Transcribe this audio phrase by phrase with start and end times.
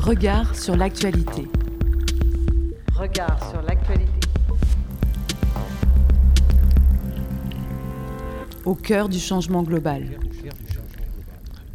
[0.00, 1.46] Regard sur l'actualité.
[2.94, 4.28] Regard sur l'actualité.
[8.64, 10.18] Au cœur du changement global.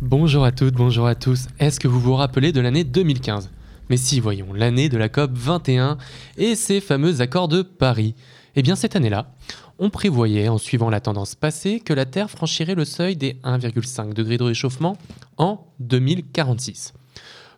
[0.01, 1.45] Bonjour à toutes, bonjour à tous.
[1.59, 3.51] Est-ce que vous vous rappelez de l'année 2015
[3.91, 5.99] Mais si, voyons, l'année de la COP 21
[6.37, 8.15] et ces fameux accords de Paris.
[8.55, 9.35] Eh bien, cette année-là,
[9.77, 14.13] on prévoyait, en suivant la tendance passée, que la Terre franchirait le seuil des 1,5
[14.13, 14.97] degrés de réchauffement
[15.37, 16.95] en 2046.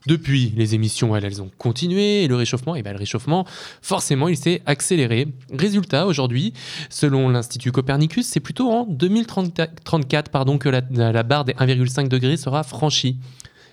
[0.07, 3.45] Depuis, les émissions, elles, elles ont continué et le réchauffement, et ben, le réchauffement,
[3.81, 5.27] forcément, il s'est accéléré.
[5.51, 6.53] Résultat, aujourd'hui,
[6.89, 12.63] selon l'Institut Copernicus, c'est plutôt en 2034 pardon, que la, barre des 1,5 degrés sera
[12.63, 13.19] franchie.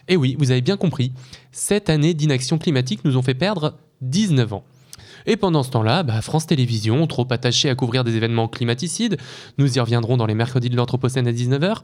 [0.09, 1.13] Et oui, vous avez bien compris,
[1.53, 4.65] cette année d'inaction climatique nous ont fait perdre 19 ans.
[5.27, 9.19] Et pendant ce temps-là, bah, France Télévisions, trop attachée à couvrir des événements climaticides,
[9.57, 11.83] nous y reviendrons dans les mercredis de l'Anthropocène à 19h,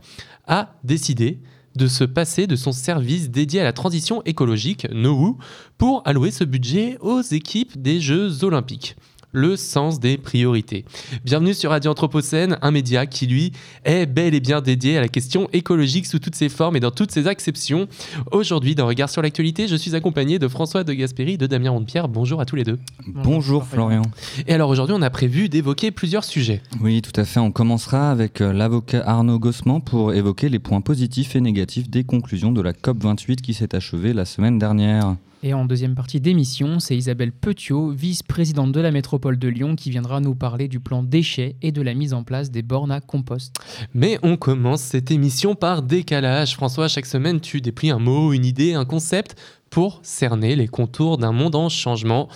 [0.49, 1.39] a décidé
[1.77, 5.35] de se passer de son service dédié à la transition écologique, NOWU,
[5.79, 8.97] pour allouer ce budget aux équipes des Jeux olympiques
[9.33, 10.85] le sens des priorités.
[11.25, 13.53] Bienvenue sur Radio Anthropocène, un média qui, lui,
[13.85, 16.91] est bel et bien dédié à la question écologique sous toutes ses formes et dans
[16.91, 17.89] toutes ses acceptions.
[18.33, 22.09] Aujourd'hui, dans Regard sur l'actualité, je suis accompagné de François de Gasperi, de Damien Rondepierre.
[22.09, 22.79] Bonjour à tous les deux.
[23.07, 24.03] Bonjour, Florian.
[24.47, 26.61] Et alors aujourd'hui, on a prévu d'évoquer plusieurs sujets.
[26.81, 27.41] Oui, tout à fait.
[27.41, 32.05] On commencera avec euh, l'avocat Arnaud Gossman pour évoquer les points positifs et négatifs des
[32.05, 35.17] conclusions de la COP28 qui s'est achevée la semaine dernière.
[35.43, 39.89] Et en deuxième partie d'émission, c'est Isabelle Petiot, vice-présidente de la métropole de Lyon, qui
[39.89, 43.01] viendra nous parler du plan déchets et de la mise en place des bornes à
[43.01, 43.55] compost.
[43.95, 46.55] Mais on commence cette émission par décalage.
[46.57, 49.35] François, chaque semaine, tu déplies un mot, une idée, un concept
[49.71, 52.29] pour cerner les contours d'un monde en changement.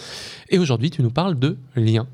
[0.48, 2.06] Et aujourd'hui, tu nous parles de lien.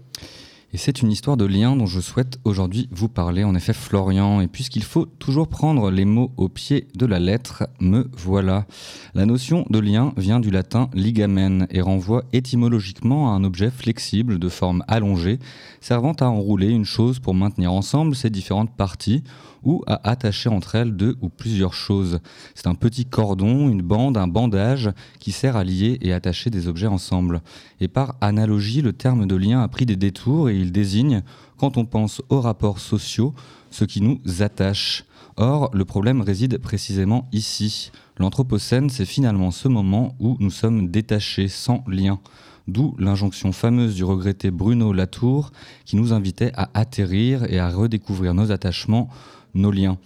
[0.72, 4.40] Et c'est une histoire de lien dont je souhaite aujourd'hui vous parler, en effet Florian.
[4.40, 8.66] Et puisqu'il faut toujours prendre les mots au pied de la lettre, me voilà.
[9.14, 14.38] La notion de lien vient du latin ligamen et renvoie étymologiquement à un objet flexible
[14.38, 15.40] de forme allongée,
[15.80, 19.24] servant à enrouler une chose pour maintenir ensemble ses différentes parties
[19.62, 22.20] ou à attacher entre elles deux ou plusieurs choses.
[22.54, 26.68] C'est un petit cordon, une bande, un bandage qui sert à lier et attacher des
[26.68, 27.42] objets ensemble.
[27.80, 31.22] Et par analogie, le terme de lien a pris des détours et il désigne,
[31.56, 33.34] quand on pense aux rapports sociaux,
[33.70, 35.04] ce qui nous attache.
[35.36, 37.92] Or, le problème réside précisément ici.
[38.18, 42.20] L'Anthropocène, c'est finalement ce moment où nous sommes détachés, sans lien.
[42.68, 45.50] D'où l'injonction fameuse du regretté Bruno Latour
[45.84, 49.08] qui nous invitait à atterrir et à redécouvrir nos attachements
[49.54, 49.98] nos liens.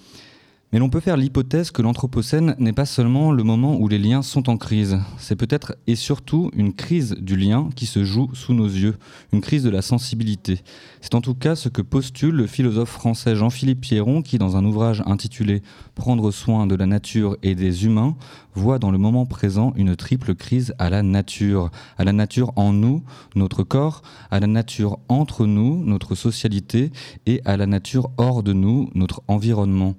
[0.75, 4.23] Mais l'on peut faire l'hypothèse que l'Anthropocène n'est pas seulement le moment où les liens
[4.23, 8.55] sont en crise, c'est peut-être et surtout une crise du lien qui se joue sous
[8.55, 8.97] nos yeux,
[9.33, 10.63] une crise de la sensibilité.
[11.01, 14.65] C'est en tout cas ce que postule le philosophe français Jean-Philippe Pierron qui, dans un
[14.65, 15.63] ouvrage intitulé
[15.95, 18.17] Prendre soin de la nature et des humains,
[18.57, 22.73] voit dans le moment présent une triple crise à la nature, à la nature en
[22.73, 23.05] nous,
[23.37, 24.03] notre corps,
[24.33, 26.91] à la nature entre nous, notre socialité,
[27.27, 29.95] et à la nature hors de nous, notre environnement.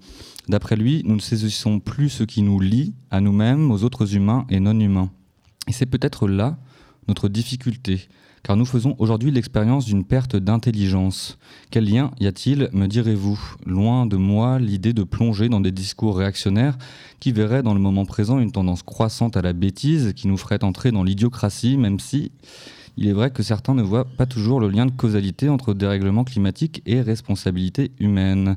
[0.47, 4.45] D'après lui, nous ne saisissons plus ce qui nous lie à nous-mêmes, aux autres humains
[4.49, 5.09] et non humains.
[5.67, 6.57] Et c'est peut-être là
[7.07, 8.07] notre difficulté,
[8.43, 11.37] car nous faisons aujourd'hui l'expérience d'une perte d'intelligence.
[11.71, 16.17] Quel lien y a-t-il, me direz-vous Loin de moi l'idée de plonger dans des discours
[16.17, 16.77] réactionnaires
[17.19, 20.63] qui verraient dans le moment présent une tendance croissante à la bêtise qui nous ferait
[20.63, 22.31] entrer dans l'idiocratie, même si
[22.97, 26.23] il est vrai que certains ne voient pas toujours le lien de causalité entre dérèglement
[26.23, 28.55] climatique et responsabilité humaine.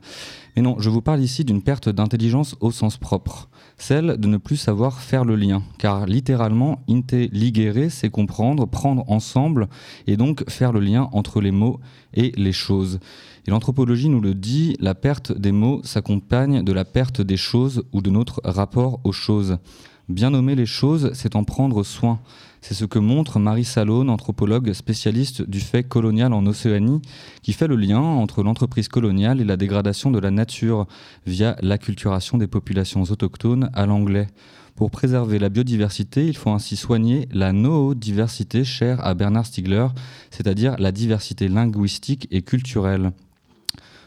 [0.57, 4.37] Mais non, je vous parle ici d'une perte d'intelligence au sens propre, celle de ne
[4.37, 9.69] plus savoir faire le lien, car littéralement, intelligere, c'est comprendre, prendre ensemble,
[10.07, 11.81] et donc faire le lien entre les mots
[12.15, 13.01] et les choses.
[13.47, 17.83] Et l'anthropologie nous le dit, la perte des mots s'accompagne de la perte des choses
[17.93, 19.59] ou de notre rapport aux choses.
[20.09, 22.19] Bien nommer les choses, c'est en prendre soin.
[22.61, 27.01] C'est ce que montre Marie Salone, anthropologue spécialiste du fait colonial en Océanie,
[27.43, 30.87] qui fait le lien entre l'entreprise coloniale et la dégradation de la nature
[31.27, 34.27] via l'acculturation des populations autochtones à l'anglais.
[34.75, 39.89] Pour préserver la biodiversité, il faut ainsi soigner la noodiversité chère à Bernard Stiegler,
[40.31, 43.13] c'est-à-dire la diversité linguistique et culturelle.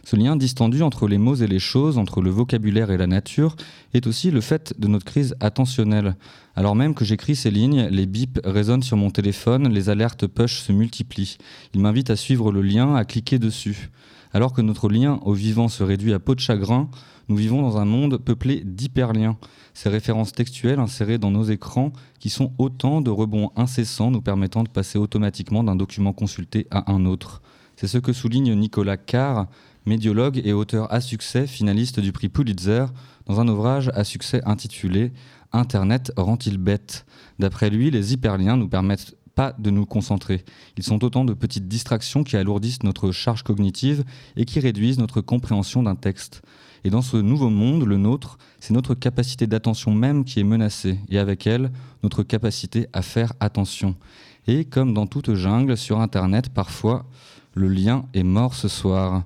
[0.03, 3.55] Ce lien distendu entre les mots et les choses, entre le vocabulaire et la nature,
[3.93, 6.15] est aussi le fait de notre crise attentionnelle.
[6.55, 10.59] Alors même que j'écris ces lignes, les bips résonnent sur mon téléphone, les alertes push
[10.59, 11.37] se multiplient.
[11.73, 13.89] Ils m'invitent à suivre le lien, à cliquer dessus.
[14.33, 16.89] Alors que notre lien au vivant se réduit à peau de chagrin,
[17.27, 19.37] nous vivons dans un monde peuplé d'hyperliens.
[19.73, 24.63] Ces références textuelles insérées dans nos écrans qui sont autant de rebonds incessants nous permettant
[24.63, 27.41] de passer automatiquement d'un document consulté à un autre.
[27.77, 29.47] C'est ce que souligne Nicolas Carr,
[29.85, 32.85] médiologue et auteur à succès, finaliste du prix Pulitzer,
[33.25, 35.11] dans un ouvrage à succès intitulé
[35.53, 37.05] Internet rend-il bête
[37.39, 40.43] D'après lui, les hyperliens nous permettent pas de nous concentrer.
[40.77, 44.03] Ils sont autant de petites distractions qui alourdissent notre charge cognitive
[44.35, 46.41] et qui réduisent notre compréhension d'un texte.
[46.83, 50.99] Et dans ce nouveau monde, le nôtre, c'est notre capacité d'attention même qui est menacée,
[51.09, 53.95] et avec elle, notre capacité à faire attention.
[54.47, 57.05] Et comme dans toute jungle, sur Internet, parfois,
[57.53, 59.23] le lien est mort ce soir.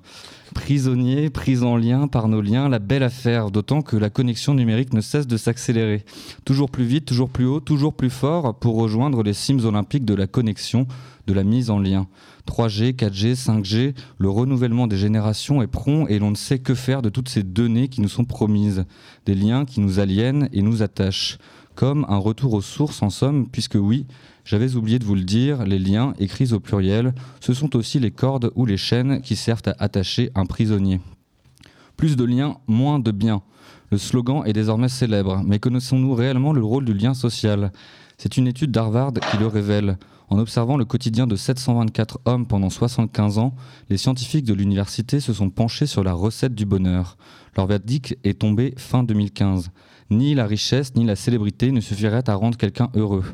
[0.56, 4.94] Prisonnier, pris en lien par nos liens, la belle affaire, d'autant que la connexion numérique
[4.94, 6.04] ne cesse de s'accélérer.
[6.46, 10.14] Toujours plus vite, toujours plus haut, toujours plus fort pour rejoindre les cimes olympiques de
[10.14, 10.86] la connexion,
[11.26, 12.08] de la mise en lien.
[12.48, 17.02] 3G, 4G, 5G, le renouvellement des générations est prompt et l'on ne sait que faire
[17.02, 18.86] de toutes ces données qui nous sont promises.
[19.26, 21.38] Des liens qui nous aliènent et nous attachent.
[21.74, 24.06] Comme un retour aux sources en somme, puisque oui,
[24.46, 28.12] j'avais oublié de vous le dire, les liens, écrits au pluriel, ce sont aussi les
[28.12, 31.00] cordes ou les chaînes qui servent à attacher un prisonnier.
[31.96, 33.42] Plus de liens, moins de biens.
[33.90, 37.72] Le slogan est désormais célèbre, mais connaissons-nous réellement le rôle du lien social?
[38.18, 39.98] C'est une étude d'Harvard qui le révèle.
[40.28, 43.52] En observant le quotidien de 724 hommes pendant 75 ans,
[43.90, 47.16] les scientifiques de l'université se sont penchés sur la recette du bonheur.
[47.56, 49.70] Leur verdict est tombé fin 2015.
[50.10, 53.24] Ni la richesse ni la célébrité ne suffiraient à rendre quelqu'un heureux.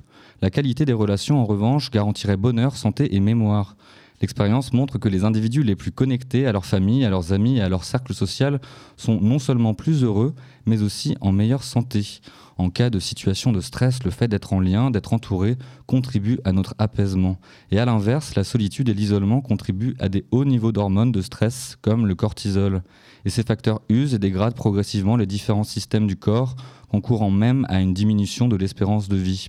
[0.43, 3.77] La qualité des relations, en revanche, garantirait bonheur, santé et mémoire.
[4.21, 7.61] L'expérience montre que les individus les plus connectés à leur famille, à leurs amis et
[7.61, 8.61] à leur cercle social
[8.97, 10.35] sont non seulement plus heureux,
[10.67, 12.21] mais aussi en meilleure santé.
[12.59, 15.57] En cas de situation de stress, le fait d'être en lien, d'être entouré,
[15.87, 17.39] contribue à notre apaisement.
[17.71, 21.79] Et à l'inverse, la solitude et l'isolement contribuent à des hauts niveaux d'hormones de stress,
[21.83, 22.83] comme le cortisol.
[23.25, 26.57] Et ces facteurs usent et dégradent progressivement les différents systèmes du corps,
[26.91, 29.49] concourant même à une diminution de l'espérance de vie.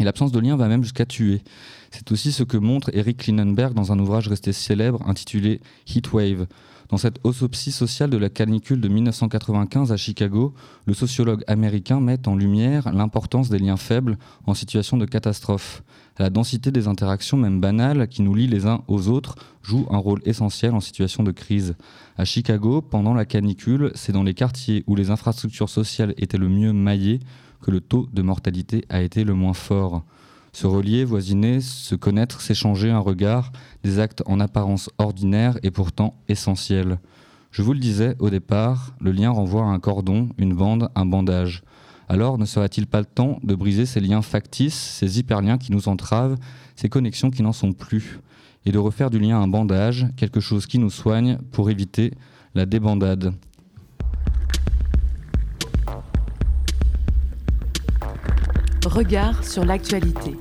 [0.00, 1.42] Et l'absence de lien va même jusqu'à tuer.
[1.90, 6.46] C'est aussi ce que montre Eric Klinenberg dans un ouvrage resté célèbre intitulé Heatwave.
[6.88, 10.54] Dans cette autopsie sociale de la canicule de 1995 à Chicago,
[10.86, 15.84] le sociologue américain met en lumière l'importance des liens faibles en situation de catastrophe.
[16.18, 19.98] La densité des interactions, même banales, qui nous lient les uns aux autres, joue un
[19.98, 21.76] rôle essentiel en situation de crise.
[22.16, 26.48] À Chicago, pendant la canicule, c'est dans les quartiers où les infrastructures sociales étaient le
[26.48, 27.20] mieux maillées
[27.60, 30.02] que le taux de mortalité a été le moins fort.
[30.52, 33.52] Se relier, voisiner, se connaître, s'échanger un regard,
[33.84, 36.98] des actes en apparence ordinaires et pourtant essentiels.
[37.50, 41.06] Je vous le disais au départ, le lien renvoie à un cordon, une bande, un
[41.06, 41.62] bandage.
[42.08, 45.88] Alors ne serait-il pas le temps de briser ces liens factices, ces hyperliens qui nous
[45.88, 46.36] entravent,
[46.74, 48.18] ces connexions qui n'en sont plus,
[48.66, 52.12] et de refaire du lien un bandage, quelque chose qui nous soigne pour éviter
[52.54, 53.32] la débandade?
[58.86, 60.36] Regard sur l'actualité.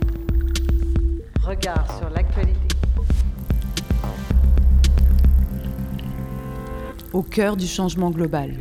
[1.46, 2.60] Regard sur l'actualité.
[7.12, 8.52] Au cœur du changement global.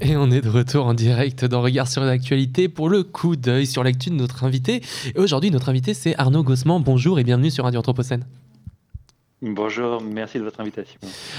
[0.00, 3.66] Et on est de retour en direct dans Regard sur l'actualité pour le coup d'œil
[3.66, 4.82] sur l'actu de notre invité.
[5.14, 6.82] Et aujourd'hui, notre invité, c'est Arnaud Gossman.
[6.82, 8.24] Bonjour et bienvenue sur Radio Anthropocène.
[9.40, 10.98] Bonjour, merci de votre invitation.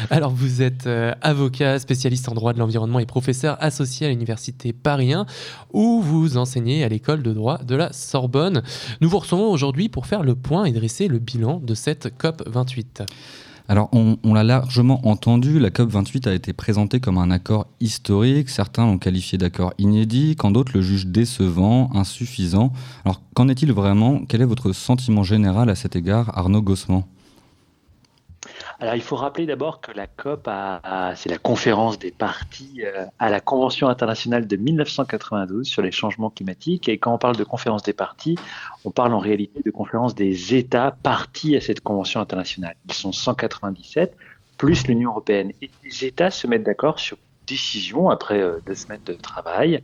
[0.09, 4.71] Alors, vous êtes euh, avocat, spécialiste en droit de l'environnement et professeur associé à l'Université
[4.71, 5.25] Paris 1,
[5.73, 8.63] où vous enseignez à l'école de droit de la Sorbonne.
[9.01, 12.41] Nous vous recevons aujourd'hui pour faire le point et dresser le bilan de cette COP
[12.47, 13.03] 28.
[13.67, 18.47] Alors, on, on l'a largement entendu, la COP28 a été présentée comme un accord historique.
[18.47, 22.71] Certains l'ont qualifié d'accord inédit, quand d'autres le jugent décevant, insuffisant.
[23.03, 24.21] Alors, qu'en est-il vraiment?
[24.25, 27.03] Quel est votre sentiment général à cet égard, Arnaud Gossman
[28.81, 30.49] alors, il faut rappeler d'abord que la COP,
[31.15, 36.29] c'est la conférence des parties euh, à la Convention internationale de 1992 sur les changements
[36.29, 36.87] climatiques.
[36.87, 38.37] Et quand on parle de conférence des parties,
[38.85, 42.75] on parle en réalité de conférence des États partis à cette Convention internationale.
[42.87, 44.15] Ils sont 197,
[44.57, 45.51] plus l'Union européenne.
[45.61, 47.17] Et les États se mettent d'accord sur
[47.47, 49.83] décision après euh, deux semaines de travail.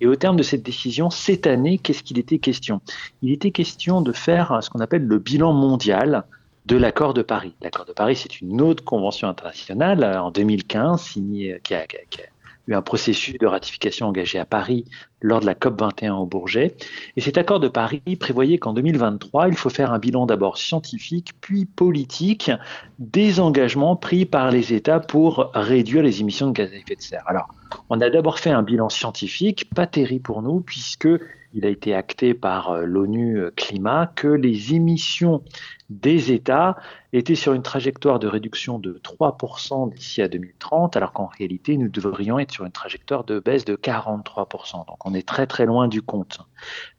[0.00, 2.80] Et au terme de cette décision, cette année, qu'est-ce qu'il était question?
[3.22, 6.24] Il était question de faire ce qu'on appelle le bilan mondial
[6.66, 7.54] de l'accord de Paris.
[7.62, 11.96] L'accord de Paris, c'est une autre convention internationale euh, en 2015 signée, qui a, qui
[11.96, 12.24] a, qui a
[12.66, 14.84] eu un processus de ratification engagé à Paris
[15.20, 16.76] lors de la COP 21 au Bourget.
[17.16, 21.32] Et cet accord de Paris prévoyait qu'en 2023, il faut faire un bilan d'abord scientifique,
[21.40, 22.50] puis politique
[22.98, 27.02] des engagements pris par les États pour réduire les émissions de gaz à effet de
[27.02, 27.22] serre.
[27.26, 27.48] Alors,
[27.88, 31.08] on a d'abord fait un bilan scientifique, pas terrible pour nous, puisque
[31.56, 35.42] il a été acté par euh, l'ONU euh, Climat que les émissions
[35.88, 36.76] des États
[37.14, 41.88] étaient sur une trajectoire de réduction de 3% d'ici à 2030, alors qu'en réalité, nous
[41.88, 44.86] devrions être sur une trajectoire de baisse de 43%.
[44.86, 46.40] Donc on est très très loin du compte.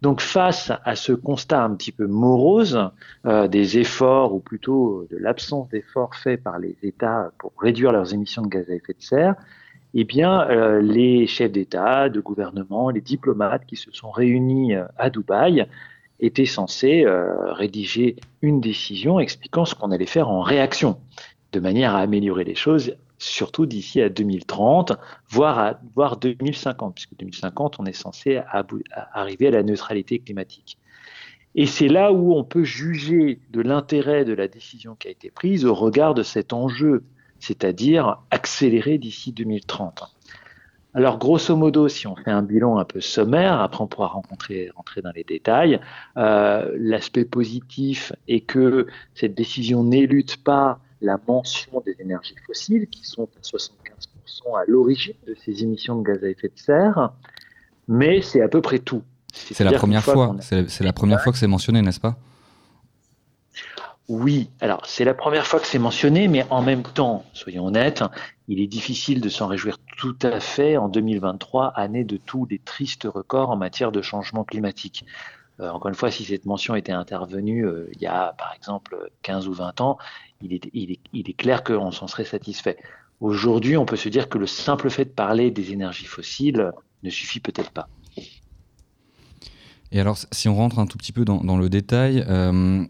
[0.01, 2.89] Donc face à ce constat un petit peu morose
[3.27, 8.11] euh, des efforts, ou plutôt de l'absence d'efforts faits par les États pour réduire leurs
[8.13, 9.35] émissions de gaz à effet de serre,
[9.94, 14.86] eh bien, euh, les chefs d'État, de gouvernement, les diplomates qui se sont réunis euh,
[14.98, 15.65] à Dubaï
[16.20, 21.00] étaient censés euh, rédiger une décision expliquant ce qu'on allait faire en réaction,
[21.51, 24.94] de manière à améliorer les choses, surtout d'ici à 2030,
[25.29, 28.41] voire à voire 2050, puisque 2050, on est censé
[29.13, 30.77] arriver à la neutralité climatique.
[31.56, 35.32] Et c'est là où on peut juger de l'intérêt de la décision qui a été
[35.32, 37.03] prise au regard de cet enjeu
[37.39, 40.03] c'est-à-dire accélérer d'ici 2030.
[40.94, 44.72] Alors, grosso modo, si on fait un bilan un peu sommaire, après on pourra rencontrer,
[44.75, 45.79] rentrer dans les détails,
[46.17, 53.06] euh, l'aspect positif est que cette décision n'élude pas la mention des énergies fossiles, qui
[53.06, 57.12] sont à 75% à l'origine de ces émissions de gaz à effet de serre,
[57.88, 59.03] mais c'est à peu près tout.
[59.32, 62.17] C'est la première fois, c'est la première fois que c'est mentionné, n'est-ce pas?
[64.09, 68.05] Oui, alors c'est la première fois que c'est mentionné, mais en même temps, soyons honnêtes,
[68.47, 72.59] il est difficile de s'en réjouir tout à fait en 2023, année de tous les
[72.59, 75.05] tristes records en matière de changement climatique.
[75.59, 79.09] Euh, encore une fois, si cette mention était intervenue euh, il y a par exemple
[79.23, 79.97] 15 ou 20 ans,
[80.41, 82.77] il est, il est, il est clair qu'on s'en serait satisfait.
[83.19, 86.71] Aujourd'hui, on peut se dire que le simple fait de parler des énergies fossiles
[87.03, 87.89] ne suffit peut-être pas.
[89.91, 92.84] Et alors, si on rentre un tout petit peu dans, le détail, euh,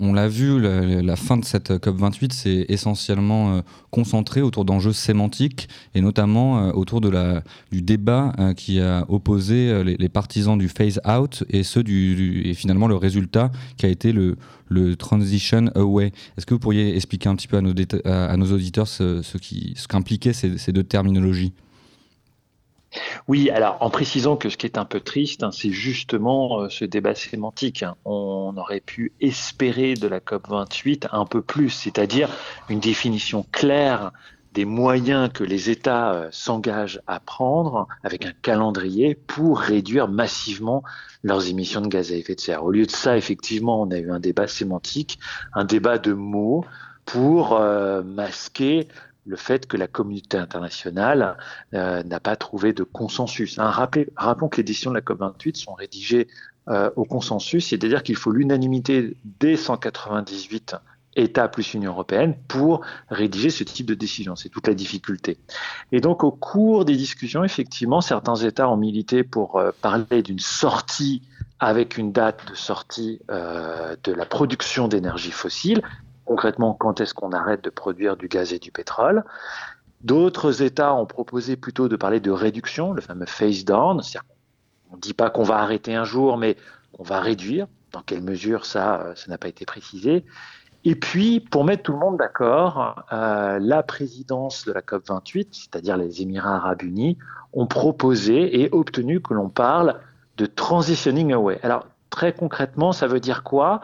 [0.00, 3.60] on, l'a vu, la, fin de cette COP28 s'est essentiellement euh,
[3.92, 9.84] concentrée autour d'enjeux sémantiques et notamment euh, autour de la, du débat qui a opposé
[9.84, 14.12] les, partisans du phase out et ceux du, et finalement le résultat qui a été
[14.12, 14.36] le,
[14.68, 16.12] le transition away.
[16.36, 17.72] Est-ce que vous pourriez expliquer un petit peu à nos,
[18.04, 19.38] à, nos auditeurs ce, ce
[19.86, 21.52] qu'impliquaient ce ces deux terminologies?
[23.28, 26.68] Oui, alors en précisant que ce qui est un peu triste, hein, c'est justement euh,
[26.68, 27.82] ce débat sémantique.
[27.82, 27.96] Hein.
[28.04, 32.28] On aurait pu espérer de la COP28 un peu plus, c'est-à-dire
[32.68, 34.12] une définition claire
[34.52, 40.82] des moyens que les États euh, s'engagent à prendre avec un calendrier pour réduire massivement
[41.22, 42.64] leurs émissions de gaz à effet de serre.
[42.64, 45.18] Au lieu de ça, effectivement, on a eu un débat sémantique,
[45.54, 46.64] un débat de mots
[47.06, 48.88] pour euh, masquer
[49.24, 51.36] le fait que la communauté internationale
[51.74, 53.58] euh, n'a pas trouvé de consensus.
[53.58, 56.28] Hein, rappelons que les décisions de la COP28 sont rédigées
[56.68, 60.76] euh, au consensus, c'est-à-dire qu'il faut l'unanimité des 198
[61.14, 64.34] États plus Union européenne pour rédiger ce type de décision.
[64.34, 65.38] C'est toute la difficulté.
[65.92, 70.38] Et donc, au cours des discussions, effectivement, certains États ont milité pour euh, parler d'une
[70.38, 71.22] sortie
[71.60, 75.80] avec une date de sortie de la production d'énergie fossile,
[76.32, 79.22] concrètement quand est-ce qu'on arrête de produire du gaz et du pétrole.
[80.00, 84.26] D'autres États ont proposé plutôt de parler de réduction, le fameux phase down, c'est-à-dire
[84.90, 86.56] on ne dit pas qu'on va arrêter un jour, mais
[86.98, 87.66] on va réduire.
[87.92, 90.24] Dans quelle mesure ça, ça n'a pas été précisé.
[90.84, 95.98] Et puis, pour mettre tout le monde d'accord, euh, la présidence de la COP28, c'est-à-dire
[95.98, 97.18] les Émirats arabes unis,
[97.52, 100.00] ont proposé et obtenu que l'on parle
[100.38, 101.60] de transitioning away.
[101.62, 103.82] Alors, très concrètement, ça veut dire quoi?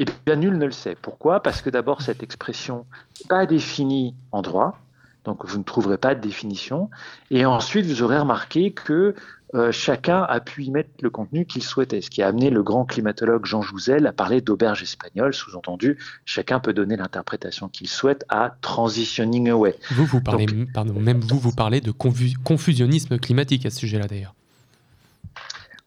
[0.00, 0.96] Eh bien, nul ne le sait.
[1.00, 1.42] Pourquoi?
[1.42, 2.86] Parce que d'abord, cette expression
[3.20, 4.78] n'est pas définie en droit,
[5.24, 6.88] donc vous ne trouverez pas de définition.
[7.30, 9.14] Et ensuite, vous aurez remarqué que
[9.54, 12.62] euh, chacun a pu y mettre le contenu qu'il souhaitait, ce qui a amené le
[12.62, 18.24] grand climatologue Jean Jouzel à parler d'auberge espagnole, sous-entendu, chacun peut donner l'interprétation qu'il souhaite
[18.30, 19.76] à transitioning away.
[19.90, 24.34] Vous, vous parlez, pardon, même vous, vous parlez de confusionnisme climatique à ce sujet-là d'ailleurs.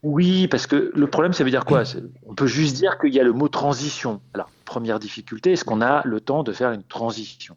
[0.03, 1.83] Oui, parce que le problème, ça veut dire quoi?
[2.27, 4.22] On peut juste dire qu'il y a le mot transition.
[4.33, 7.55] Alors, première difficulté, est-ce qu'on a le temps de faire une transition?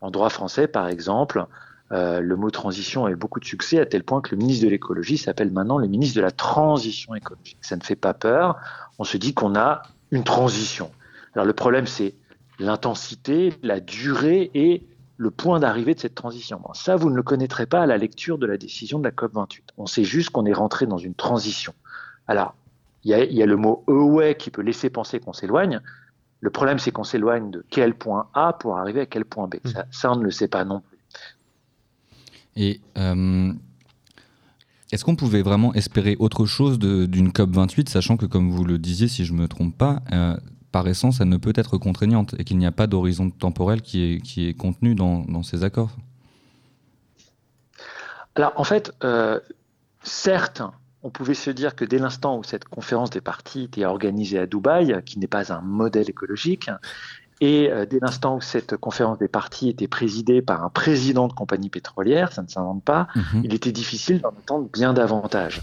[0.00, 1.46] En droit français, par exemple,
[1.92, 4.64] euh, le mot transition a eu beaucoup de succès à tel point que le ministre
[4.64, 7.58] de l'écologie s'appelle maintenant le ministre de la transition écologique.
[7.60, 8.56] Ça ne fait pas peur.
[8.98, 10.90] On se dit qu'on a une transition.
[11.34, 12.14] Alors le problème, c'est
[12.58, 14.82] l'intensité, la durée et
[15.16, 16.60] le point d'arrivée de cette transition.
[16.74, 19.62] ça, vous ne le connaîtrez pas à la lecture de la décision de la COP28.
[19.78, 21.74] On sait juste qu'on est rentré dans une transition.
[22.26, 22.54] Alors,
[23.04, 25.80] il y a, le mot away qui peut laisser penser qu'on s'éloigne.
[26.40, 29.54] Le problème, c'est qu'on s'éloigne de quel point A pour arriver à quel point B.
[29.64, 29.70] Mmh.
[29.90, 30.98] Ça, on ne le sait pas non plus.
[32.56, 33.52] Et euh,
[34.92, 39.08] est-ce qu'on pouvait vraiment espérer autre chose d'une COP28, sachant que, comme vous le disiez,
[39.08, 40.36] si je ne me trompe pas, euh,
[40.76, 43.96] par essence, elle ne peut être contraignante et qu'il n'y a pas d'horizon temporel qui
[44.04, 45.96] est, qui est contenu dans, ces accords
[48.34, 49.40] Alors, en fait, euh,
[50.02, 50.60] certes,
[51.02, 54.44] on pouvait se dire que dès l'instant où cette conférence des partis était organisée à
[54.44, 56.68] Dubaï, qui n'est pas un modèle écologique,
[57.40, 61.32] et euh, dès l'instant où cette conférence des partis était présidée par un président de
[61.32, 63.44] compagnie pétrolière, ça ne s'invente pas, Mhm.
[63.44, 65.62] il était difficile d'en attendre bien davantage.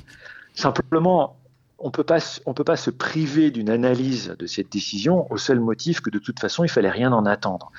[0.55, 1.35] Simplement,
[1.83, 5.59] on peut pas, on peut pas se priver d'une analyse de cette décision au seul
[5.59, 7.71] motif que de toute façon, il fallait rien en attendre.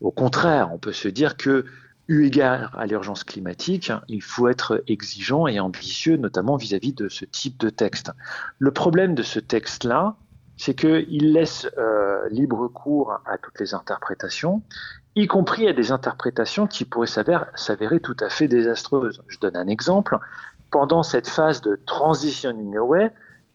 [0.00, 1.66] Au contraire, on peut se dire que,
[2.06, 7.26] eu égard à l'urgence climatique, il faut être exigeant et ambitieux, notamment vis-à-vis de ce
[7.26, 8.12] type de texte.
[8.58, 10.14] Le problème de ce texte-là,
[10.56, 14.62] c'est qu'il laisse euh, libre cours à toutes les interprétations,
[15.16, 19.22] y compris à des interprétations qui pourraient s'avérer, tout à fait désastreuses.
[19.28, 20.16] Je donne un exemple.
[20.70, 23.10] Pendant cette phase de transitioning away,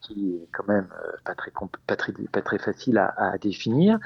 [0.06, 1.52] qui est quand même euh, pas, très,
[1.86, 3.98] pas, très, pas très facile à, à définir,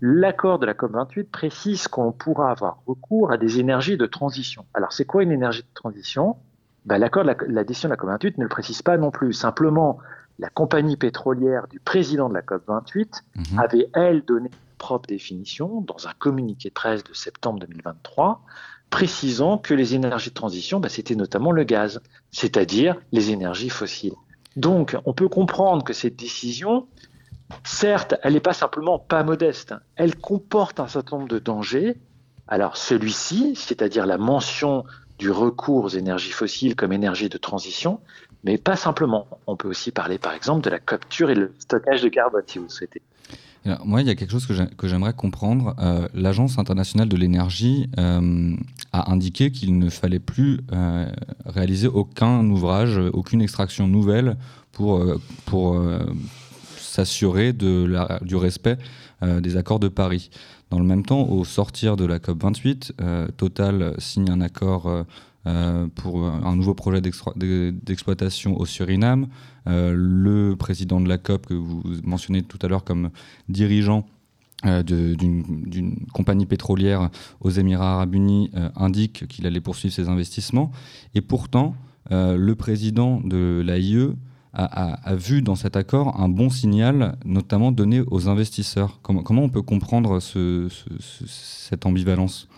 [0.00, 4.66] l'accord de la COP28 précise qu'on pourra avoir recours à des énergies de transition.
[4.74, 6.36] Alors, c'est quoi une énergie de transition?
[6.84, 9.32] Ben, L'accord de la, la décision de la COP28 ne le précise pas non plus.
[9.32, 9.98] Simplement,
[10.38, 13.58] la compagnie pétrolière du président de la COP28 Mhm.
[13.58, 18.42] avait, elle, donné une propre définition dans un communiqué de presse de septembre 2023,
[18.90, 22.00] précisant que les énergies de transition, bah, c'était notamment le gaz,
[22.30, 24.14] c'est-à-dire les énergies fossiles.
[24.56, 26.86] Donc, on peut comprendre que cette décision,
[27.64, 31.96] certes, elle n'est pas simplement pas modeste, elle comporte un certain nombre de dangers.
[32.48, 34.84] Alors, celui-ci, c'est-à-dire la mention
[35.18, 38.00] du recours aux énergies fossiles comme énergie de transition,
[38.44, 39.26] mais pas simplement.
[39.46, 42.58] On peut aussi parler, par exemple, de la capture et le stockage de carbone, si
[42.58, 43.02] vous le souhaitez.
[43.84, 45.74] Moi, il y a quelque chose que j'ai- que j'aimerais comprendre.
[45.78, 48.54] Euh, L'Agence internationale de l'énergie euh,
[48.92, 51.08] a indiqué qu'il ne fallait plus euh,
[51.46, 54.36] réaliser aucun ouvrage, aucune extraction nouvelle
[54.72, 55.02] pour,
[55.46, 55.80] pour
[56.78, 58.76] s'assurer du respect
[59.22, 60.30] des accords de Paris.
[60.70, 64.90] Dans le même temps, au sortir de la COP28, euh, Total signe un accord
[65.46, 69.28] euh, pour un nouveau projet d'exploitation au Suriname.
[69.68, 73.10] Euh, le président de la COP, que vous mentionnez tout à l'heure comme
[73.48, 74.06] dirigeant
[74.64, 77.10] euh, d'une compagnie pétrolière
[77.40, 80.70] aux Émirats arabes unis, indique qu'il allait poursuivre ses investissements.
[81.14, 81.74] Et pourtant,
[82.10, 84.14] le président de l'AIE
[84.54, 89.00] a, vu dans cet accord un bon signal, notamment donné aux investisseurs.
[89.02, 92.48] Comment, on peut comprendre ce- ce- ce- cette ambivalence?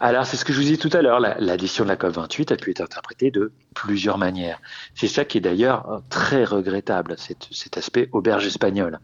[0.00, 1.20] Alors, c'est ce que je vous disais tout à l'heure.
[1.20, 4.60] La, la décision de la COP28 a pu être interprétée de plusieurs manières.
[4.94, 8.98] C'est ça qui est d'ailleurs euh, très regrettable, cet, aspect auberge espagnole.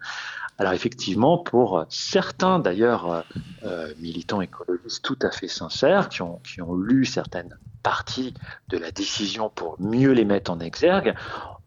[0.58, 3.20] Alors, effectivement, pour certains, d'ailleurs, euh,
[3.64, 6.40] euh, militants écologistes tout à fait sincères, qui ont,
[6.74, 8.34] lu certaines parties
[8.68, 11.14] de la décision pour mieux les mettre en exergue,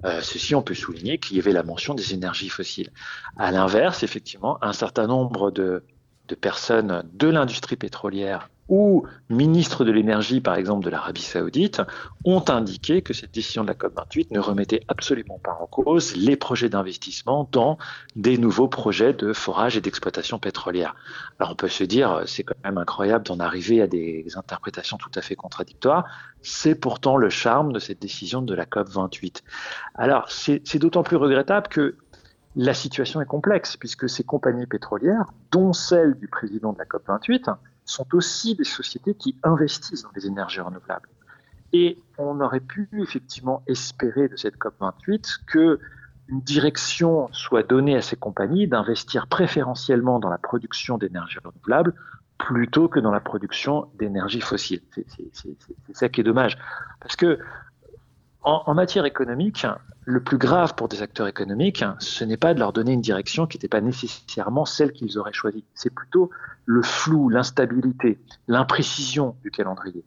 [0.06, 2.90] euh, ceci, on peut souligner qu'il y avait la mention des énergies fossiles.
[3.38, 5.84] À l'inverse, effectivement, un certain nombre de
[6.42, 11.82] personnes de l'industrie pétrolière ou ministres de l'énergie, par exemple de l'Arabie saoudite,
[12.24, 16.36] ont indiqué que cette décision de la COP28 ne remettait absolument pas en cause les
[16.36, 17.78] projets d'investissement dans
[18.16, 20.96] des nouveaux projets de forage et d'exploitation pétrolière.
[21.40, 25.12] Alors on peut se dire, c'est quand même incroyable d'en arriver à des interprétations tout
[25.16, 26.06] à fait contradictoires.
[26.42, 29.42] C'est pourtant le charme de cette décision de la COP28.
[29.96, 31.96] Alors c'est d'autant plus regrettable que
[32.56, 37.56] la situation est complexe, puisque ces compagnies pétrolières, dont celle du président de la COP28,
[37.90, 41.10] sont aussi des sociétés qui investissent dans les énergies renouvelables.
[41.74, 45.80] Et on aurait pu effectivement espérer de cette COP28 que
[46.28, 51.96] une direction soit donnée à ces compagnies d'investir préférentiellement dans la production d'énergie renouvelable
[52.38, 54.82] plutôt que dans la production d'énergie fossile.
[54.92, 56.58] C'est ça qui est dommage.
[57.02, 57.40] Parce que
[58.44, 59.66] en, en matière économique,
[60.06, 63.46] le plus grave pour des acteurs économiques, ce n'est pas de leur donner une direction
[63.46, 65.64] qui n'était pas nécessairement celle qu'ils auraient choisie.
[65.76, 66.32] C'est plutôt
[66.66, 70.04] le flou, l'instabilité, l'imprécision du calendrier.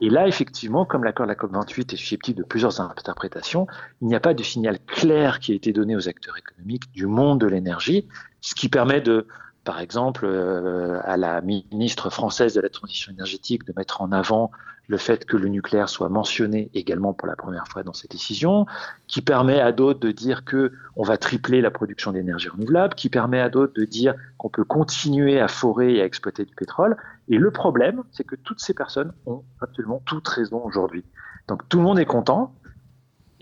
[0.00, 3.66] Et là, effectivement, comme l'accord de la COP28 est susceptible de plusieurs interprétations,
[4.00, 7.06] il n'y a pas de signal clair qui a été donné aux acteurs économiques du
[7.06, 8.08] monde de l'énergie,
[8.40, 9.28] ce qui permet de,
[9.64, 14.50] par exemple, euh, à la ministre française de la transition énergétique de mettre en avant
[14.92, 18.66] le fait que le nucléaire soit mentionné également pour la première fois dans cette décision,
[19.06, 23.08] qui permet à d'autres de dire que on va tripler la production d'énergie renouvelable, qui
[23.08, 26.98] permet à d'autres de dire qu'on peut continuer à forer et à exploiter du pétrole.
[27.28, 31.04] Et le problème, c'est que toutes ces personnes ont absolument toute raison aujourd'hui.
[31.48, 32.54] Donc tout le monde est content.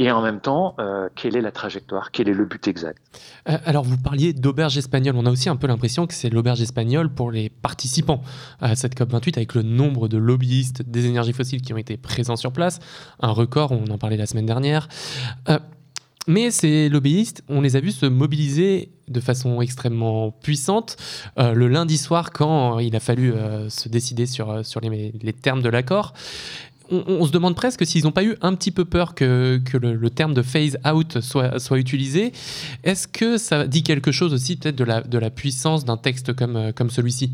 [0.00, 2.10] Et en même temps, euh, quelle est la trajectoire?
[2.10, 3.02] Quel est le but exact?
[3.50, 5.14] Euh, alors, vous parliez d'auberge espagnole.
[5.14, 8.22] On a aussi un peu l'impression que c'est l'auberge espagnole pour les participants
[8.62, 12.36] à cette COP28, avec le nombre de lobbyistes des énergies fossiles qui ont été présents
[12.36, 12.78] sur place.
[13.20, 14.88] Un record, on en parlait la semaine dernière.
[15.50, 15.58] Euh,
[16.26, 20.96] mais ces lobbyistes, on les a vus se mobiliser de façon extrêmement puissante
[21.36, 23.32] le lundi soir quand il a fallu
[23.68, 26.12] se décider sur, les termes de l'accord.
[26.90, 30.34] On, se demande presque s'ils n'ont pas eu un petit peu peur que, le, terme
[30.34, 32.32] de phase out soit, utilisé.
[32.84, 36.90] Est-ce que ça dit quelque chose aussi peut-être de la, puissance d'un texte comme, comme
[36.90, 37.32] celui-ci?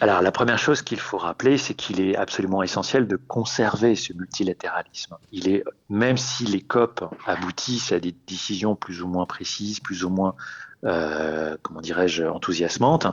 [0.00, 4.12] Alors la première chose qu'il faut rappeler, c'est qu'il est absolument essentiel de conserver ce
[4.12, 5.16] multilatéralisme.
[5.32, 10.04] Il est, même si les COP aboutissent à des décisions plus ou moins précises, plus
[10.04, 10.36] ou moins,
[10.84, 13.08] euh, comment dirais-je, enthousiasmantes,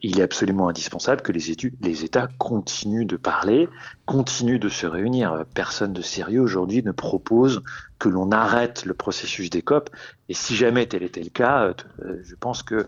[0.00, 3.68] il est, absolument indispensable que les, États continuent de parler,
[4.04, 5.44] continuent de se réunir.
[5.54, 7.62] Personne de sérieux aujourd'hui ne propose
[7.98, 9.90] que l'on arrête le processus des COP.
[10.28, 12.86] Et si jamais tel était le cas, euh, je pense que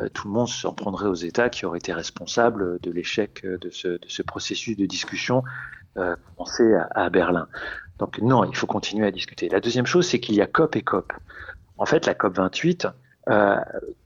[0.00, 3.70] euh, tout le monde s'en prendrait aux États qui auraient été responsables de l'échec de
[3.70, 5.44] ce, processus de discussion
[5.96, 7.48] euh, commencé à, Berlin.
[7.98, 9.48] Donc non, il faut continuer à discuter.
[9.48, 11.12] La deuxième chose, c'est qu'il y a COP et COP.
[11.78, 12.86] En fait, la COP 28,
[13.28, 13.56] euh,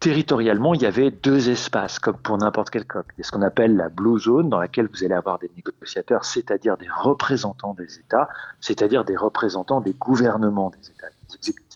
[0.01, 3.07] territorialement, il y avait deux espaces, comme pour n'importe quel COP.
[3.17, 5.51] Il y a ce qu'on appelle la Blue Zone, dans laquelle vous allez avoir des
[5.57, 8.29] négociateurs, c'est-à-dire des représentants des États,
[8.61, 11.73] c'est-à-dire des représentants des gouvernements des États, des exécutifs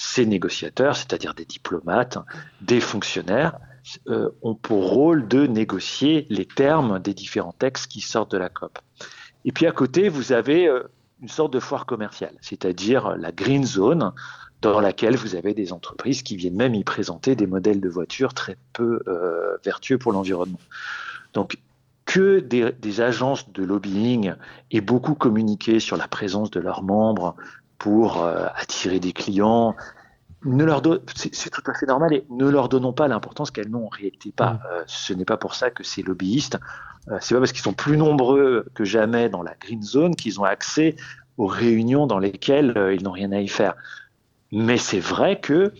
[0.00, 2.18] ces négociateurs, c'est-à-dire des diplomates,
[2.60, 3.58] des fonctionnaires,
[4.06, 8.48] euh, ont pour rôle de négocier les termes des différents textes qui sortent de la
[8.48, 8.78] COP.
[9.44, 10.84] Et puis à côté, vous avez euh,
[11.20, 14.12] une sorte de foire commerciale, c'est-à-dire la Green Zone,
[14.60, 18.34] dans laquelle vous avez des entreprises qui viennent même y présenter des modèles de voitures
[18.34, 20.58] très peu euh, vertueux pour l'environnement.
[21.34, 21.58] Donc
[22.04, 24.34] que des, des, agences de lobbying
[24.70, 27.36] aient beaucoup communiqué sur la présence de leurs membres
[27.78, 29.76] pour euh, attirer des clients.
[30.44, 30.82] Ne leur
[31.14, 34.32] c'est tout à fait normal et ne leur donnons pas l'importance qu'elles n'ont en réalité
[34.32, 34.54] pas.
[34.54, 34.60] Mm.
[34.72, 36.58] Euh, ce n'est pas pour ça que ces lobbyistes,
[37.20, 40.44] c'est pas parce qu'ils sont plus nombreux que jamais dans la green zone qu'ils ont
[40.44, 40.94] accès
[41.38, 43.76] aux réunions dans lesquelles ils n'ont rien à y faire.
[44.52, 45.72] Mais c'est vrai que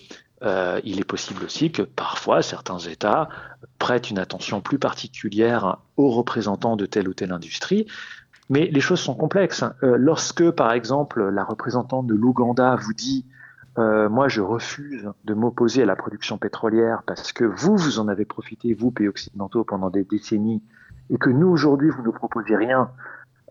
[0.84, 3.28] il est possible aussi que parfois certains États
[3.80, 7.86] prêtent une attention plus particulière aux représentants de telle ou telle industrie
[8.50, 9.64] mais les choses sont complexes.
[9.82, 13.26] Euh, lorsque, par exemple, la représentante de l'Ouganda vous dit
[13.78, 18.08] euh, moi, je refuse de m'opposer à la production pétrolière parce que vous, vous en
[18.08, 20.62] avez profité, vous, pays occidentaux, pendant des décennies,
[21.10, 22.90] et que nous, aujourd'hui, vous ne proposez rien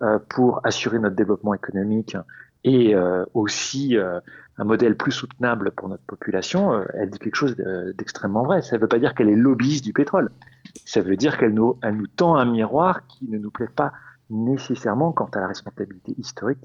[0.02, 2.18] euh, pour assurer notre développement économique
[2.64, 4.20] et euh, aussi euh,
[4.58, 7.56] un modèle plus soutenable pour notre population, euh, elle dit quelque chose
[7.96, 8.62] d'extrêmement vrai.
[8.62, 10.32] Ça ne veut pas dire qu'elle est lobbyiste du pétrole.
[10.86, 11.78] Ça veut dire qu'elle nous,
[12.16, 13.94] tend un miroir qui ne nous plaît pas
[14.30, 16.60] nécessairement quant à la responsabilité historique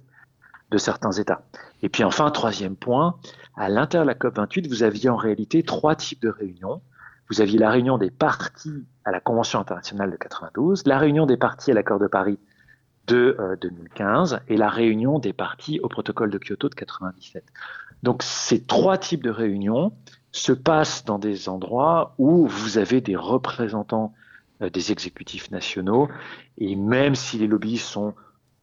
[0.71, 1.43] de certains États.
[1.83, 3.17] Et puis enfin, troisième point,
[3.57, 6.81] à l'intérieur de la COP28, vous aviez en réalité trois types de réunions.
[7.29, 11.37] Vous aviez la réunion des partis à la Convention internationale de 92, la réunion des
[11.37, 12.39] partis à l'accord de Paris
[13.07, 17.45] de 2015 euh, et la réunion des partis au protocole de Kyoto de 97.
[18.03, 19.93] Donc ces trois types de réunions
[20.33, 24.13] se passent dans des endroits où vous avez des représentants
[24.63, 26.09] euh, des exécutifs nationaux.
[26.59, 28.15] Et même si les lobbies sont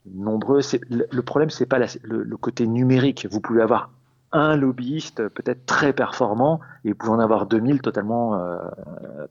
[0.05, 3.27] nombreux, le problème, c'est pas le, côté numérique.
[3.29, 3.91] Vous pouvez avoir
[4.31, 8.57] un lobbyiste peut-être très performant et vous pouvez en avoir 2000 totalement euh,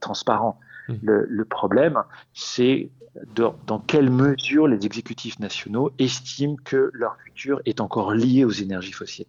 [0.00, 0.58] transparents.
[0.88, 0.94] Mmh.
[1.02, 2.02] Le, problème,
[2.34, 2.90] c'est
[3.34, 8.92] dans quelle mesure les exécutifs nationaux estiment que leur futur est encore lié aux énergies
[8.92, 9.26] fossiles.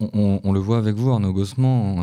[0.00, 1.94] On, le voit avec vous, Arnaud Gossement,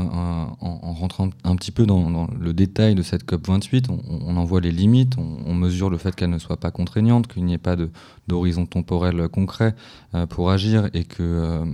[0.61, 4.71] en, rentrant un petit peu dans, le détail de cette COP28, on, en voit les
[4.71, 7.75] limites, on, mesure le fait qu'elle ne soit pas contraignante, qu'il n'y ait pas
[8.27, 9.75] d'horizon temporel concret
[10.15, 11.65] euh, pour agir et que, euh,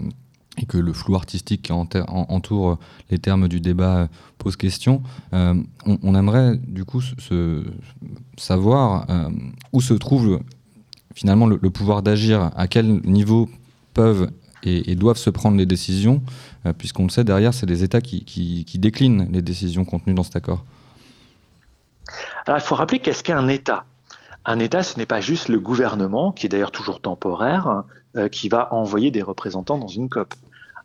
[0.57, 2.77] et que le flou artistique qui entoure
[3.09, 5.01] les termes du débat pose question.
[5.33, 5.53] Euh,
[5.85, 7.63] on, aimerait du coup se,
[8.37, 9.07] savoir
[9.71, 10.41] où se trouve
[11.13, 13.49] finalement le pouvoir d'agir, à quel niveau
[13.93, 14.29] peuvent
[14.65, 16.21] et, doivent se prendre les décisions,
[16.65, 20.35] euh, puisqu'on le sait, derrière, c'est les États qui, déclinent les décisions contenues dans cet
[20.35, 20.63] accord.
[22.45, 23.85] Alors, il faut rappeler qu'est-ce qu'est un État?
[24.45, 27.83] Un État, ce n'est pas juste le gouvernement, qui est d'ailleurs toujours temporaire,
[28.15, 30.33] euh, qui va envoyer des représentants dans une COP.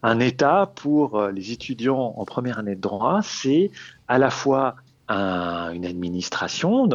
[0.03, 3.71] Un État, pour euh, les étudiants en première année de droit, c'est
[4.09, 4.77] à la fois
[5.13, 6.89] une administration,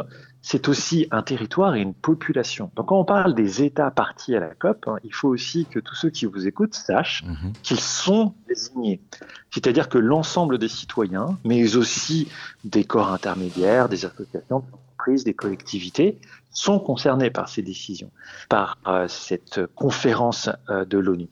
[0.48, 2.70] c'est aussi un territoire et une population.
[2.76, 5.80] Donc quand on parle des États partis à la COP, hein, il faut aussi que
[5.80, 7.54] tous ceux qui vous écoutent sachent mhm.
[7.64, 9.02] qu'ils sont désignés.
[9.50, 12.28] C'est-à-dire que l'ensemble des citoyens, mais aussi
[12.64, 16.20] des corps intermédiaires, des associations, des entreprises, des collectivités,
[16.52, 18.12] sont concernés par ces décisions,
[18.48, 21.28] par euh, cette conférence euh, de l'ONU.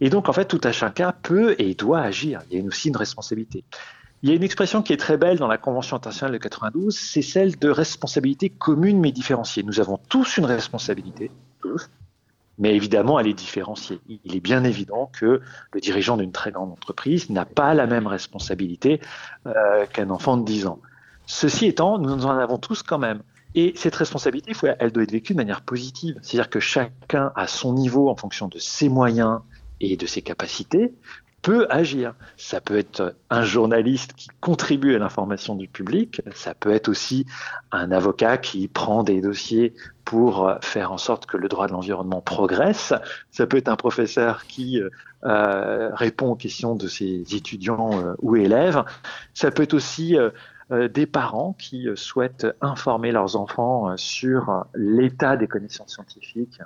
[0.00, 2.40] Et donc, en fait, tout à chacun peut et doit agir.
[2.50, 3.64] Il y a aussi une responsabilité.
[4.26, 6.98] Il y a une expression qui est très belle dans la Convention internationale de 92,
[6.98, 9.62] c'est celle de responsabilité commune mais différenciée.
[9.62, 11.88] Nous avons tous une responsabilité, tous,
[12.58, 14.00] mais évidemment elle est différenciée.
[14.08, 18.08] Il est bien évident que le dirigeant d'une très grande entreprise n'a pas la même
[18.08, 19.00] responsabilité
[19.46, 20.80] euh, qu'un enfant de 10 ans.
[21.26, 23.22] Ceci étant, nous en avons tous quand même.
[23.54, 26.18] Et cette responsabilité, elle doit être vécue de manière positive.
[26.22, 29.38] C'est-à-dire que chacun, à son niveau, en fonction de ses moyens
[29.78, 30.92] et de ses capacités,
[31.46, 32.12] peut agir.
[32.36, 37.24] Ça peut être un journaliste qui contribue à l'information du public, ça peut être aussi
[37.70, 39.72] un avocat qui prend des dossiers
[40.04, 42.92] pour faire en sorte que le droit de l'environnement progresse,
[43.30, 44.80] ça peut être un professeur qui
[45.22, 48.82] euh, répond aux questions de ses étudiants euh, ou élèves,
[49.32, 55.46] ça peut être aussi euh, des parents qui souhaitent informer leurs enfants sur l'état des
[55.46, 56.60] connaissances scientifiques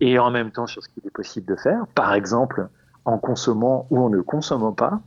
[0.00, 1.86] et en même temps sur ce qu'il est possible de faire.
[1.94, 2.68] Par exemple,
[3.04, 5.00] en consommant ou en ne consommant pas.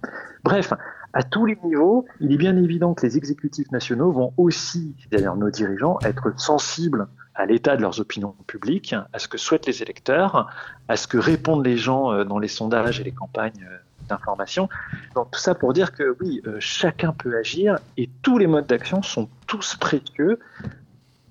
[0.44, 0.74] Bref,
[1.14, 5.36] à tous les niveaux, il est bien évident que les exécutifs nationaux vont aussi, d'ailleurs
[5.36, 9.82] nos dirigeants, être sensibles à l'état de leurs opinions publiques, à ce que souhaitent les
[9.82, 10.48] électeurs,
[10.88, 13.78] à ce que répondent les gens euh, dans les sondages et les campagnes euh,
[14.10, 14.70] d'information.
[15.16, 18.68] Donc tout ça pour dire que oui, euh, chacun peut agir et tous les modes
[18.68, 20.40] d'action sont tous précieux.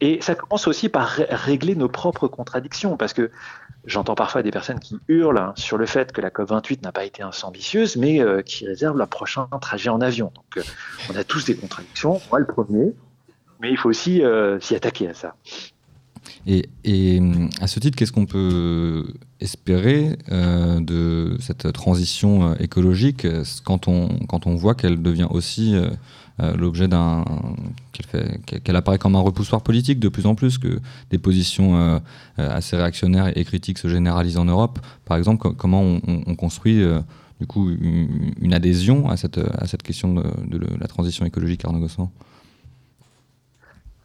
[0.01, 3.31] Et ça commence aussi par régler nos propres contradictions, parce que
[3.87, 7.23] J'entends parfois des personnes qui hurlent sur le fait que la COP28 n'a pas été
[7.23, 10.33] ambitieuse, mais euh, qui réservent leur prochain trajet en avion.
[10.35, 10.63] Donc, euh,
[11.09, 12.93] on a tous des contradictions, moi le premier,
[13.61, 15.37] mais il faut aussi euh, s'y attaquer à ça.
[16.49, 17.21] Et,
[17.61, 19.05] à ce titre, qu'est-ce qu'on peut
[19.41, 23.27] espérer de cette transition écologique?
[23.65, 25.77] Quand on, voit qu'elle devient aussi
[26.39, 27.25] l'objet d'un
[28.47, 31.99] qu'elle apparaît comme un repoussoir politique de plus en plus, que des positions euh,
[32.39, 34.79] euh, assez réactionnaires et critiques se généralisent en Europe.
[35.05, 36.83] Par exemple, comment on, construit
[37.41, 42.11] du coup une, adhésion à cette, à cette question de, la transition écologique, Arnaud Gosselin?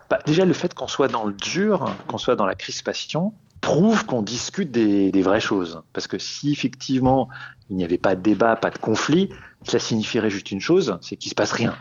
[0.09, 4.05] Bah, Déjà, le fait qu'on soit dans le dur, qu'on soit dans la crispation, prouve
[4.05, 5.81] qu'on discute des, vraies choses.
[5.93, 7.29] Parce que si effectivement
[7.69, 9.29] il n'y avait pas de débat, pas de conflit,
[9.63, 11.75] cela signifierait juste une chose, c'est qu'il se passe rien.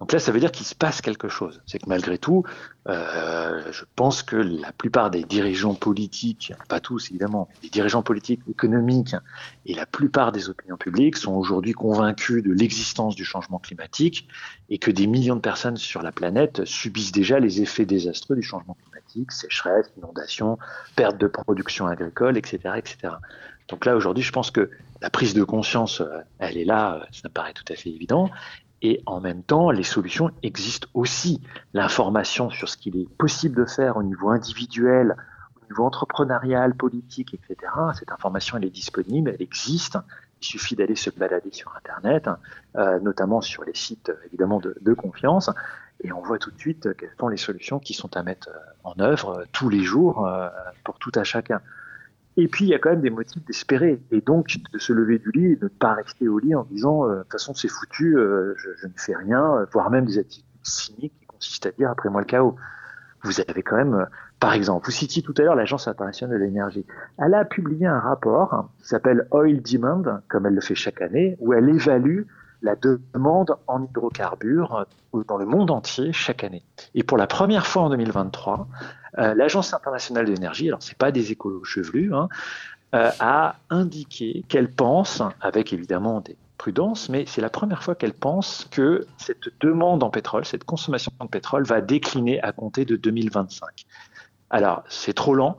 [0.00, 1.60] Donc là, ça veut dire qu'il se passe quelque chose.
[1.66, 2.44] C'est que malgré tout,
[2.88, 8.40] euh, je pense que la plupart des dirigeants politiques, pas tous évidemment, des dirigeants politiques,
[8.48, 9.16] économiques
[9.66, 14.28] et la plupart des opinions publiques sont aujourd'hui convaincus de l'existence du changement climatique
[14.68, 18.42] et que des millions de personnes sur la planète subissent déjà les effets désastreux du
[18.42, 20.58] changement climatique, sécheresse, inondations,
[20.94, 23.14] perte de production agricole, etc., etc.
[23.68, 24.70] Donc là, aujourd'hui, je pense que
[25.02, 28.30] la prise de conscience, euh, elle est là, ça me paraît tout à fait évident.
[28.82, 31.42] Et en même temps, les solutions existent aussi.
[31.74, 35.16] L'information sur ce qu'il est possible de faire au niveau individuel,
[35.56, 37.72] au niveau entrepreneurial, politique, etc.
[37.98, 39.98] Cette information, elle est disponible, elle existe.
[40.40, 42.30] Il suffit d'aller se balader sur Internet,
[42.76, 45.50] euh, notamment sur les sites évidemment de, confiance,
[46.04, 48.48] et on voit tout de suite quelles sont les solutions qui sont à mettre
[48.84, 50.48] en œuvre tous les jours euh,
[50.84, 51.60] pour tout à chacun.
[52.40, 54.00] Et puis, il y a quand même des motifs d'espérer.
[54.12, 56.62] Et donc, de se lever du lit et de ne pas rester au lit en
[56.62, 60.20] disant, euh, de toute façon, c'est foutu, euh, je, ne fais rien, voire même des
[60.20, 62.54] attitudes cyniques qui consistent à dire, après moi le chaos.
[63.24, 64.04] Vous avez quand même, euh,
[64.38, 66.86] par exemple, vous citiez tout à l'heure l'Agence internationale de l'énergie.
[67.18, 71.36] Elle a publié un rapport qui s'appelle Oil Demand, comme elle le fait chaque année,
[71.40, 72.22] où elle évalue
[72.62, 74.86] la demande en hydrocarbures
[75.26, 76.64] dans le monde entier chaque année.
[76.94, 78.64] Et pour la première fois en 2023, euh,
[79.16, 82.28] l'Agence internationale de l'énergie, alors c'est pas des écolos chevelus, hein,
[82.94, 88.14] euh, a indiqué qu'elle pense, avec évidemment des prudences, mais c'est la première fois qu'elle
[88.14, 92.96] pense que cette demande en pétrole, cette consommation de pétrole va décliner à compter de
[92.96, 93.84] 2025.
[94.48, 95.58] Alors c'est trop lent,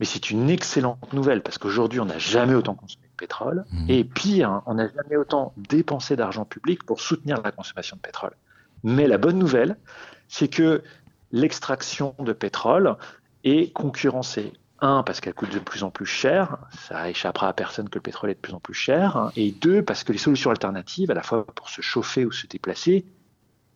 [0.00, 3.86] mais c'est une excellente nouvelle parce qu'aujourd'hui on n'a jamais autant consommé de pétrole mmh.
[3.88, 8.36] et pire, on n'a jamais autant dépensé d'argent public pour soutenir la consommation de pétrole.
[8.84, 9.78] Mais la bonne nouvelle,
[10.28, 10.82] c'est que
[11.32, 12.96] l'extraction de pétrole
[13.44, 14.52] est concurrencée.
[14.80, 18.02] Un, parce qu'elle coûte de plus en plus cher, ça échappera à personne que le
[18.02, 19.30] pétrole est de plus en plus cher.
[19.34, 22.46] Et deux, parce que les solutions alternatives, à la fois pour se chauffer ou se
[22.46, 23.06] déplacer,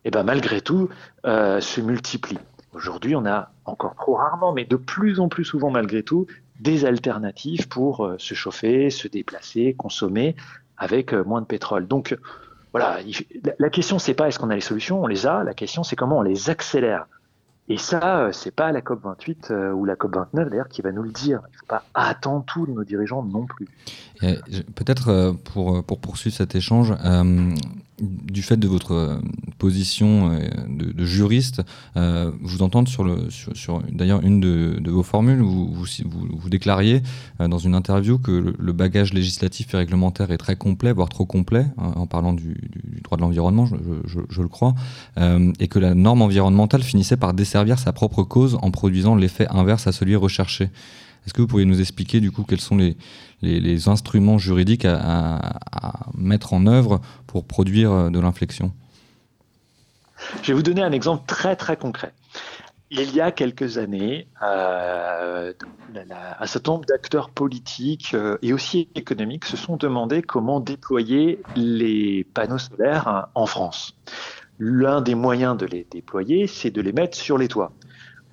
[0.05, 0.89] eh ben, malgré tout,
[1.25, 2.39] euh, se multiplient.
[2.73, 6.27] Aujourd'hui, on a encore trop rarement, mais de plus en plus souvent malgré tout,
[6.59, 10.35] des alternatives pour euh, se chauffer, se déplacer, consommer
[10.77, 11.87] avec euh, moins de pétrole.
[11.87, 12.17] Donc
[12.71, 12.99] voilà,
[13.59, 15.43] la question c'est pas est-ce qu'on a les solutions, on les a.
[15.43, 17.07] La question c'est comment on les accélère.
[17.69, 20.81] Et ça, euh, c'est pas la COP 28 euh, ou la COP 29 d'ailleurs qui
[20.81, 21.41] va nous le dire.
[21.47, 23.67] Il ne faut pas attendre tout nos dirigeants non plus.
[24.75, 26.93] Peut-être euh, pour, pour poursuivre cet échange,
[28.01, 29.17] du fait de votre euh,
[29.57, 31.61] position euh, de, juriste,
[31.97, 37.01] euh, vous entendre sur, le, sur, d'ailleurs une de, vos formules où vous, déclariez
[37.39, 41.65] dans une interview que le, bagage législatif et réglementaire est très complet, voire trop complet,
[41.77, 42.55] hein, en parlant du,
[43.03, 44.75] droit de l'environnement, je, le crois,
[45.59, 49.87] et que la norme environnementale finissait par desservir sa propre cause en produisant l'effet inverse
[49.87, 50.69] à celui recherché.
[51.25, 52.97] Est-ce que vous pourriez nous expliquer du coup quels sont les,
[53.41, 55.39] les, instruments juridiques à,
[56.15, 58.71] mettre en œuvre pour produire euh, de l'inflexion
[60.43, 62.13] Je vais vous donner un exemple très très concret.
[62.91, 65.53] il y a quelques années, euh,
[66.39, 72.25] un certain nombre d'acteurs politiques euh, et aussi économiques se sont demandé comment déployer les
[72.33, 73.95] panneaux solaires en France.
[74.59, 77.71] L'un des moyens de les déployer, c'est de les mettre sur les toits.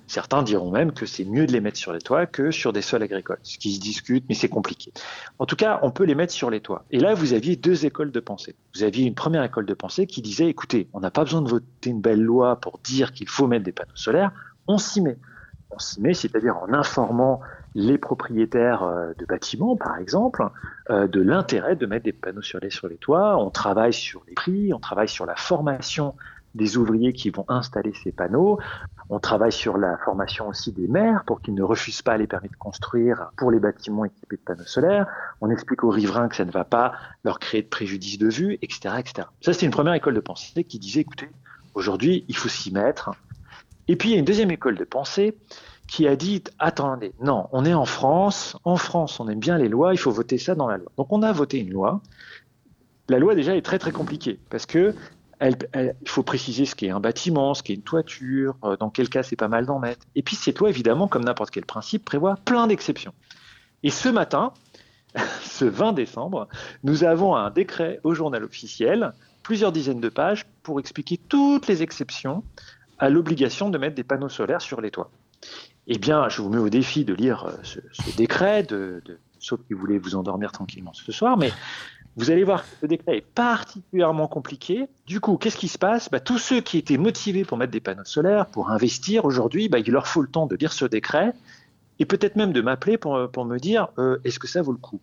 [0.09, 2.81] Certains diront même que c'est mieux de les mettre sur les toits que sur des
[2.81, 4.91] sols agricoles, ce qui se discute, mais c'est compliqué.
[5.37, 6.83] En tout cas, on peut les mettre sur les toits.
[6.89, 8.55] Et là, vous aviez deux écoles de pensée.
[8.73, 11.47] Vous aviez une première école de pensée qui disait, écoutez, on n'a pas besoin de
[11.47, 14.31] voter une belle loi pour dire qu'il faut mettre des panneaux solaires,
[14.67, 15.19] on s'y met.
[15.69, 17.41] On s'y met, c'est-à-dire en informant
[17.75, 20.43] les propriétaires euh, de bâtiments, par exemple,
[20.89, 23.37] euh, de l'intérêt de mettre des panneaux solaires sur les toits.
[23.37, 26.15] On travaille sur les prix, on travaille sur la formation
[26.55, 28.59] des ouvriers qui vont installer ces panneaux.
[29.11, 32.49] On travaille sur la formation aussi des maires pour qu'ils ne refusent pas les permis
[32.49, 35.07] de construire pour les bâtiments équipés de panneaux solaires.
[35.41, 36.93] On explique aux riverains que ça ne va pas
[37.23, 39.27] leur créer de préjudice de vue, etc., etc.
[39.41, 41.29] Ça, c'est une première école de pensée qui disait, écoutez,
[41.73, 43.09] aujourd'hui, il faut s'y mettre.
[43.87, 45.35] Et puis, il y a une deuxième école de pensée
[45.87, 49.69] qui a dit, attendez, non, on est en France, en France, on aime bien les
[49.69, 50.91] lois, il faut voter ça dans la loi.
[50.97, 51.99] Donc, on a voté une loi.
[53.07, 54.93] La loi, déjà, est très, très compliquée parce que
[55.41, 59.23] il faut préciser ce qu'est un bâtiment, ce qu'est une toiture, euh, dans quel cas
[59.23, 60.05] c'est pas mal d'en mettre.
[60.15, 63.13] Et puis ces toits, évidemment, comme n'importe quel principe, prévoit plein d'exceptions.
[63.83, 64.53] Et ce matin,
[65.43, 66.47] ce 20 décembre,
[66.83, 71.81] nous avons un décret au journal officiel, plusieurs dizaines de pages, pour expliquer toutes les
[71.83, 72.43] exceptions
[72.97, 75.09] à l'obligation de mettre des panneaux solaires sur les toits.
[75.87, 77.79] Eh bien, je vous mets au défi de lire euh, ce,
[78.17, 79.01] décret, de,
[79.39, 81.51] sauf que vous voulez vous endormir tranquillement ce soir, mais
[82.19, 84.89] vous allez voir que le décret est particulièrement compliqué.
[85.07, 86.09] Du coup, qu'est-ce qui se passe?
[86.11, 89.79] Bah, Tous ceux qui étaient motivés pour mettre des panneaux solaires, pour investir aujourd'hui, bah,
[89.79, 91.33] il leur faut le temps de lire ce décret
[91.97, 94.99] et peut-être même de m'appeler pour, me dire euh, est-ce que ça vaut le coup?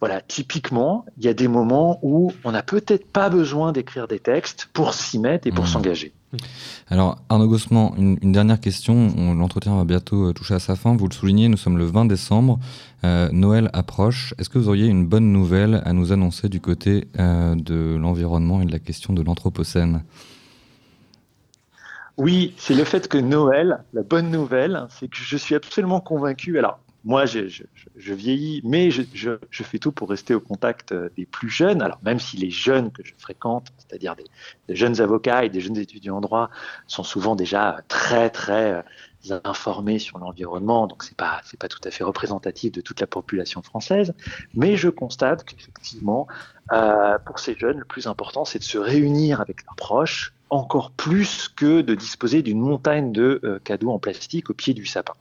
[0.00, 4.18] Voilà, typiquement, il y a des moments où on n'a peut-être pas besoin d'écrire des
[4.18, 5.68] textes pour s'y mettre et pour mmh.
[5.68, 6.12] s'engager.
[6.88, 9.08] Alors Arnaud Gossement, une, dernière question.
[9.34, 10.96] L'entretien va bientôt euh, toucher à sa fin.
[10.96, 12.58] Vous le soulignez, nous sommes le 20 décembre.
[13.04, 14.34] Euh, Noël approche.
[14.38, 18.60] Est-ce que vous auriez une bonne nouvelle à nous annoncer du côté euh, de l'environnement
[18.60, 20.02] et de la question de l'Anthropocène?
[22.16, 26.58] Oui, c'est le fait que Noël, la bonne nouvelle, c'est que je suis absolument convaincu.
[26.58, 27.62] Alors, moi, je,
[28.12, 31.80] vieillis, mais je, fais tout pour rester au contact euh, des plus jeunes.
[31.80, 35.78] Alors, même si les jeunes que je fréquente, c'est-à-dire des, jeunes avocats et des jeunes
[35.78, 36.50] étudiants en droit,
[36.86, 38.84] sont souvent déjà très, très
[39.30, 43.00] euh, informés sur l'environnement, donc c'est pas, c'est pas tout à fait représentatif de toute
[43.00, 44.12] la population française.
[44.54, 46.26] Mais je constate qu'effectivement,
[46.72, 50.90] euh, pour ces jeunes, le plus important, c'est de se réunir avec leurs proches, encore
[50.92, 55.12] plus que de disposer d'une montagne de cadeaux en plastique au pied du sapin.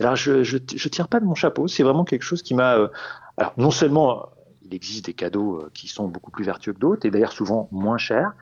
[0.00, 2.76] Alors, je ne tire pas de mon chapeau, c'est vraiment quelque chose qui m'a.
[2.76, 2.88] Euh,
[3.36, 4.26] alors, non seulement euh,
[4.62, 7.68] il existe des cadeaux euh, qui sont beaucoup plus vertueux que d'autres, et d'ailleurs souvent
[7.70, 8.32] moins chers,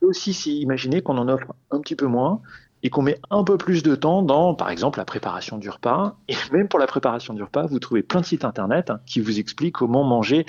[0.00, 2.40] mais aussi c'est imaginer qu'on en offre un petit peu moins
[2.82, 6.18] et qu'on met un peu plus de temps dans, par exemple, la préparation du repas.
[6.28, 9.20] Et même pour la préparation du repas, vous trouvez plein de sites internet hein, qui
[9.20, 10.44] vous expliquent comment manger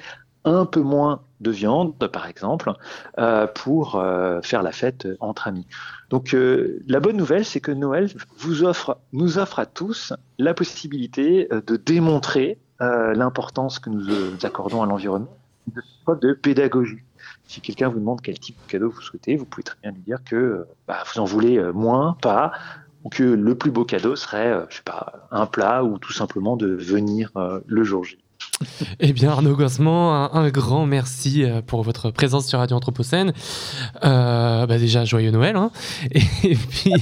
[0.45, 2.71] un peu moins de viande, par exemple,
[3.17, 5.67] euh, pour euh, faire la fête entre amis.
[6.10, 10.53] Donc euh, la bonne nouvelle, c'est que Noël vous offre, nous offre à tous la
[10.53, 14.05] possibilité de démontrer l'importance que nous,
[14.43, 15.38] accordons à l'environnement,
[15.73, 15.81] de
[16.21, 16.99] de pédagogie.
[17.47, 20.01] Si quelqu'un vous demande quel type de cadeau vous souhaitez, vous pouvez très bien lui
[20.01, 22.51] dire que bah, vous en voulez moins, pas,
[23.05, 26.58] ou que le plus beau cadeau serait, je sais pas, un plat ou tout simplement
[26.58, 27.31] de venir
[27.65, 28.17] le jour J.
[28.99, 33.33] Eh bien, Arnaud Gossement, un, grand merci euh, pour votre présence sur Radio Anthropocène.
[34.03, 35.55] Euh, bah déjà, joyeux Noël.
[35.55, 35.71] Hein.
[36.11, 36.93] Et, puis,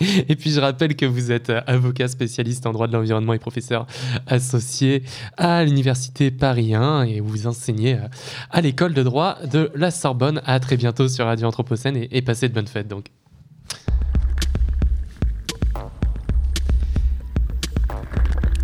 [0.28, 3.86] et puis, je rappelle que vous êtes avocat spécialiste en droit de l'environnement et professeur
[4.26, 5.02] associé
[5.36, 8.08] à l'Université Paris 1 et vous enseignez euh,
[8.50, 10.40] à l'école de droit de la Sorbonne.
[10.46, 12.88] À très bientôt sur Radio Anthropocène et, et passez de bonnes fêtes.
[12.88, 13.06] Donc.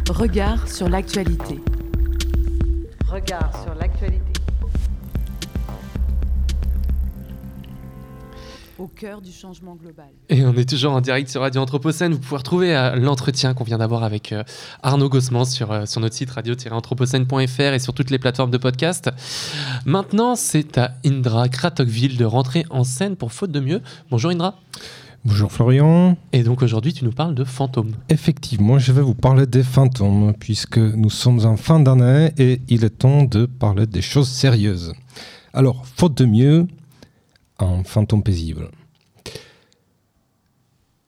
[0.09, 1.61] Regard sur l'actualité.
[3.11, 4.33] Regard sur l'actualité.
[8.79, 10.07] Au cœur du changement global.
[10.29, 12.13] Et on est toujours en direct sur Radio Anthropocène.
[12.13, 14.45] Vous pouvez retrouver euh, l'entretien qu'on vient d'avoir avec euh,
[14.85, 19.11] Arnaud Gossement sur, euh, sur notre site radio-anthropocène.fr et sur toutes les plateformes de podcast.
[19.85, 23.83] Maintenant, c'est à Indra Kratokville de rentrer en scène pour Faute de mieux.
[24.13, 24.55] Bonjour Indra.
[25.23, 26.17] Bonjour Florian.
[26.33, 27.93] Et donc aujourd'hui, tu nous parles de fantômes.
[28.09, 32.85] Effectivement, je vais vous parler des fantômes, puisque nous sommes en fin d'année et il
[32.85, 34.95] est temps de parler des choses sérieuses.
[35.53, 36.67] Alors, faute de mieux,
[37.59, 38.71] un fantôme paisible.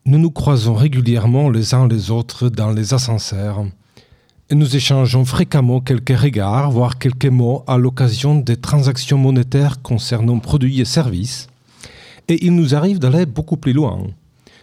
[0.05, 3.65] Nous nous croisons régulièrement les uns les autres dans les ascenseurs
[4.51, 10.37] et nous échangeons fréquemment quelques regards, voire quelques mots à l'occasion des transactions monétaires concernant
[10.37, 11.47] produits et services
[12.27, 13.99] et il nous arrive d'aller beaucoup plus loin.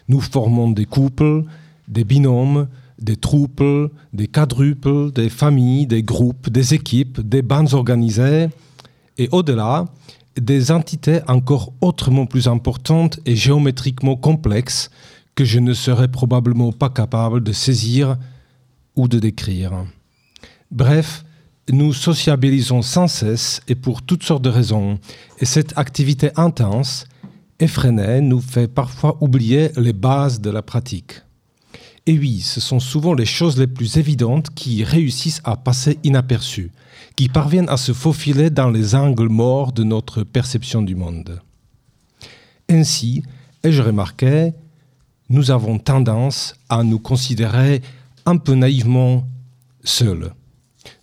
[0.08, 1.44] Nous formons des couples,
[1.88, 2.68] des binômes,
[3.00, 3.64] des troupes,
[4.12, 8.48] des quadruples, des familles, des groupes, des équipes, des bandes organisées,
[9.18, 9.86] et au-delà,
[10.40, 14.90] des entités encore autrement plus importantes et géométriquement complexes
[15.34, 18.16] que je ne serais probablement pas capable de saisir
[18.96, 19.72] ou de décrire.
[20.70, 21.24] Bref,
[21.70, 24.98] nous sociabilisons sans cesse et pour toutes sortes de raisons,
[25.38, 27.06] et cette activité intense,
[27.60, 31.22] effrénée, nous fait parfois oublier les bases de la pratique.
[32.06, 36.72] Et oui, ce sont souvent les choses les plus évidentes qui réussissent à passer inaperçues,
[37.14, 41.40] qui parviennent à se faufiler dans les angles morts de notre perception du monde.
[42.68, 43.22] Ainsi,
[43.62, 44.52] ai-je remarqué,
[45.28, 47.82] nous avons tendance à nous considérer
[48.26, 49.26] un peu naïvement
[49.84, 50.32] seuls.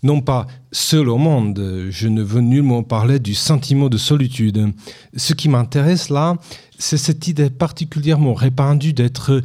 [0.04, 4.72] Non pas seul au monde, je ne veux nullement parler du sentiment de solitude.
[5.16, 6.38] Ce qui m'intéresse là,
[6.78, 9.42] c'est cette idée particulièrement répandue d'être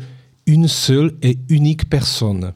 [0.46, 2.52] une seule et unique personne,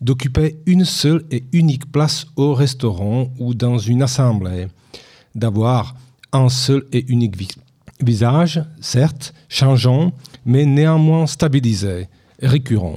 [0.00, 4.66] d'occuper une seule et unique place au restaurant ou dans une assemblée,
[5.34, 5.94] d'avoir
[6.32, 7.36] un seul et unique
[8.02, 10.12] visage, certes changeant,
[10.44, 12.08] mais néanmoins stabilisé,
[12.42, 12.96] récurrent.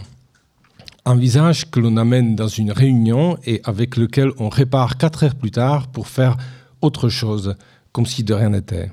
[1.06, 5.36] Un visage que l'on amène dans une réunion et avec lequel on répare quatre heures
[5.36, 6.38] plus tard pour faire
[6.82, 7.56] autre chose,
[7.91, 8.89] comme si de rien n'était.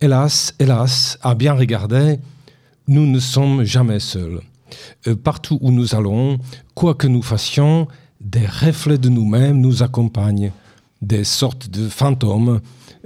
[0.00, 2.20] Hélas, hélas, à bien regarder,
[2.86, 4.40] nous ne sommes jamais seuls.
[5.08, 6.38] Euh, partout où nous allons,
[6.74, 7.88] quoi que nous fassions,
[8.20, 10.52] des reflets de nous-mêmes nous accompagnent,
[11.02, 12.60] des sortes de fantômes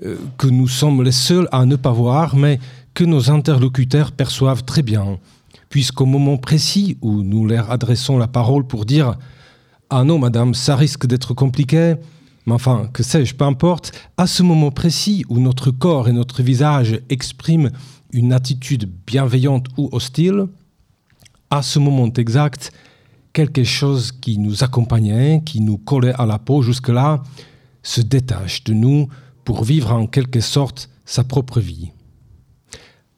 [0.05, 2.61] euh, que nous sommes les seuls à ne pas voir, mais
[2.93, 5.18] que nos interlocuteurs perçoivent très bien,
[5.73, 9.16] puisqu'au moment précis où nous leur adressons la parole pour dire
[9.89, 11.95] Ah non, madame, ça risque d'être compliqué,
[12.45, 16.43] mais enfin, que sais-je, peu importe, à ce moment précis où notre corps et notre
[16.43, 17.70] visage expriment
[18.12, 20.45] une attitude bienveillante ou hostile,
[21.49, 22.70] à ce moment exact,
[23.33, 27.23] quelque chose qui nous accompagnait, qui nous collait à la peau jusque-là,
[27.83, 29.09] se détache de nous
[29.47, 31.93] pour vivre en quelque sorte sa propre vie.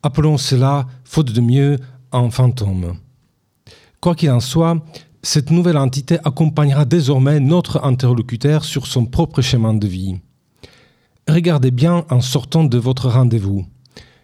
[0.04, 1.78] Appelons cela, faute de mieux,
[2.18, 2.96] un fantôme.
[4.00, 4.82] Quoi qu'il en soit,
[5.22, 10.16] cette nouvelle entité accompagnera désormais notre interlocuteur sur son propre chemin de vie.
[11.28, 13.64] Regardez bien en sortant de votre rendez-vous.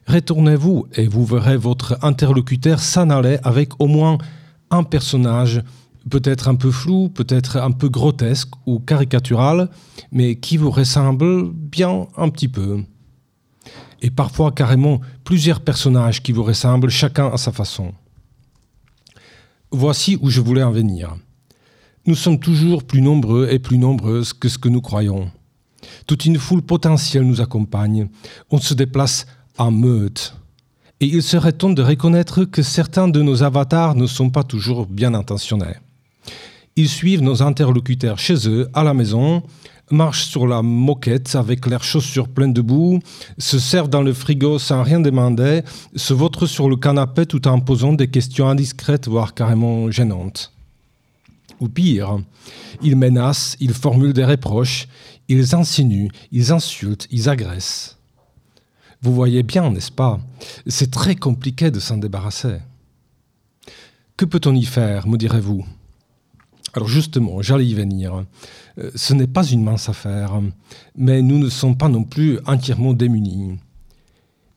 [0.07, 4.19] Retournez-vous et vous verrez votre interlocuteur s'en aller avec au moins
[4.71, 5.63] un personnage,
[6.11, 9.71] peut-être un peu flou, peut-être un peu grotesque ou caricatural,
[10.13, 12.83] mais qui vous ressemble bien un petit peu.
[14.03, 17.93] Et parfois carrément plusieurs personnages qui vous ressemblent chacun à sa façon.
[19.71, 21.17] Voici où je voulais en venir.
[22.07, 25.31] Nous sommes toujours plus nombreux et plus nombreuses que ce que nous croyons.
[26.07, 28.09] Toute une foule potentielle nous accompagne.
[28.51, 29.27] On se déplace
[29.59, 30.35] en meute.
[31.01, 34.87] Et il serait temps de reconnaître que certains de nos avatars ne sont pas toujours
[34.87, 35.77] bien intentionnés.
[36.77, 39.43] Ils suivent nos interlocuteurs chez eux, à la maison,
[39.91, 43.01] marchent sur la moquette avec leurs chaussures pleines de boue,
[43.39, 45.63] se servent dans le frigo sans rien demander,
[45.97, 50.53] se vautrent sur le canapé tout en posant des questions indiscrètes, voire carrément gênantes.
[51.61, 52.19] Ou pire,
[52.83, 54.89] ils menacent, ils formulent des reproches,
[55.29, 57.99] ils insinuent, ils insultent, ils agressent.
[59.03, 60.21] Vous voyez bien, n'est-ce pas?
[60.67, 62.59] C'est très compliqué de s'en débarrasser.
[64.17, 65.65] Que peut-on y faire, me direz-vous?
[66.75, 68.25] Alors justement, j'allais y venir.
[68.79, 70.41] Euh, ce n'est pas une mince affaire,
[70.97, 73.59] mais nous ne sommes pas non plus entièrement démunis.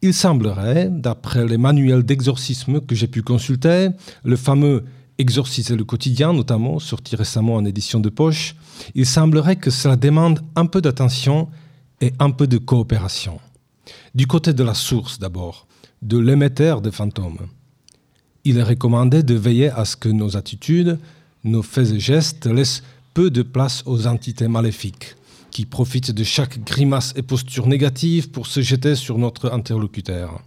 [0.01, 3.89] Il semblerait, d'après les manuels d'exorcisme que j'ai pu consulter,
[4.23, 4.83] le fameux
[5.19, 8.55] Exorciser le quotidien, notamment, sorti récemment en édition de poche,
[8.95, 11.49] il semblerait que cela demande un peu d'attention
[12.01, 13.39] et un peu de coopération.
[14.15, 15.67] Du côté de la source d'abord,
[16.01, 17.47] de l'émetteur des fantômes.
[18.43, 20.97] Il est recommandé de veiller à ce que nos attitudes,
[21.43, 22.83] nos faits et gestes laissent
[23.13, 25.15] peu de place aux entités maléfiques,
[25.51, 30.41] qui profitent de chaque grimace et posture négative pour se jeter sur notre interlocuteur.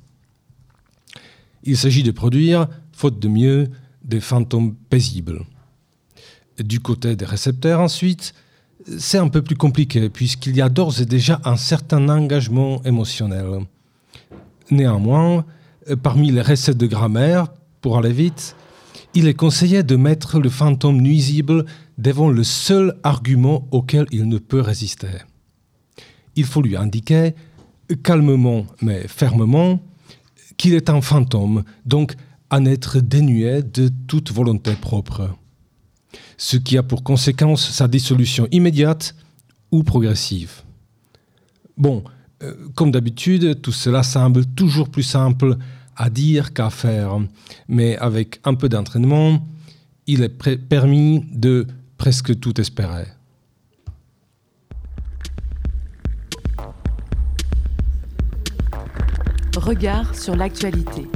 [1.64, 3.68] Il s'agit de produire, faute de mieux,
[4.05, 5.44] des fantômes paisibles.
[6.59, 8.34] Du côté des récepteurs ensuite,
[8.99, 13.66] c'est un peu plus compliqué puisqu'il y a d'ores et déjà un certain engagement émotionnel.
[14.70, 15.44] Néanmoins,
[16.03, 17.49] parmi les recettes de grammaire,
[17.80, 18.57] pour aller vite,
[19.17, 21.64] il est conseillé de mettre le fantôme nuisible
[21.99, 25.09] devant le seul argument auquel il ne peut résister.
[26.37, 27.35] Il faut lui indiquer,
[28.05, 29.81] calmement mais fermement,
[30.57, 32.14] qu'il est un fantôme, donc
[32.51, 35.37] à n'être dénué de toute volonté propre
[36.37, 39.14] ce qui a pour conséquence sa dissolution immédiate
[39.71, 40.62] ou progressive.
[41.77, 42.05] Bon,
[42.43, 45.57] euh, comme d'habitude, tout cela semble toujours plus simple
[45.97, 47.18] à dire qu'à faire.
[47.68, 49.47] Mais avec un peu d'entraînement,
[50.07, 51.66] il est permis de
[51.97, 53.07] presque tout espérer.
[59.57, 61.09] Regard sur l'actualité.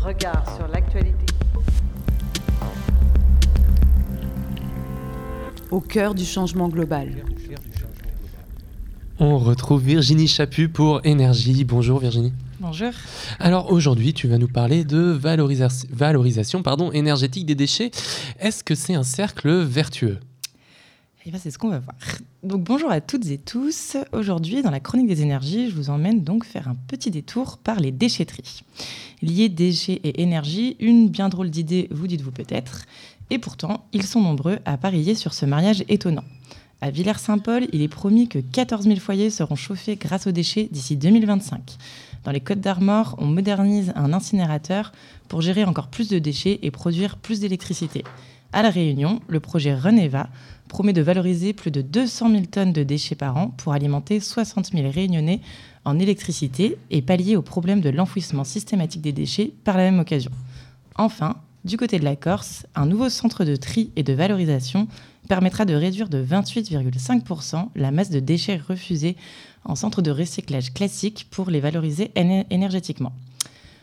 [0.00, 1.26] Regard sur l'actualité.
[5.70, 7.24] Au cœur du changement global.
[9.18, 11.64] On retrouve Virginie Chaput pour Énergie.
[11.64, 12.32] Bonjour Virginie.
[12.62, 12.92] Bonjour.
[13.40, 17.90] Alors aujourd'hui, tu vas nous parler de valorisation pardon, énergétique des déchets.
[18.38, 20.20] Est-ce que c'est un cercle vertueux?
[21.26, 21.96] Eh bien, c'est ce qu'on va voir.
[22.44, 23.96] Donc, bonjour à toutes et tous.
[24.12, 27.80] Aujourd'hui, dans la chronique des énergies, je vous emmène donc faire un petit détour par
[27.80, 28.62] les déchetteries.
[29.22, 32.84] Liés déchets et énergie, une bien drôle d'idée, vous dites-vous peut-être.
[33.30, 36.24] Et pourtant, ils sont nombreux à parier sur ce mariage étonnant.
[36.80, 40.96] À Villers-Saint-Paul, il est promis que 14 000 foyers seront chauffés grâce aux déchets d'ici
[40.96, 41.60] 2025.
[42.24, 44.92] Dans les Côtes d'Armor, on modernise un incinérateur
[45.28, 48.04] pour gérer encore plus de déchets et produire plus d'électricité.
[48.52, 50.28] À La Réunion, le projet Reneva
[50.68, 54.72] promet de valoriser plus de 200 000 tonnes de déchets par an pour alimenter 60
[54.72, 55.40] 000 réunionnais
[55.84, 60.30] en électricité et pallier au problème de l'enfouissement systématique des déchets par la même occasion.
[60.96, 64.86] Enfin, du côté de la Corse, un nouveau centre de tri et de valorisation
[65.28, 69.16] permettra de réduire de 28,5% la masse de déchets refusés
[69.64, 73.12] en centre de recyclage classique pour les valoriser énergétiquement.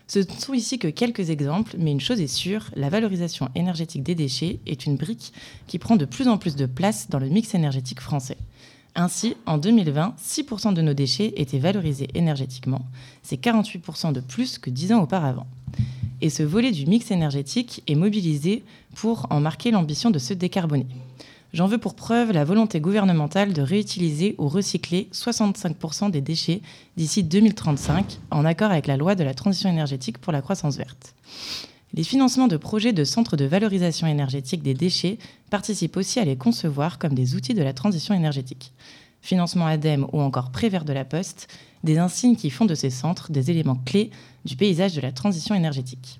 [0.07, 4.01] Ce ne sont ici que quelques exemples, mais une chose est sûre, la valorisation énergétique
[4.01, 5.33] des déchets est une brique
[5.67, 8.37] qui prend de plus en plus de place dans le mix énergétique français.
[8.95, 12.81] Ainsi, en 2020, 6% de nos déchets étaient valorisés énergétiquement.
[13.21, 15.45] C'est 48% de plus que 10 ans auparavant.
[16.21, 18.63] Et ce volet du mix énergétique est mobilisé
[18.95, 20.87] pour en marquer l'ambition de se décarboner.
[21.51, 26.61] J'en veux pour preuve la volonté gouvernementale de réutiliser ou recycler 65% des déchets
[26.95, 31.15] d'ici 2035, en accord avec la loi de la transition énergétique pour la croissance verte.
[31.95, 35.17] Les financements de projets de centres de valorisation énergétique des déchets
[35.49, 38.71] participent aussi à les concevoir comme des outils de la transition énergétique.
[39.21, 41.47] Financement ADEME ou encore Prévert de la Poste,
[41.83, 44.11] des insignes qui font de ces centres des éléments clés
[44.45, 46.19] du paysage de la transition énergétique.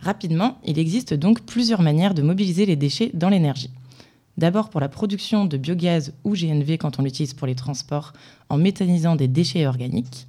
[0.00, 3.70] Rapidement, il existe donc plusieurs manières de mobiliser les déchets dans l'énergie.
[4.38, 8.12] D'abord pour la production de biogaz ou GNV quand on l'utilise pour les transports
[8.48, 10.26] en méthanisant des déchets organiques,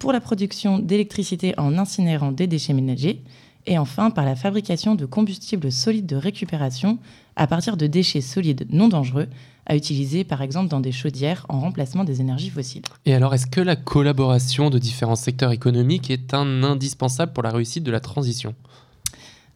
[0.00, 3.22] pour la production d'électricité en incinérant des déchets ménagers,
[3.66, 6.98] et enfin par la fabrication de combustibles solides de récupération
[7.36, 9.28] à partir de déchets solides non dangereux
[9.66, 12.82] à utiliser par exemple dans des chaudières en remplacement des énergies fossiles.
[13.06, 17.50] Et alors est-ce que la collaboration de différents secteurs économiques est un indispensable pour la
[17.50, 18.54] réussite de la transition?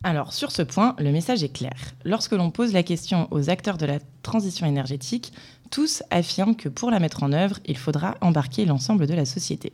[0.04, 1.74] Alors sur ce point, le message est clair.
[2.04, 5.32] Lorsque l'on pose la question aux acteurs de la transition énergétique,
[5.70, 9.72] tous affirment que pour la mettre en œuvre, il faudra embarquer l'ensemble de la société.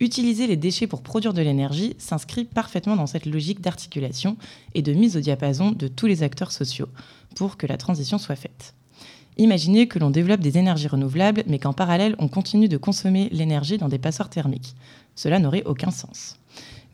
[0.00, 4.36] Utiliser les déchets pour produire de l'énergie s'inscrit parfaitement dans cette logique d'articulation
[4.74, 6.88] et de mise au diapason de tous les acteurs sociaux
[7.36, 8.74] pour que la transition soit faite.
[9.36, 13.78] Imaginez que l'on développe des énergies renouvelables, mais qu'en parallèle, on continue de consommer l'énergie
[13.78, 14.74] dans des passoires thermiques.
[15.14, 16.36] Cela n'aurait aucun sens.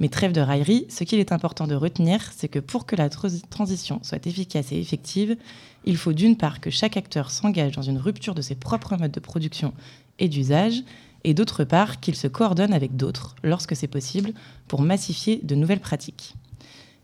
[0.01, 3.09] Mais trêve de raillerie, ce qu'il est important de retenir, c'est que pour que la
[3.09, 5.37] transition soit efficace et effective,
[5.85, 9.11] il faut d'une part que chaque acteur s'engage dans une rupture de ses propres modes
[9.11, 9.73] de production
[10.19, 10.83] et d'usage,
[11.25, 14.33] et d'autre part qu'il se coordonne avec d'autres, lorsque c'est possible,
[14.69, 16.35] pour massifier de nouvelles pratiques.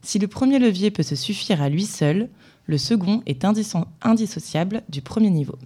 [0.03, 2.29] Si le premier levier peut se suffire à lui seul,
[2.67, 3.45] le second est
[4.03, 5.59] indissociable du premier niveau.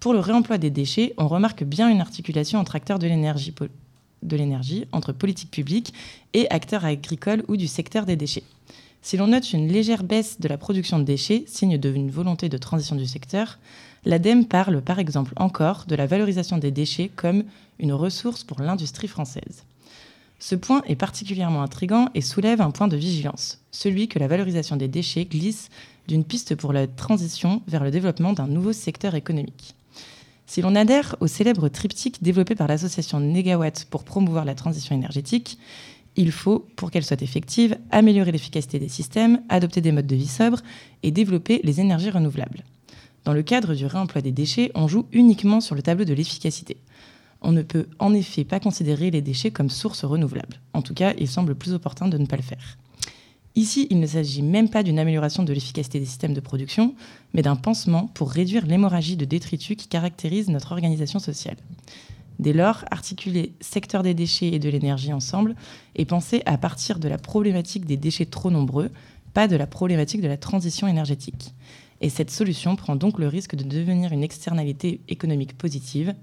[0.00, 3.52] Pour le réemploi des déchets, on remarque bien une articulation entre acteurs de l'énergie
[4.22, 5.92] de l'énergie entre politique publique
[6.32, 8.44] et acteurs agricoles ou du secteur des déchets.
[9.02, 12.56] Si l'on note une légère baisse de la production de déchets, signe d'une volonté de
[12.56, 13.58] transition du secteur,
[14.04, 17.42] l'ADEME parle par exemple encore de la valorisation des déchets comme
[17.80, 19.64] une ressource pour l'industrie française.
[20.38, 24.76] Ce point est particulièrement intrigant et soulève un point de vigilance, celui que la valorisation
[24.76, 25.68] des déchets glisse
[26.08, 29.74] d'une piste pour la transition vers le développement d'un nouveau secteur économique.
[30.46, 35.58] Si l'on adhère au célèbre triptyque développé par l'association Negawatt pour promouvoir la transition énergétique,
[36.16, 40.26] il faut, pour qu'elle soit effective, améliorer l'efficacité des systèmes, adopter des modes de vie
[40.26, 40.60] sobres
[41.02, 42.64] et développer les énergies renouvelables.
[43.24, 46.76] Dans le cadre du réemploi des déchets, on joue uniquement sur le tableau de l'efficacité.
[47.40, 50.60] On ne peut en effet pas considérer les déchets comme source renouvelable.
[50.74, 52.78] En tout cas, il semble plus opportun de ne pas le faire.
[53.54, 56.94] Ici, il ne s'agit même pas d'une amélioration de l'efficacité des systèmes de production,
[57.34, 61.58] mais d'un pansement pour réduire l'hémorragie de détritus qui caractérise notre organisation sociale.
[62.38, 65.54] Dès lors, articuler secteur des déchets et de l'énergie ensemble
[65.94, 68.90] est pensé à partir de la problématique des déchets trop nombreux,
[69.34, 71.54] pas de la problématique de la transition énergétique.
[72.00, 76.14] Et cette solution prend donc le risque de devenir une externalité économique positive,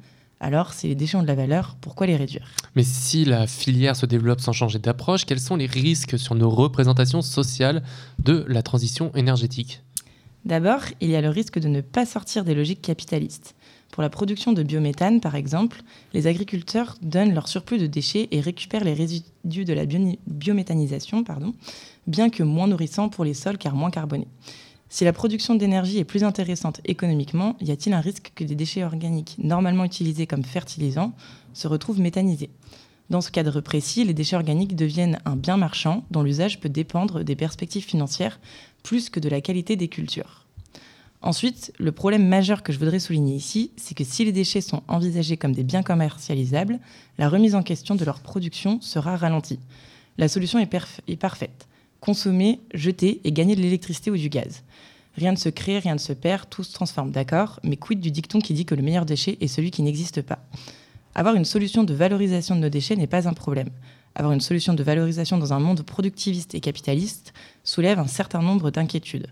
[0.41, 2.47] Alors, si les déchets ont de la valeur, pourquoi les réduire?
[2.75, 6.49] Mais si la filière se développe sans changer d'approche, quels sont les risques sur nos
[6.49, 7.83] représentations sociales
[8.19, 9.81] de la transition énergétique?
[10.45, 13.55] D'abord, il y a le risque de ne pas sortir des logiques capitalistes.
[13.91, 15.81] Pour la production de biométhane, par exemple,
[16.13, 21.53] les agriculteurs donnent leur surplus de déchets et récupèrent les résidus de la biométhanisation, pardon,
[22.07, 24.27] bien que moins nourrissants pour les sols car moins carbonés.
[24.91, 28.83] Si la production d'énergie est plus intéressante économiquement, y a-t-il un risque que des déchets
[28.83, 31.13] organiques normalement utilisés comme fertilisants
[31.53, 32.49] se retrouvent méthanisés?
[33.11, 37.23] Dans ce cadre précis, les déchets organiques deviennent un bien marchand dont l'usage peut dépendre
[37.23, 38.39] des perspectives financières
[38.81, 40.47] plus que de la qualité des cultures.
[41.21, 44.81] Ensuite, le problème majeur que je voudrais souligner ici, c'est que si les déchets sont
[44.87, 46.79] envisagés comme des biens commercialisables,
[47.19, 49.59] la remise en question de leur production sera ralentie.
[50.17, 51.68] La solution est, parfaite
[51.99, 54.63] consommer, jeter et gagner de l'électricité ou du gaz.
[55.15, 57.59] Rien ne se crée, rien ne se perd, tout se transforme, d'accord?
[57.63, 60.39] Mais quid du dicton qui dit que le meilleur déchet est celui qui n'existe pas?
[61.15, 63.69] Avoir une solution de valorisation de nos déchets n'est pas un problème.
[64.15, 67.33] Avoir une solution de valorisation dans un monde productiviste et capitaliste
[67.63, 69.27] soulève un certain nombre d'inquiétudes.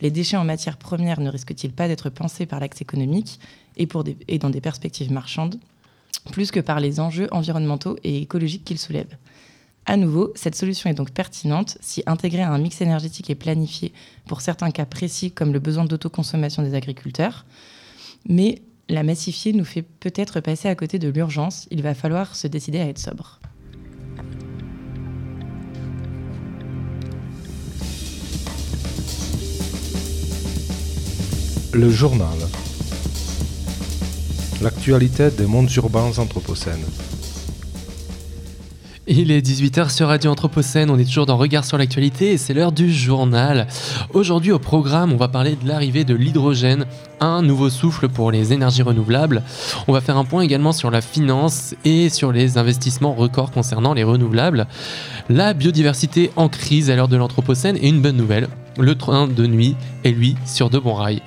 [0.00, 3.38] Les déchets en matière première ne risquent-ils pas d'être pensés par l'axe économique
[3.76, 3.88] et,
[4.28, 5.58] et dans des perspectives marchandes,
[6.32, 9.16] plus que par les enjeux environnementaux et écologiques qu'ils soulèvent?
[9.88, 13.92] À nouveau, cette solution est donc pertinente si intégrée à un mix énergétique est planifié
[14.26, 17.46] pour certains cas précis comme le besoin d'autoconsommation des agriculteurs.
[18.28, 21.68] Mais la massifier nous fait peut-être passer à côté de l'urgence.
[21.70, 23.40] Il va falloir se décider à être sobre.
[31.72, 32.38] Le journal.
[34.62, 36.86] L'actualité des mondes urbains anthropocènes.
[39.08, 42.54] Il est 18h sur Radio Anthropocène, on est toujours dans Regard sur l'actualité et c'est
[42.54, 43.68] l'heure du journal.
[44.14, 46.86] Aujourd'hui au programme, on va parler de l'arrivée de l'hydrogène,
[47.20, 49.44] un nouveau souffle pour les énergies renouvelables.
[49.86, 53.94] On va faire un point également sur la finance et sur les investissements records concernant
[53.94, 54.66] les renouvelables.
[55.28, 58.48] La biodiversité en crise à l'heure de l'Anthropocène et une bonne nouvelle,
[58.78, 59.74] le train de nuit
[60.04, 61.20] est lui sur de bons rails.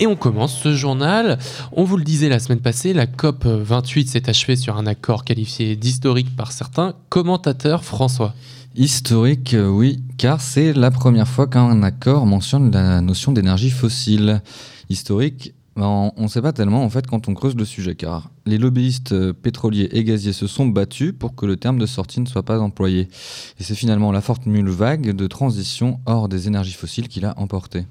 [0.00, 1.38] Et on commence ce journal.
[1.70, 5.24] On vous le disait la semaine passée, la COP 28 s'est achevée sur un accord
[5.24, 7.84] qualifié d'historique par certains commentateurs.
[7.84, 8.34] François.
[8.74, 14.42] Historique, euh, oui, car c'est la première fois qu'un accord mentionne la notion d'énergie fossile.
[14.90, 18.30] Historique, ben, on ne sait pas tellement en fait quand on creuse le sujet, car
[18.46, 22.20] les lobbyistes euh, pétroliers et gaziers se sont battus pour que le terme de sortie
[22.20, 23.08] ne soit pas employé.
[23.60, 27.84] Et c'est finalement la formule vague de transition hors des énergies fossiles qui l'a emporté.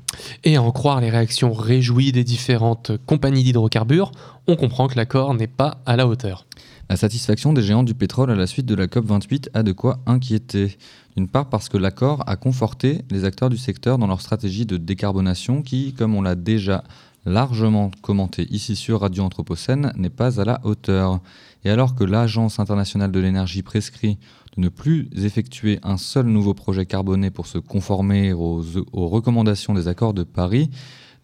[0.44, 4.12] Et à en croire les réactions réjouies des différentes compagnies d'hydrocarbures,
[4.48, 6.48] on comprend que l'accord n'est pas à la hauteur.
[6.90, 10.00] La satisfaction des géants du pétrole à la suite de la COP28 a de quoi
[10.06, 10.78] inquiéter.
[11.18, 14.78] D'une part parce que l'accord a conforté les acteurs du secteur dans leur stratégie de
[14.78, 16.84] décarbonation qui, comme on l'a déjà
[17.26, 21.20] largement commenté ici sur Radio Anthropocène, n'est pas à la hauteur.
[21.64, 24.18] Et alors que l'Agence internationale de l'énergie prescrit
[24.56, 29.74] de ne plus effectuer un seul nouveau projet carboné pour se conformer aux, aux recommandations
[29.74, 30.70] des accords de Paris,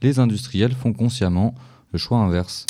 [0.01, 1.53] les industriels font consciemment
[1.91, 2.65] le choix inverse.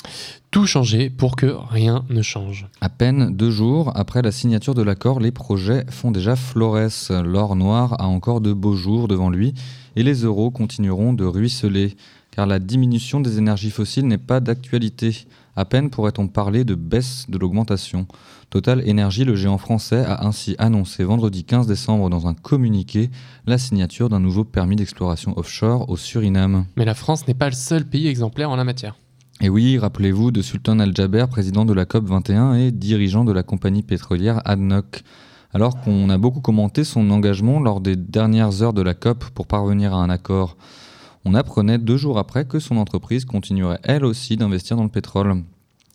[0.50, 2.68] Tout changer pour que rien ne change.
[2.82, 7.12] À peine deux jours après la signature de l'accord, les projets font déjà florès.
[7.12, 9.54] L'or noir a encore de beaux jours devant lui
[9.96, 11.96] et les euros continueront de ruisseler
[12.32, 15.26] car la diminution des énergies fossiles n'est pas d'actualité.
[15.56, 18.08] À peine pourrait-on parler de baisse de l'augmentation.
[18.50, 23.10] Total Énergie, le géant français, a ainsi annoncé vendredi 15 décembre dans un communiqué
[23.46, 26.66] la signature d'un nouveau permis d'exploration offshore au Suriname.
[26.78, 28.96] Mais la France n'est pas le seul pays exemplaire en la matière.
[29.42, 33.44] Et oui, rappelez-vous de Sultan Al-Jaber, président de la COP 21 et dirigeant de la
[33.44, 35.04] compagnie pétrolière ADNOC.
[35.54, 39.48] Alors qu'on a beaucoup commenté son engagement lors des dernières heures de la COP pour
[39.48, 40.56] parvenir à un accord
[41.26, 45.44] on apprenait deux jours après que son entreprise continuerait elle aussi d'investir dans le pétrole.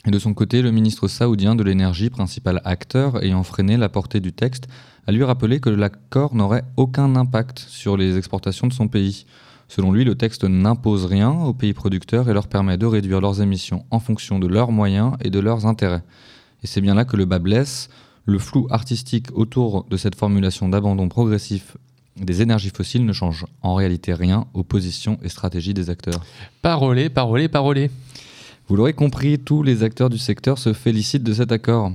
[0.07, 4.21] Et de son côté, le ministre saoudien de l'énergie, principal acteur ayant freiné la portée
[4.21, 4.69] du texte,
[5.09, 9.27] a lui rappelé que l'accord n'aurait aucun impact sur les exportations de son pays.
[9.69, 13.43] Selon lui, le texte n'impose rien aux pays producteurs et leur permet de réduire leurs
[13.43, 16.05] émissions en fonction de leurs moyens et de leurs intérêts.
[16.63, 17.89] Et c'est bien là que le bas blesse.
[18.27, 21.77] Le flou artistique autour de cette formulation d'abandon progressif
[22.17, 26.25] des énergies fossiles ne change en réalité rien aux positions et stratégies des acteurs.
[26.63, 27.91] Parolez, parolez, parolez.
[28.69, 31.93] Vous l'aurez compris, tous les acteurs du secteur se félicitent de cet accord.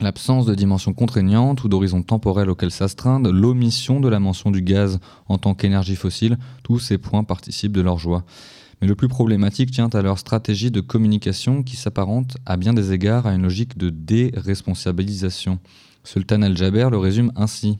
[0.00, 4.98] L'absence de dimension contraignante ou d'horizon temporel auquel s'astreindre, l'omission de la mention du gaz
[5.28, 8.24] en tant qu'énergie fossile, tous ces points participent de leur joie.
[8.80, 12.92] Mais le plus problématique tient à leur stratégie de communication qui s'apparente à bien des
[12.92, 15.58] égards à une logique de déresponsabilisation.
[16.02, 17.76] Sultan Al-Jaber le résume ainsi.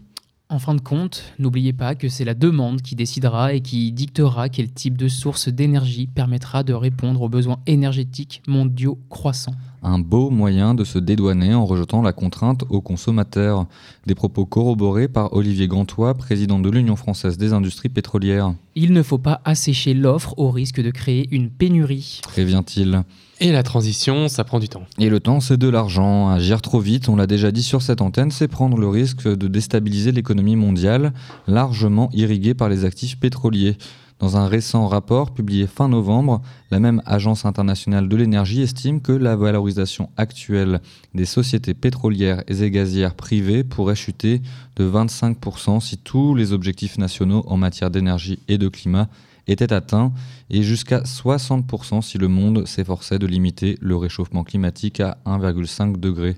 [0.53, 4.48] En fin de compte, n'oubliez pas que c'est la demande qui décidera et qui dictera
[4.48, 9.55] quel type de source d'énergie permettra de répondre aux besoins énergétiques mondiaux croissants.
[9.84, 13.66] un beau moyen de se dédouaner en rejetant la contrainte aux consommateurs.
[14.07, 18.53] Des propos corroborés par Olivier Gantois, président de l'Union française des industries pétrolières.
[18.74, 22.20] Il ne faut pas assécher l'offre au risque de créer une pénurie.
[22.24, 23.05] Prévient-il.
[23.43, 24.82] Et la transition, ça prend du temps.
[24.99, 26.28] Et le temps, c'est de l'argent.
[26.28, 29.49] Agir trop vite, on l'a déjà dit sur cette antenne, c'est prendre le risque de
[29.49, 31.14] déstabiliser l'économie mondiale,
[31.47, 33.78] largement irriguée par les actifs pétroliers.
[34.18, 39.12] Dans un récent rapport publié fin novembre, la même Agence internationale de l'énergie estime que
[39.12, 40.82] la valorisation actuelle
[41.14, 44.43] des sociétés pétrolières et gazières privées pourrait chuter
[44.76, 49.09] de 25% si tous les objectifs nationaux en matière d'énergie et de climat
[49.51, 50.12] étaient atteints
[50.48, 56.36] et jusqu'à 60% si le monde s'efforçait de limiter le réchauffement climatique à 1,5 degré.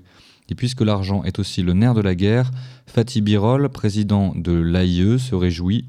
[0.49, 2.51] Et puisque l'argent est aussi le nerf de la guerre,
[2.85, 5.85] Fatih Birol, président de l'AIE, se réjouit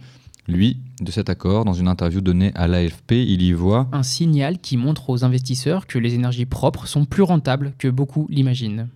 [0.46, 4.58] lui, de cet accord, dans une interview donnée à l'AFP, il y voit Un signal
[4.58, 8.88] qui montre aux investisseurs que les énergies propres sont plus rentables que beaucoup l'imaginent.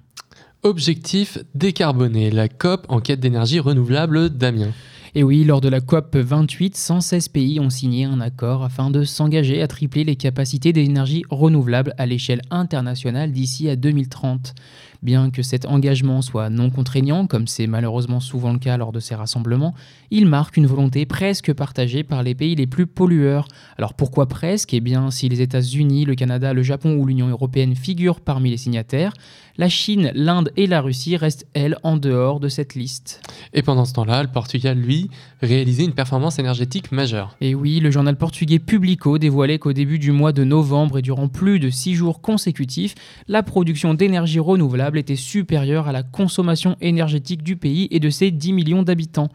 [0.63, 4.73] Objectif décarboner, la COP en quête d'énergie renouvelable d'Amiens.
[5.15, 9.05] Et oui, lors de la COP 28, 116 pays ont signé un accord afin de
[9.05, 14.55] s'engager à tripler les capacités d'énergie renouvelable à l'échelle internationale d'ici à 2030.
[15.03, 19.01] Bien que cet engagement soit non contraignant, comme c'est malheureusement souvent le cas lors de
[19.01, 19.75] ces rassemblements,
[20.11, 23.49] il marque une volonté presque partagée par les pays les plus pollueurs.
[23.77, 24.75] Alors pourquoi presque?
[24.75, 28.57] Eh bien, si les États-Unis, le Canada, le Japon ou l'Union européenne figurent parmi les
[28.57, 29.13] signataires,
[29.59, 33.21] la Chine, l'Inde et la Russie restent, elles, en dehors de cette liste.
[33.53, 35.11] Et pendant ce temps-là, le Portugal, lui,
[35.43, 37.37] réalisait une performance énergétique majeure.
[37.41, 41.27] Et oui, le journal portugais Publico dévoilait qu'au début du mois de novembre et durant
[41.27, 42.95] plus de six jours consécutifs,
[43.27, 48.31] la production d'énergie renouvelable était supérieure à la consommation énergétique du pays et de ses
[48.31, 49.29] 10 millions d'habitants.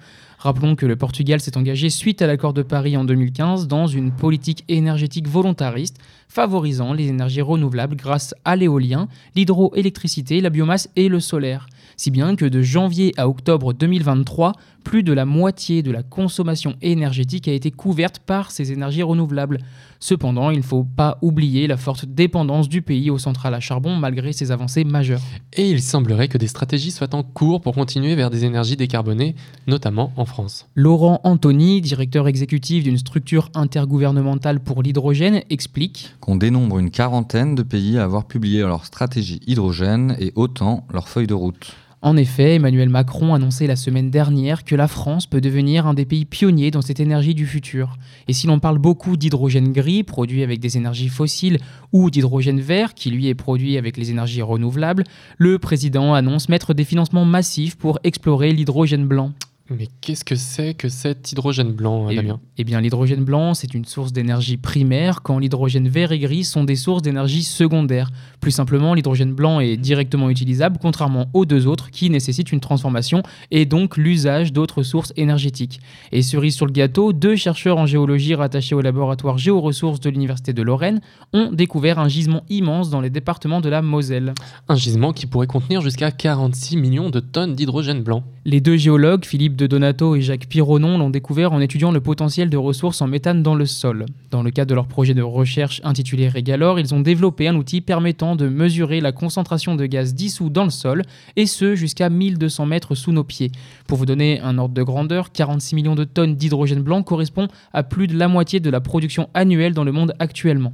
[0.43, 4.11] Rappelons que le Portugal s'est engagé suite à l'accord de Paris en 2015 dans une
[4.11, 11.21] politique énergétique volontariste favorisant les énergies renouvelables grâce à l'éolien, l'hydroélectricité, la biomasse et le
[11.21, 11.67] solaire.
[11.95, 14.51] Si bien que de janvier à octobre 2023,
[14.83, 19.59] plus de la moitié de la consommation énergétique a été couverte par ces énergies renouvelables.
[20.03, 23.95] Cependant, il ne faut pas oublier la forte dépendance du pays aux centrales à charbon
[23.95, 25.21] malgré ses avancées majeures.
[25.53, 29.33] Et il semblerait que des stratégies soient en cours pour continuer vers des énergies décarbonées,
[29.65, 30.67] notamment en France.
[30.75, 37.63] Laurent Anthony, directeur exécutif d'une structure intergouvernementale pour l'hydrogène, explique qu'on dénombre une quarantaine de
[37.63, 41.77] pays à avoir publié leur stratégie hydrogène et autant leur feuille de route.
[42.05, 46.03] En effet, Emmanuel Macron annonçait la semaine dernière que la France peut devenir un des
[46.03, 47.97] pays pionniers dans cette énergie du futur.
[48.27, 51.59] Et si l'on parle beaucoup d'hydrogène gris, produit avec des énergies fossiles,
[51.93, 55.05] ou d'hydrogène vert, qui lui est produit avec les énergies renouvelables,
[55.37, 59.31] le président annonce mettre des financements massifs pour explorer l'hydrogène blanc.
[59.69, 62.41] Mais qu'est-ce que c'est que cet hydrogène blanc, Eh- Damien?
[62.57, 66.65] Eh bien, l'hydrogène blanc, c'est une source d'énergie primaire, quand l'hydrogène vert et gris sont
[66.65, 68.09] des sources d'énergie secondaire.
[68.41, 73.23] Plus simplement, l'hydrogène blanc est directement utilisable, contrairement aux deux autres qui nécessitent une transformation
[73.51, 75.79] et donc l'usage d'autres sources énergétiques.
[76.11, 80.51] Et cerise sur le gâteau, deux chercheurs en géologie rattachés au laboratoire Géoressources de l'Université
[80.51, 80.99] de Lorraine
[81.31, 84.33] ont découvert un gisement immense dans les départements de la Moselle.
[84.67, 88.23] Un gisement qui pourrait contenir jusqu'à 46 millions de tonnes d'hydrogène blanc.
[88.45, 92.49] Les deux géologues, Philippe de Donato et Jacques Pironon, l'ont découvert en étudiant le potentiel
[92.49, 94.05] de ressources en méthane dans le sol.
[94.31, 97.81] Dans le cadre de leur projet de recherche intitulé Régalor, ils ont développé un outil
[97.81, 101.03] permettant de mesurer la concentration de gaz dissous dans le sol,
[101.35, 103.51] et ce jusqu'à 1200 mètres sous nos pieds.
[103.87, 107.83] Pour vous donner un ordre de grandeur, 46 millions de tonnes d'hydrogène blanc correspond à
[107.83, 110.73] plus de la moitié de la production annuelle dans le monde actuellement.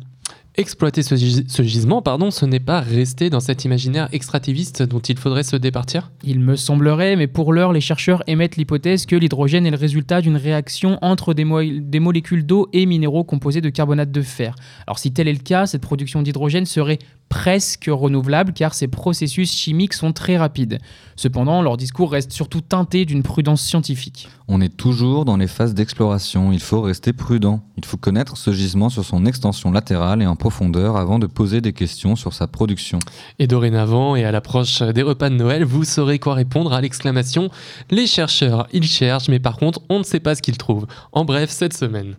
[0.59, 4.99] Exploiter ce, gis- ce gisement, pardon, ce n'est pas rester dans cet imaginaire extractiviste dont
[4.99, 6.11] il faudrait se départir?
[6.21, 10.19] Il me semblerait, mais pour l'heure, les chercheurs émettent l'hypothèse que l'hydrogène est le résultat
[10.19, 11.45] d'une réaction entre des,
[11.79, 14.53] des molécules d'eau et minéraux composés de carbonate de fer.
[14.85, 16.99] Alors si tel est le cas, cette production d'hydrogène serait
[17.29, 20.79] presque renouvelable car ces processus chimiques sont très rapides.
[21.15, 24.27] Cependant, leur discours reste surtout teinté d'une prudence scientifique.
[24.47, 27.61] On est toujours dans les phases d'exploration, il faut rester prudent.
[27.77, 31.61] Il faut connaître ce gisement sur son extension latérale et en profondeur avant de poser
[31.61, 32.99] des questions sur sa production.
[33.37, 37.49] Et dorénavant, et à l'approche des repas de Noël, vous saurez quoi répondre à l'exclamation
[37.91, 40.87] Les chercheurs, ils cherchent, mais par contre, on ne sait pas ce qu'ils trouvent.
[41.11, 42.15] En bref, cette semaine.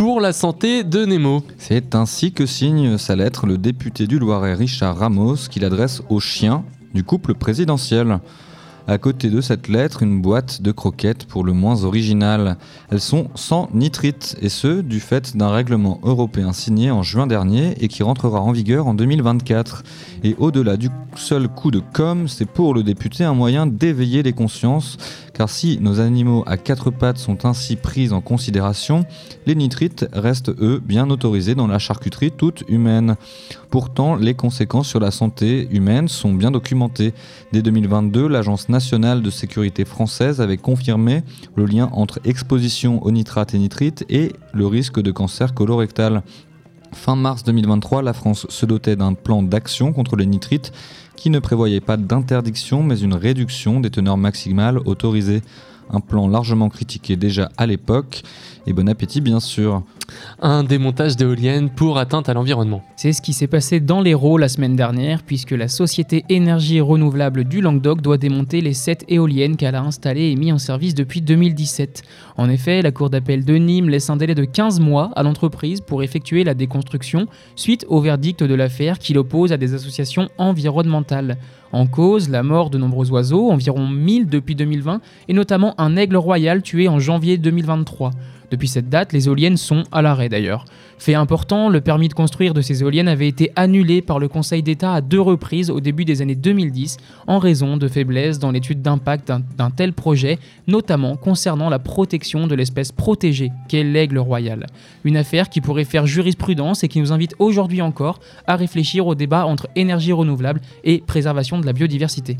[0.00, 1.42] Pour la santé de Nemo.
[1.58, 6.20] C'est ainsi que signe sa lettre le député du Loiret Richard Ramos qu'il adresse aux
[6.20, 8.18] chiens du couple présidentiel.
[8.88, 12.56] À côté de cette lettre, une boîte de croquettes pour le moins original.
[12.90, 17.74] Elles sont sans nitrite, et ce, du fait d'un règlement européen signé en juin dernier
[17.84, 19.82] et qui rentrera en vigueur en 2024.
[20.24, 24.32] Et au-delà du seul coup de com', c'est pour le député un moyen d'éveiller les
[24.32, 24.96] consciences,
[25.40, 29.06] car si nos animaux à quatre pattes sont ainsi pris en considération,
[29.46, 33.16] les nitrites restent eux bien autorisés dans la charcuterie toute humaine.
[33.70, 37.14] Pourtant, les conséquences sur la santé humaine sont bien documentées.
[37.52, 41.22] Dès 2022, l'Agence nationale de sécurité française avait confirmé
[41.56, 46.22] le lien entre exposition aux nitrates et nitrites et le risque de cancer colorectal.
[46.92, 50.70] Fin mars 2023, la France se dotait d'un plan d'action contre les nitrites
[51.20, 55.42] qui ne prévoyait pas d'interdiction mais une réduction des teneurs maximales autorisées.
[55.92, 58.22] Un plan largement critiqué déjà à l'époque.
[58.70, 59.82] Et bon appétit bien sûr.
[60.40, 62.84] Un démontage d'éoliennes pour atteinte à l'environnement.
[62.94, 67.42] C'est ce qui s'est passé dans l'Hérault la semaine dernière, puisque la société énergie renouvelable
[67.42, 71.20] du Languedoc doit démonter les 7 éoliennes qu'elle a installées et mis en service depuis
[71.20, 72.02] 2017.
[72.36, 75.80] En effet, la Cour d'appel de Nîmes laisse un délai de 15 mois à l'entreprise
[75.80, 81.38] pour effectuer la déconstruction, suite au verdict de l'affaire qui l'oppose à des associations environnementales.
[81.72, 86.16] En cause, la mort de nombreux oiseaux, environ 1000 depuis 2020, et notamment un aigle
[86.16, 88.10] royal tué en janvier 2023.
[88.50, 90.64] Depuis cette date, les éoliennes sont à l'arrêt d'ailleurs.
[90.98, 94.62] Fait important, le permis de construire de ces éoliennes avait été annulé par le Conseil
[94.62, 96.96] d'État à deux reprises au début des années 2010
[97.26, 102.54] en raison de faiblesses dans l'étude d'impact d'un- tel projet, notamment concernant la protection de
[102.54, 104.66] l'espèce protégée qu'est l'aigle royal.
[105.04, 109.14] Une affaire qui pourrait faire jurisprudence et qui nous invite aujourd'hui encore à réfléchir au
[109.14, 112.36] débat entre énergie renouvelable et préservation de la biodiversité.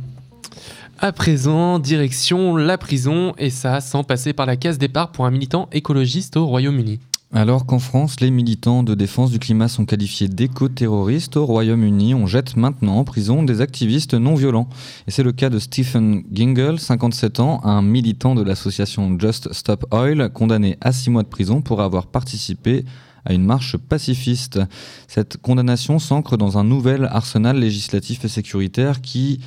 [1.02, 5.30] À présent, direction la prison, et ça sans passer par la case départ pour un
[5.30, 7.00] militant écologiste au Royaume-Uni.
[7.32, 12.26] Alors qu'en France, les militants de défense du climat sont qualifiés d'éco-terroristes, au Royaume-Uni, on
[12.26, 14.68] jette maintenant en prison des activistes non violents.
[15.06, 19.86] Et c'est le cas de Stephen Gingle, 57 ans, un militant de l'association Just Stop
[19.92, 22.84] Oil, condamné à 6 mois de prison pour avoir participé
[23.24, 24.60] à une marche pacifiste.
[25.08, 29.40] Cette condamnation s'ancre dans un nouvel arsenal législatif et sécuritaire qui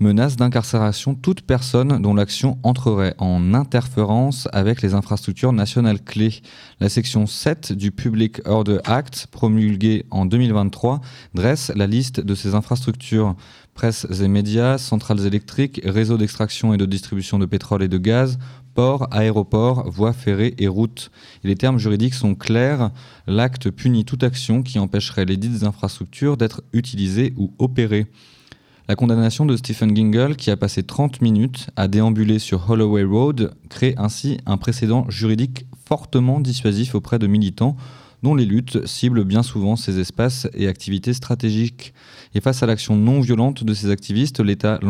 [0.00, 6.40] menace d'incarcération toute personne dont l'action entrerait en interférence avec les infrastructures nationales clés.
[6.80, 11.00] La section 7 du Public Order Act, promulguée en 2023,
[11.34, 13.34] dresse la liste de ces infrastructures
[13.74, 18.38] presse et médias, centrales électriques, réseaux d'extraction et de distribution de pétrole et de gaz,
[18.74, 21.12] ports, aéroports, voies ferrées et routes.
[21.44, 22.90] Les termes juridiques sont clairs.
[23.28, 28.08] L'acte punit toute action qui empêcherait les dites infrastructures d'être utilisées ou opérées.
[28.90, 33.52] La condamnation de Stephen Gingle, qui a passé 30 minutes à déambuler sur Holloway Road,
[33.68, 37.76] crée ainsi un précédent juridique fortement dissuasif auprès de militants
[38.22, 41.92] dont les luttes ciblent bien souvent ces espaces et activités stratégiques.
[42.34, 44.80] Et face à l'action non violente de ces activistes, l'État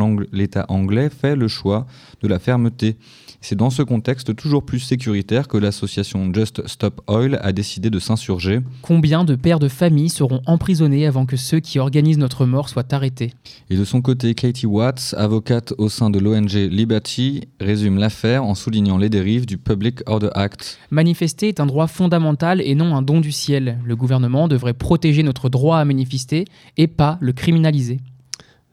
[0.68, 1.84] anglais fait le choix
[2.22, 2.99] de la fermeté.
[3.41, 7.99] C'est dans ce contexte toujours plus sécuritaire que l'association Just Stop Oil a décidé de
[8.01, 8.61] s'insurger.
[8.82, 12.93] Combien de pères de famille seront emprisonnés avant que ceux qui organisent notre mort soient
[12.93, 13.32] arrêtés?
[13.70, 18.57] Et de son côté, Katie Watts, avocate au sein de l'ONG Liberty, résume l'affaire en
[18.57, 20.78] soulignant les dérives du Public Order Act.
[20.91, 23.78] Manifester est un droit fondamental et non un don du ciel.
[23.84, 26.45] Le gouvernement devrait protéger notre droit à manifester
[26.76, 28.01] et pas le criminaliser.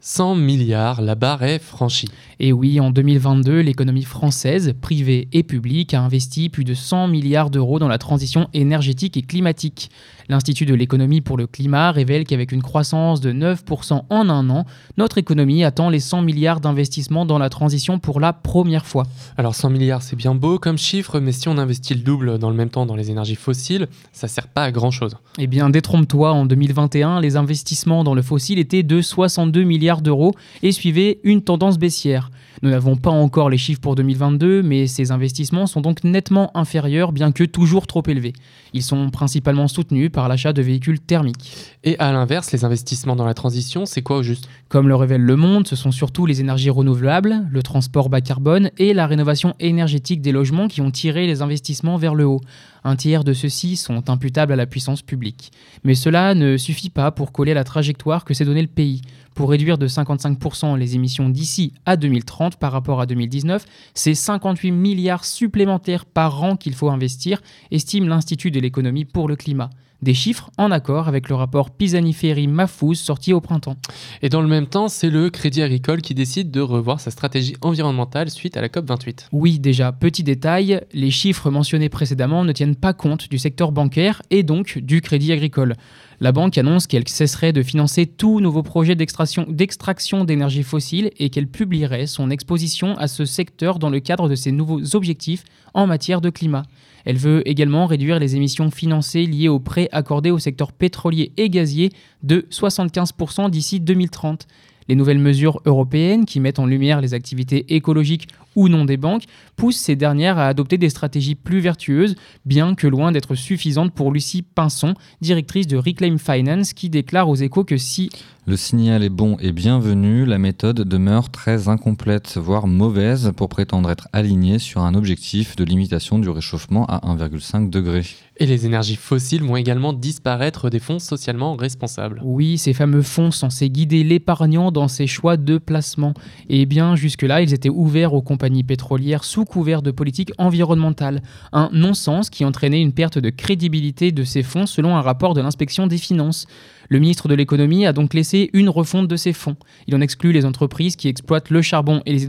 [0.07, 2.09] 100 milliards, la barre est franchie.
[2.39, 7.49] Et oui, en 2022, l'économie française, privée et publique, a investi plus de 100 milliards
[7.49, 9.89] d'euros dans la transition énergétique et climatique.
[10.27, 14.65] L'Institut de l'économie pour le climat révèle qu'avec une croissance de 9% en un an,
[14.97, 19.03] notre économie attend les 100 milliards d'investissements dans la transition pour la première fois.
[19.37, 22.49] Alors 100 milliards, c'est bien beau comme chiffre, mais si on investit le double dans
[22.49, 25.15] le même temps dans les énergies fossiles, ça sert pas à grand chose.
[25.37, 30.33] Eh bien, détrompe-toi, en 2021, les investissements dans le fossile étaient de 62 milliards d'euros
[30.63, 32.31] et suivaient une tendance baissière.
[32.61, 37.11] Nous n'avons pas encore les chiffres pour 2022, mais ces investissements sont donc nettement inférieurs,
[37.11, 38.33] bien que toujours trop élevés.
[38.73, 41.75] Ils sont principalement soutenus par l'achat de véhicules thermiques.
[41.83, 44.49] Et à l'inverse, les investissements dans la transition, c'est quoi au juste?
[44.69, 48.71] Comme le révèle Le Monde, ce sont surtout les énergies renouvelables, le transport bas carbone
[48.77, 52.41] et la rénovation énergétique des logements qui ont tiré les investissements vers le haut.
[52.87, 55.51] Un tiers de ceux-ci sont imputables à la puissance publique.
[55.83, 59.01] Mais cela ne suffit pas pour coller la trajectoire que s'est donnée le pays.
[59.33, 63.65] Pour réduire de 55% les émissions d'ici à 2030 par rapport à 2019,
[63.95, 69.35] c'est 58 milliards supplémentaires par an qu'il faut investir, estime l'Institut de l'économie pour le
[69.35, 69.71] climat.
[70.01, 73.77] Des chiffres en accord avec le rapport Pisani-Ferry-Mafouz sorti au printemps.
[74.21, 77.55] Et dans le même temps, c'est le Crédit Agricole qui décide de revoir sa stratégie
[77.61, 79.27] environnementale suite à la COP28.
[79.31, 84.21] Oui, déjà, petit détail, les chiffres mentionnés précédemment ne tiennent pas compte du secteur bancaire
[84.29, 85.75] et donc du crédit agricole.
[86.19, 91.47] La banque annonce qu'elle cesserait de financer tout nouveau projet d'extraction d'énergie fossile et qu'elle
[91.47, 95.43] publierait son exposition à ce secteur dans le cadre de ses nouveaux objectifs
[95.73, 96.63] en matière de climat.
[97.05, 101.49] Elle veut également réduire les émissions financées liées aux prêts accordés au secteur pétrolier et
[101.49, 101.91] gazier
[102.23, 104.47] de 75% d'ici 2030.
[104.87, 109.25] Les nouvelles mesures européennes qui mettent en lumière les activités écologiques ou non des banques
[109.55, 114.11] poussent ces dernières à adopter des stratégies plus vertueuses, bien que loin d'être suffisantes pour
[114.11, 118.09] Lucie Pinson, directrice de Reclaim Finance, qui déclare aux échos que si
[118.45, 123.89] Le signal est bon et bienvenu, la méthode demeure très incomplète, voire mauvaise, pour prétendre
[123.89, 128.03] être alignée sur un objectif de limitation du réchauffement à 1,5 degré.
[128.37, 132.21] Et les énergies fossiles vont également disparaître des fonds socialement responsables.
[132.23, 136.13] Oui, ces fameux fonds censés guider l'épargnant dans ses choix de placement.
[136.49, 141.21] Et bien, jusque-là, ils étaient ouverts aux compagnies pétrolières sous couvert de politique environnementale.
[141.51, 145.41] Un non-sens qui entraînait une perte de crédibilité de ces fonds selon un rapport de
[145.41, 146.47] l'inspection des finances.
[146.89, 149.55] Le ministre de l'économie a donc laissé une refonte de ces fonds.
[149.87, 152.25] Il en exclut les entreprises qui exploitent le charbon et les,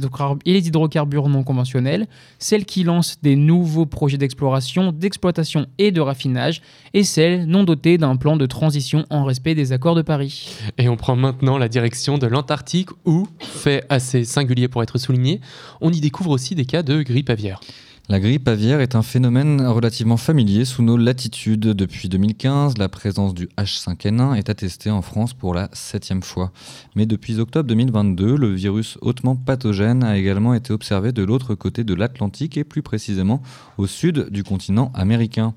[0.66, 2.06] hydrocarbures non conventionnels,
[2.38, 6.62] celles qui lancent des nouveaux projets d'exploration, d'exploitation et de raffinage,
[6.94, 10.56] et celles non dotées d'un plan de transition en respect des accords de Paris.
[10.78, 15.40] Et on prend maintenant la direction de l'Antarctique où, fait assez singulier pour être souligné,
[15.80, 17.60] on y découvre aussi des cas de grippe aviaire.
[18.08, 21.58] La grippe aviaire est un phénomène relativement familier sous nos latitudes.
[21.58, 26.52] Depuis 2015, la présence du H5N1 est attestée en France pour la septième fois.
[26.94, 31.82] Mais depuis octobre 2022, le virus hautement pathogène a également été observé de l'autre côté
[31.82, 33.42] de l'Atlantique et plus précisément
[33.76, 35.54] au sud du continent américain.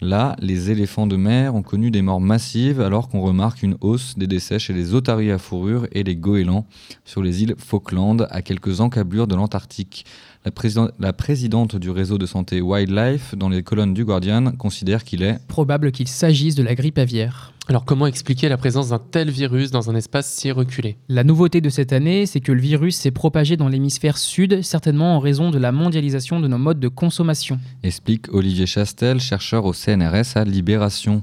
[0.00, 4.16] Là, les éléphants de mer ont connu des morts massives alors qu'on remarque une hausse
[4.16, 6.66] des décès chez les otaries à fourrure et les goélands
[7.04, 10.06] sur les îles Falkland à quelques encablures de l'Antarctique.
[10.44, 15.04] La, président- la présidente du réseau de santé Wildlife, dans les colonnes du Guardian, considère
[15.04, 17.52] qu'il est Probable qu'il s'agisse de la grippe aviaire.
[17.68, 20.96] Alors comment expliquer la présence d'un tel virus dans un espace si reculé?
[21.08, 25.14] La nouveauté de cette année, c'est que le virus s'est propagé dans l'hémisphère sud, certainement
[25.14, 27.60] en raison de la mondialisation de nos modes de consommation.
[27.82, 31.22] explique Olivier Chastel, chercheur au CNRS à Libération.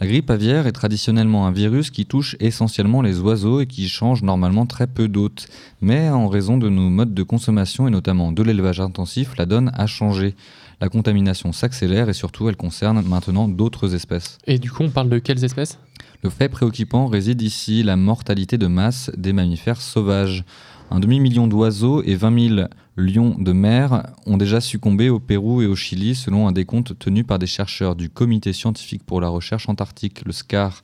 [0.00, 4.22] La grippe aviaire est traditionnellement un virus qui touche essentiellement les oiseaux et qui change
[4.22, 5.46] normalement très peu d'hôtes.
[5.82, 9.70] Mais en raison de nos modes de consommation et notamment de l'élevage intensif, la donne
[9.74, 10.36] a changé.
[10.80, 14.38] La contamination s'accélère et surtout elle concerne maintenant d'autres espèces.
[14.46, 15.78] Et du coup, on parle de quelles espèces?
[16.22, 20.44] Le fait préoccupant réside ici, la mortalité de masse des mammifères sauvages.
[20.92, 25.66] Un demi-million d'oiseaux et 20 000 lions de mer ont déjà succombé au Pérou et
[25.66, 29.68] au Chili selon un décompte tenu par des chercheurs du Comité scientifique pour la recherche
[29.68, 30.82] antarctique, le SCAR.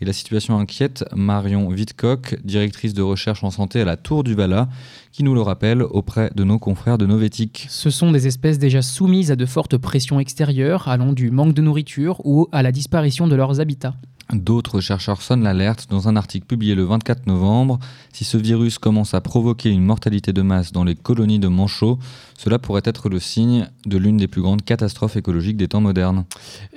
[0.00, 4.34] Et la situation inquiète Marion Wittkock, directrice de recherche en santé à la Tour du
[4.34, 4.68] Vala,
[5.12, 7.66] qui nous le rappelle auprès de nos confrères de Novétique.
[7.70, 11.62] Ce sont des espèces déjà soumises à de fortes pressions extérieures, allant du manque de
[11.62, 13.94] nourriture ou à la disparition de leurs habitats.
[14.32, 17.78] D'autres chercheurs sonnent l'alerte dans un article publié le 24 novembre.
[18.12, 21.98] Si ce virus commence à provoquer une mortalité de masse dans les colonies de manchots,
[22.38, 26.24] cela pourrait être le signe de l'une des plus grandes catastrophes écologiques des temps modernes.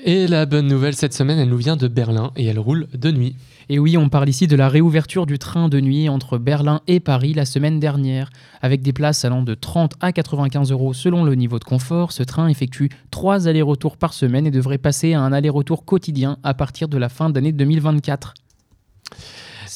[0.04, 3.12] Et la bonne nouvelle cette semaine, elle nous vient de Berlin et elle roule de
[3.12, 3.36] nuit.
[3.70, 7.02] Et oui, on parle ici de la réouverture du train de nuit entre Berlin et
[7.02, 8.30] Paris la semaine dernière.
[8.62, 12.24] Avec des places allant de 30 à 95 euros selon le niveau de confort, ce
[12.24, 16.88] train effectue trois allers-retours par semaine et devrait passer à un aller-retour quotidien à partir
[16.88, 18.36] de la fin d'année 2024.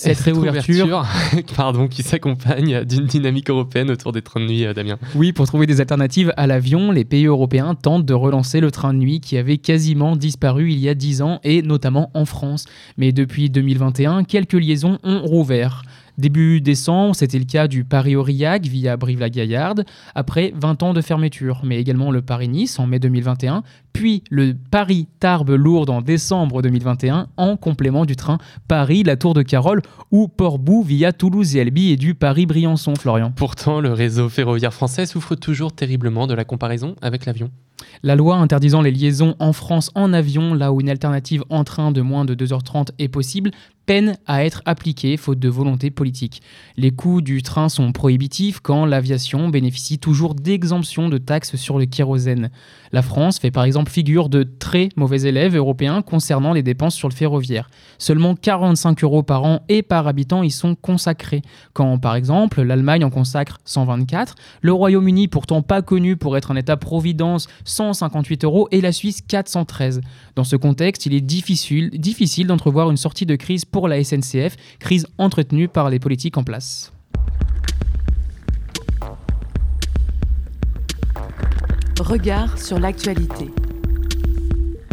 [0.01, 4.73] Cette réouverture, ouverture, pardon, qui s'accompagne d'une dynamique européenne autour des trains de nuit, euh,
[4.73, 4.97] Damien.
[5.15, 8.93] oui, pour trouver des alternatives à l'avion, les pays européens tentent de relancer le train
[8.93, 12.65] de nuit qui avait quasiment disparu il y a 10 ans et notamment en France.
[12.97, 15.83] Mais depuis 2021, quelques liaisons ont rouvert.
[16.17, 19.85] Début décembre, c'était le cas du Paris-Aurillac via Brive-la-Gaillarde,
[20.15, 25.89] après 20 ans de fermeture, mais également le Paris-Nice en mai 2021, puis le Paris-Tarbes-Lourdes
[25.89, 28.37] en décembre 2021, en complément du train
[28.67, 29.81] Paris-La Tour de Carole
[30.11, 33.31] ou Port-Bou via Toulouse et Albi et du Paris-Briançon, Florian.
[33.35, 37.49] Pourtant, le réseau ferroviaire français souffre toujours terriblement de la comparaison avec l'avion.
[38.03, 41.91] La loi interdisant les liaisons en France en avion, là où une alternative en train
[41.91, 43.51] de moins de 2h30 est possible,
[44.25, 46.41] à être appliquée faute de volonté politique.
[46.77, 51.85] Les coûts du train sont prohibitifs quand l'aviation bénéficie toujours d'exemptions de taxes sur le
[51.85, 52.51] kérosène.
[52.93, 57.09] La France fait par exemple figure de très mauvais élèves européens concernant les dépenses sur
[57.09, 57.69] le ferroviaire.
[57.97, 61.41] Seulement 45 euros par an et par habitant y sont consacrés,
[61.73, 66.55] quand par exemple l'Allemagne en consacre 124, le Royaume-Uni pourtant pas connu pour être un
[66.55, 69.99] État-providence 158 euros et la Suisse 413.
[70.37, 74.55] Dans ce contexte, il est difficile, difficile d'entrevoir une sortie de crise pour la SNCF,
[74.79, 76.91] crise entretenue par les politiques en place.
[81.99, 83.49] Regard sur l'actualité.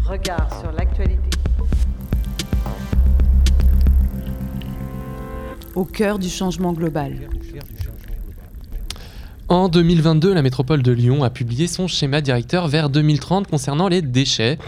[0.04, 1.30] Regard sur l'actualité.
[5.74, 7.28] Au cœur du changement global.
[9.50, 14.02] En 2022, la métropole de Lyon a publié son schéma directeur vers 2030 concernant les
[14.02, 14.58] déchets.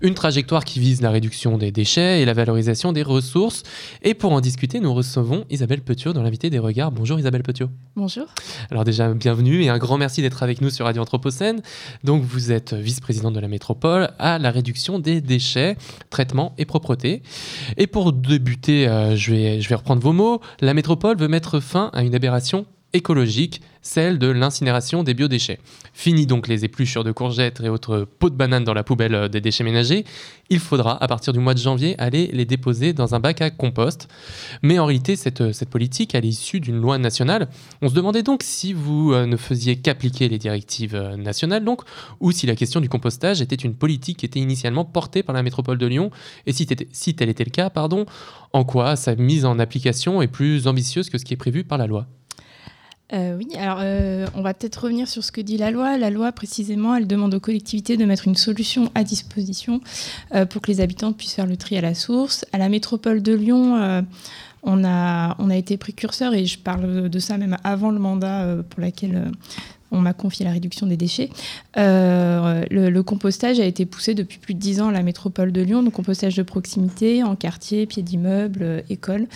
[0.00, 3.64] Une trajectoire qui vise la réduction des déchets et la valorisation des ressources.
[4.02, 6.90] Et pour en discuter, nous recevons Isabelle Petiot dans l'invité des regards.
[6.90, 7.68] Bonjour Isabelle Petiot.
[7.96, 8.24] Bonjour.
[8.70, 11.60] Alors déjà, bienvenue et un grand merci d'être avec nous sur Radio Anthropocène.
[12.02, 15.76] Donc vous êtes vice-présidente de la métropole à la réduction des déchets,
[16.08, 17.22] traitement et propreté.
[17.76, 20.40] Et pour débuter, euh, je, vais, je vais reprendre vos mots.
[20.62, 25.58] La métropole veut mettre fin à une aberration écologique, celle de l'incinération des biodéchets.
[25.94, 29.28] Fini donc les épluchures de courgettes et autres pots de bananes dans la poubelle euh,
[29.28, 30.04] des déchets ménagers.
[30.50, 33.50] Il faudra, à partir du mois de janvier, aller les déposer dans un bac à
[33.50, 34.08] compost.
[34.62, 37.48] Mais en réalité, cette, euh, politique, elle est issue d'une loi nationale.
[37.80, 41.82] On se demandait donc si vous euh, ne faisiez qu'appliquer les directives nationales, donc,
[42.20, 45.42] ou si la question du compostage était une politique qui était initialement portée par la
[45.42, 46.10] métropole de Lyon,
[46.46, 48.04] et si, si tel était le cas, pardon,
[48.52, 51.78] en quoi sa mise en application est plus ambitieuse que ce qui est prévu par
[51.78, 52.06] la loi?
[53.12, 55.98] Euh, oui, alors euh, on va peut-être revenir sur ce que dit la loi.
[55.98, 59.80] La loi, précisément, elle demande aux collectivités de mettre une solution à disposition
[60.34, 62.44] euh, pour que les habitants puissent faire le tri à la source.
[62.52, 64.04] À la métropole de Lyon,
[64.62, 69.32] on, a, été précurseur, et je parle de ça même avant le mandat pour lequel
[69.90, 71.30] on m'a confié la réduction des déchets.
[71.76, 75.62] le, le, compostage a été poussé depuis plus de dix ans à la métropole de
[75.62, 79.26] Lyon, donc compostage de proximité, en quartier, pied d'immeuble, école.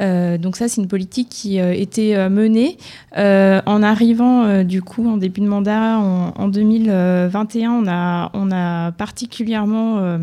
[0.00, 2.78] Euh, donc ça, c'est une politique qui euh, était euh, menée
[3.16, 7.70] en arrivant du coup en début de mandat en, 2021.
[7.72, 10.18] On a, on a particulièrement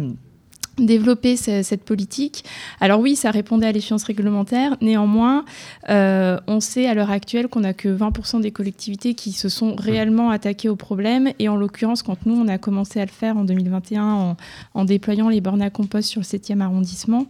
[0.78, 2.44] développer cette politique.
[2.80, 4.78] Alors oui, ça répondait à l'échéance réglementaire.
[4.82, 5.44] Néanmoins,
[5.90, 9.76] euh, on sait à l'heure actuelle qu'on n'a que 20% des collectivités qui se sont
[9.76, 11.32] réellement attaquées au problème.
[11.40, 14.38] Et en l'occurrence, quand nous, on a commencé à le faire en 2021
[14.74, 17.26] en, déployant les bornes à compost sur le 7e arrondissement,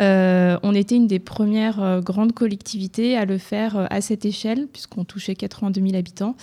[0.00, 4.66] euh, on était une des premières euh, grandes collectivités à le faire à cette échelle,
[4.72, 6.34] puisqu'on touchait 82 000 habitants.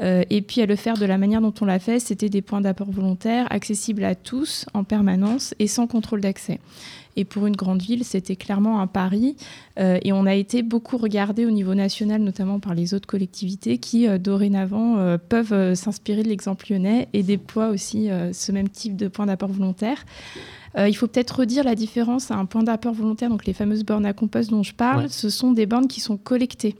[0.00, 2.60] et puis à le faire de la manière dont on l'a fait, c'était des points
[2.60, 6.60] d'apport volontaires accessibles à tous en permanence et sans contrôle d'accès.
[7.16, 9.36] Et pour une grande ville, c'était clairement un pari.
[9.78, 13.78] Euh, et on a été beaucoup regardé au niveau national, notamment par les autres collectivités,
[13.78, 18.96] qui euh, dorénavant euh, peuvent s'inspirer de l'exemple lyonnais et déploient aussi ce même type
[18.96, 20.04] de point d'apport volontaire.
[20.78, 24.06] il faut peut-être redire la différence à un point d'apport volontaire, donc les fameuses bornes
[24.06, 26.76] à compost dont je parle, ce sont des bornes qui sont collectées.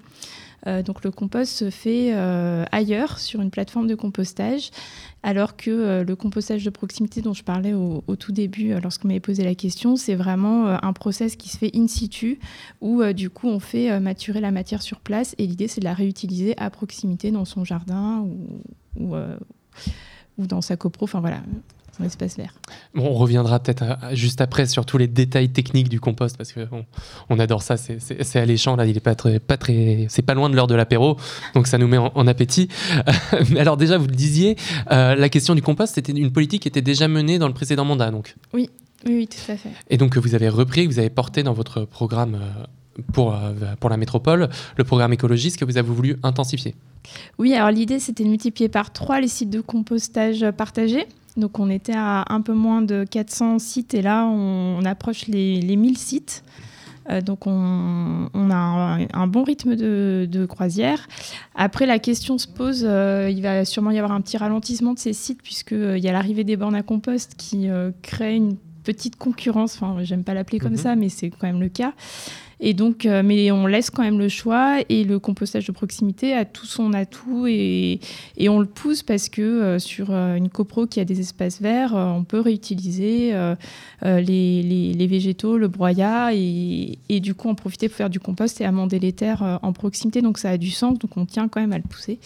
[0.66, 4.70] Euh, donc le compost se fait euh, ailleurs sur une plateforme de compostage,
[5.22, 9.20] alors que euh, le compostage de proximité dont je parlais au, tout début lorsqu'on m'avait
[9.20, 12.38] posé la question, c'est vraiment un process qui se fait in situ
[12.80, 15.94] où du coup on fait maturer la matière sur place et l'idée c'est de la
[15.94, 18.26] réutiliser à proximité dans son jardin
[18.96, 19.14] ou,
[20.38, 21.04] ou dans sa copro.
[21.04, 21.42] Enfin voilà,
[22.04, 22.54] espace vert.
[22.94, 26.66] on reviendra peut-être juste après sur tous les détails techniques du compost parce que
[27.28, 30.50] on, adore ça, c'est alléchant là, il est pas très, pas très, c'est pas loin
[30.50, 31.16] de l'heure de l'apéro,
[31.54, 32.68] donc ça nous met en, appétit.
[33.50, 34.56] Mais alors déjà, vous le disiez,
[34.90, 37.84] euh, la question du compost, c'était une politique qui était déjà menée dans le précédent
[37.84, 38.34] mandat, donc.
[38.52, 38.70] Oui,
[39.06, 39.70] oui, tout à fait.
[39.88, 42.34] Et donc vous avez repris, vous avez porté dans votre programme.
[42.34, 42.64] Euh,
[43.14, 46.74] pour, euh, pour la métropole, le programme écologiste que vous avez voulu intensifier.
[47.38, 51.06] Oui, alors l'idée c'était de multiplier par trois les sites de compostage partagés.
[51.36, 55.60] Donc on était à un peu moins de 400 sites et là on, approche les,
[55.60, 56.42] les, 1000 sites.
[57.08, 61.08] Euh, donc on, a un, bon rythme de, croisière.
[61.54, 64.98] Après la question se pose, euh, il va sûrement y avoir un petit ralentissement de
[64.98, 67.68] ces sites puisqu'il euh, y a l'arrivée des bornes à compost qui
[68.02, 69.76] crée une petite concurrence.
[69.80, 70.78] Enfin, j'aime pas l'appeler comme mhm.
[70.78, 71.92] ça, mais c'est quand même le cas.
[72.60, 76.34] Et donc, euh, mais on laisse quand même le choix et le compostage de proximité
[76.34, 78.00] a tout son atout et,
[78.36, 81.60] et on le pousse parce que euh, sur euh, une copro qui a des espaces
[81.60, 83.32] verts, on peut réutiliser
[84.02, 84.62] les,
[84.94, 88.64] les, végétaux, le broyat et, et, du coup en profiter pour faire du compost et
[88.64, 90.20] amender les terres en proximité.
[90.20, 92.18] Donc ça a du sens, donc on tient quand même à le pousser.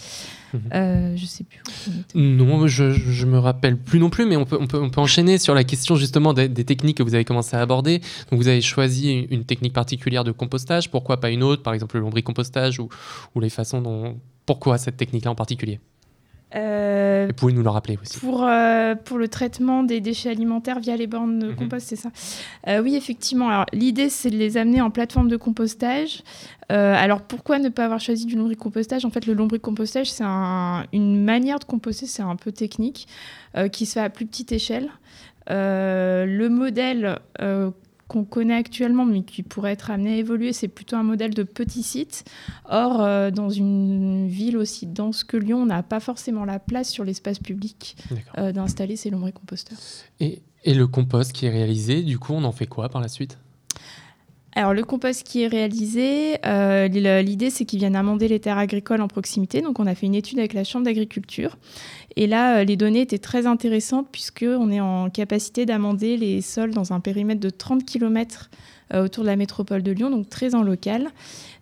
[0.74, 1.60] Euh, je sais plus.
[2.14, 5.00] Non, je, je me rappelle plus non plus, mais on peut, on peut, on peut
[5.00, 8.00] enchaîner sur la question justement des, techniques que vous avez commencé à aborder.
[8.30, 11.96] Donc vous avez choisi une, technique particulière de compostage, pourquoi pas une autre, par exemple
[11.96, 12.88] le lombricompostage ou,
[13.34, 14.16] ou les façons dont...
[14.46, 15.80] Pourquoi cette technique-là en particulier?
[16.54, 18.18] Euh, Vous pouvez nous le rappeler aussi.
[18.18, 21.56] Pour, euh, pour le traitement des déchets alimentaires via les bornes de mhm.
[21.56, 22.10] compost, c'est ça
[22.68, 23.48] euh, Oui, effectivement.
[23.48, 26.22] Alors, l'idée, c'est de les amener en plateforme de compostage.
[26.68, 29.04] alors, pourquoi ne pas avoir choisi du lombricompostage?
[29.04, 33.06] En fait, le lombricompostage, c'est une manière de composter, c'est un peu technique,
[33.72, 34.90] qui se fait à plus petite échelle.
[35.48, 37.18] le modèle
[38.08, 41.42] qu'on connaît actuellement, mais qui pourrait être amené à évoluer, c'est plutôt un modèle de
[41.42, 42.24] petit site.
[42.68, 46.90] Or, euh, dans une ville aussi dense que Lyon, on n'a pas forcément la place
[46.90, 47.96] sur l'espace public
[48.38, 49.78] euh, d'installer ces lombricomposteurs.
[50.20, 53.08] Et, et le compost qui est réalisé, du coup, on en fait quoi par la
[53.08, 53.38] suite?
[54.56, 59.00] Alors le compost qui est réalisé, euh, l'idée c'est qu'ils viennent amender les terres agricoles
[59.00, 59.62] en proximité.
[59.62, 61.56] Donc on a fait une étude avec la Chambre d'agriculture.
[62.16, 66.70] Et là, euh, les données étaient très intéressantes puisqu'on est en capacité d'amender les sols
[66.70, 68.50] dans un périmètre de 30 km
[68.92, 71.10] euh, autour de la métropole de Lyon, donc très en local.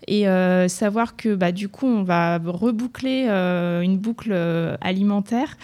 [0.09, 0.24] Et
[0.66, 4.32] savoir que bah, du coup, on va reboucler une boucle
[4.81, 5.56] alimentaire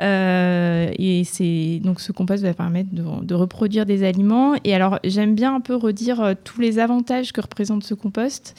[0.00, 4.54] euh, et c'est donc ce compost va permettre de, reproduire des aliments.
[4.64, 8.54] Et alors j'aime bien un peu redire euh, tous les avantages que représente ce compost.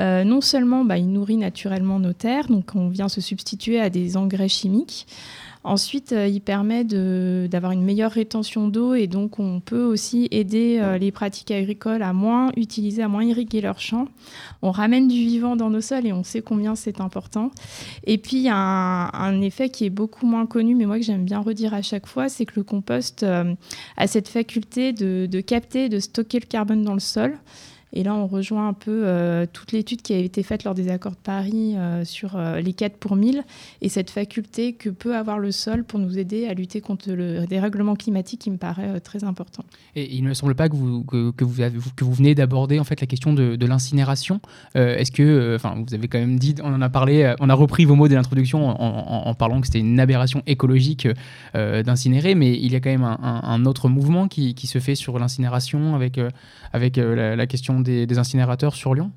[0.00, 3.90] Euh, non seulement bah, il nourrit naturellement nos terres, donc on vient se substituer à
[3.90, 5.06] des engrais chimiques.
[5.64, 10.78] Ensuite, euh, il permet d'avoir une meilleure rétention d'eau et donc on peut aussi aider
[10.80, 14.08] euh, les pratiques agricoles à moins utiliser, à moins irriguer leurs champs.
[14.62, 17.52] On ramène du vivant dans nos sols et on sait combien c'est important.
[18.04, 21.04] Et puis, il y a un, effet qui est beaucoup moins connu, mais moi que
[21.04, 23.54] j'aime bien redire à chaque fois, c'est que le compost euh,
[23.96, 27.38] a cette faculté de, de capter, de stocker le carbone dans le sol.
[27.94, 30.88] Et là, on rejoint un peu euh, toute l'étude qui a été faite lors des
[30.88, 33.44] accords de Paris euh, sur euh, les 4 pour 1000
[33.82, 37.46] et cette faculté que peut avoir le sol pour nous aider à lutter contre le
[37.46, 39.64] dérèglement climatique qui me paraît très important.
[39.94, 41.54] Et il ne me semble pas que vous, que, vous,
[41.94, 44.40] que vous venez d'aborder en fait la question de, l'incinération.
[44.74, 47.84] Est-ce que, enfin, vous avez quand même dit, on en a parlé, on a repris
[47.84, 51.06] vos mots de l'introduction en, parlant que c'était une aberration écologique
[51.54, 55.18] d'incinérer, mais il y a quand même un, autre mouvement qui, qui, se fait sur
[55.18, 56.18] l'incinération avec,
[56.72, 59.10] avec la, la question des, incinérateurs sur Lyon?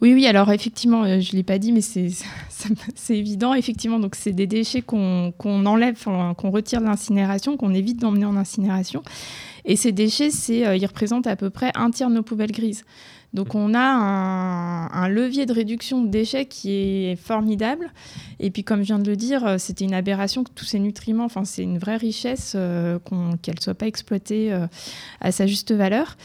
[0.00, 1.80] Oui, oui, alors effectivement, euh, je ne l'ai pas dit, mais
[2.94, 3.54] c'est évident.
[3.54, 8.36] Effectivement, donc c'est des déchets qu'on enlève, qu'on retire de l'incinération, qu'on évite d'emmener en
[8.36, 9.02] incinération.
[9.64, 12.84] Et ces déchets, euh, ils représentent à peu près un tiers de nos poubelles grises.
[13.34, 17.90] Donc on a un, levier de réduction de déchets qui est formidable.
[18.40, 20.78] Et puis comme je viens de le dire, euh, c'était une aberration que tous ces
[20.78, 22.98] nutriments, enfin c'est une vraie richesse euh,
[23.42, 24.66] qu'elle ne soit pas exploitée euh,
[25.20, 26.16] à sa juste valeur.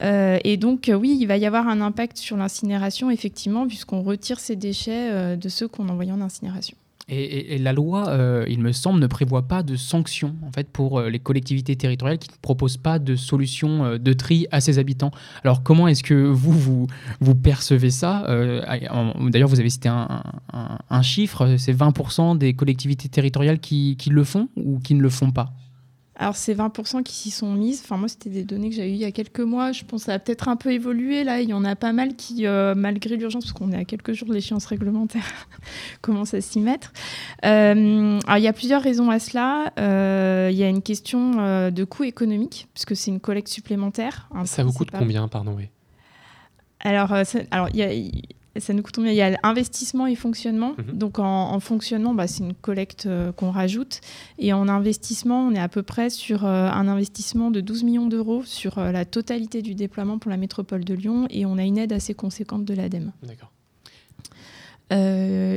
[0.00, 4.56] et donc oui, il va y avoir un impact sur l'incinération effectivement, puisqu'on retire ces
[4.56, 6.76] déchets de ceux qu'on envoie en incinération.
[7.08, 10.98] Et, la loi, euh, il me semble, ne prévoit pas de sanctions en fait, pour
[10.98, 14.78] euh, les collectivités territoriales qui ne proposent pas de solution euh, de tri à ses
[14.78, 15.10] habitants.
[15.42, 16.86] Alors comment est-ce que vous,
[17.20, 23.96] vous, percevez ça D'ailleurs, vous avez cité un, chiffre, c'est 20% des collectivités territoriales qui
[24.10, 25.52] le font ou qui ne le font pas?
[26.16, 27.80] Alors, c'est 20% qui s'y sont mises.
[27.82, 29.72] Enfin, moi, c'était des données que j'avais eues il y a quelques mois.
[29.72, 31.24] Je pense que ça a peut-être un peu évolué.
[31.24, 33.84] Là, il y en a pas mal qui, euh, malgré l'urgence, parce qu'on est à
[33.84, 35.24] quelques jours de l'échéance réglementaire,
[36.02, 36.92] commencent à s'y mettre.
[37.44, 39.72] Euh, alors, il y a plusieurs raisons à cela.
[39.80, 44.28] Euh, il y a une question de coût économique, puisque c'est une collecte supplémentaire.
[44.44, 45.68] ça vous coûte combien, pardon oui?
[46.80, 47.12] Alors,
[47.50, 47.92] alors il y a
[48.60, 49.12] ça nous coûte combien?
[49.12, 50.74] Il y a investissement et fonctionnement.
[50.78, 50.98] Mhm.
[50.98, 54.00] Donc en, fonctionnement, bah, c'est une collecte euh, qu'on rajoute.
[54.38, 58.06] Et en investissement, on est à peu près sur euh, un investissement de 12 millions
[58.06, 61.26] d'euros sur euh, la totalité du déploiement pour la métropole de Lyon.
[61.30, 63.12] Et on a une aide assez conséquente de l'ADEME.
[63.22, 63.50] D'accord.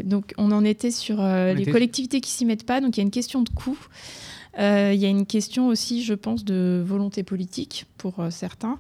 [0.04, 2.82] donc on en était sur les collectivités qui s'y mettent pas.
[2.82, 3.78] Donc il y a une question de coût.
[4.58, 8.78] Euh, il y a une question aussi, je pense, de volonté politique pour euh, certains.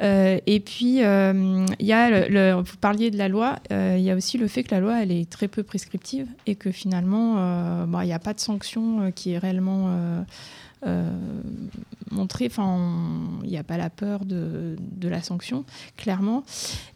[0.00, 4.14] Euh, et puis, il y a, le, vous parliez de la loi, il y a
[4.14, 8.06] aussi le fait que la loi, elle est très peu prescriptive et que finalement, il
[8.06, 10.24] n'y a pas de sanction qui est réellement...
[12.10, 12.46] montrée.
[12.46, 12.78] enfin,
[13.44, 15.64] il n'y a pas la peur de, la sanction,
[15.96, 16.44] clairement.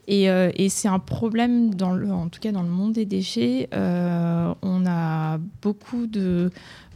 [0.09, 3.69] Et, et c'est un problème, dans le, en tout cas dans le monde des déchets.
[3.73, 6.51] on a beaucoup de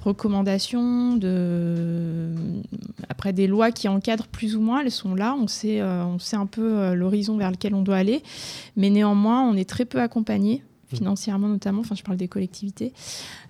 [0.06, 2.30] recommandations, de...
[3.08, 6.18] après des lois qui encadrent plus ou moins, elles sont là, on sait, euh, on
[6.18, 8.22] sait un peu euh, l'horizon vers lequel on doit aller,
[8.76, 10.62] mais néanmoins on est très peu accompagné.
[10.88, 12.92] Financièrement notamment, enfin je parle des collectivités,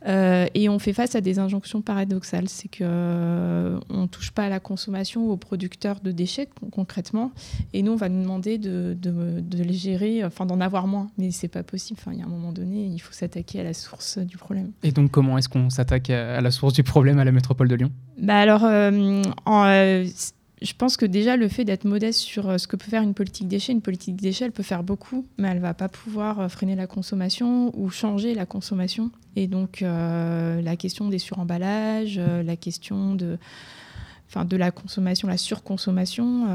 [0.07, 4.45] euh, et on fait face à des injonctions paradoxales, c'est qu'on euh, ne touche pas
[4.45, 7.33] à la consommation aux producteurs de déchets concrètement,
[7.73, 11.31] et nous on va nous demander de, de, les gérer, enfin d'en avoir moins, mais
[11.31, 13.75] c'est pas possible, enfin il y a un moment donné, il faut s'attaquer à la
[13.75, 14.73] source du problème.
[14.83, 17.75] Et donc comment est-ce qu'on s'attaque à la source du problème à la métropole de
[17.75, 17.91] Lyon?
[18.19, 19.65] Bah alors, euh, en,
[20.63, 23.13] je pense que déjà le fait d'être modeste sur euh, ce que peut faire une
[23.13, 26.49] politique déchet, une politique déchet, elle peut faire beaucoup, mais elle va pas pouvoir euh,
[26.49, 29.11] freiner la consommation ou changer la consommation.
[29.37, 33.39] Et donc euh, la question des suremballages, la question de,
[34.29, 36.47] enfin, de la consommation, la surconsommation.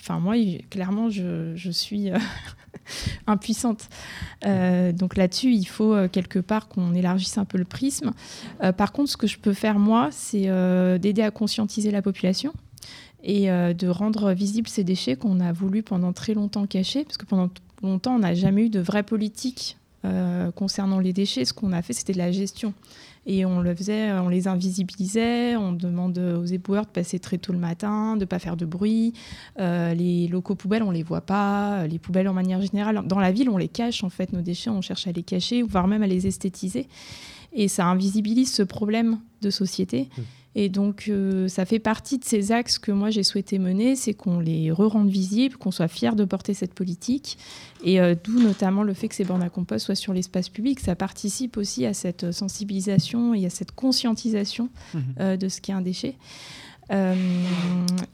[0.00, 0.34] Enfin moi,
[0.70, 2.10] clairement, je, suis
[3.26, 3.88] impuissante.
[4.42, 8.12] donc là-dessus, il faut quelque part qu'on élargisse un peu le prisme.
[8.76, 10.48] par contre, ce que je peux faire moi, c'est
[10.98, 12.52] d'aider à conscientiser la population
[13.22, 17.16] et euh, de rendre visibles ces déchets qu'on a voulu pendant très longtemps cacher, parce
[17.16, 17.50] que pendant
[17.82, 21.44] longtemps, on n'a jamais eu de vraie politique euh, concernant les déchets.
[21.44, 22.72] Ce qu'on a fait, c'était de la gestion.
[23.26, 23.44] Et
[23.76, 28.20] faisait, on les invisibilisait, on demande aux éboueurs de passer très tôt le matin, de
[28.20, 29.12] ne pas faire de bruit.
[29.58, 31.86] Euh, les locaux poubelles, on les voit pas.
[31.86, 34.32] Les poubelles, en manière générale, dans la ville, on les cache en fait.
[34.32, 36.88] Nos déchets, on cherche à les cacher, voire même à les esthétiser.
[37.52, 40.08] Et ça invisibilise ce problème de société.
[40.16, 40.22] Mmh.
[40.56, 44.14] Et donc, euh, ça fait partie de ces axes que moi j'ai souhaité mener, c'est
[44.14, 47.38] qu'on les re-rende visibles, qu'on soit fier de porter cette politique.
[47.84, 50.80] Et euh, d'où notamment le fait que ces bornes à compost soient sur l'espace public.
[50.80, 54.98] Ça participe aussi à cette sensibilisation et à cette conscientisation mmh.
[55.20, 56.16] euh, de ce qu'est un déchet.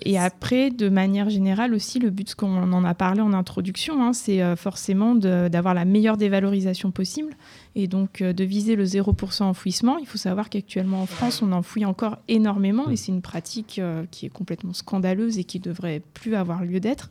[0.05, 4.13] et après, de manière générale aussi, le but, qu'on en a parlé en introduction, hein,
[4.13, 7.35] c'est forcément d'avoir la meilleure dévalorisation possible
[7.77, 9.99] et donc euh, de viser le 0% enfouissement.
[9.99, 14.07] Il faut savoir qu'actuellement en France, on enfouit encore énormément et c'est une pratique euh,
[14.11, 17.11] qui est complètement scandaleuse et qui devrait plus avoir lieu d'être.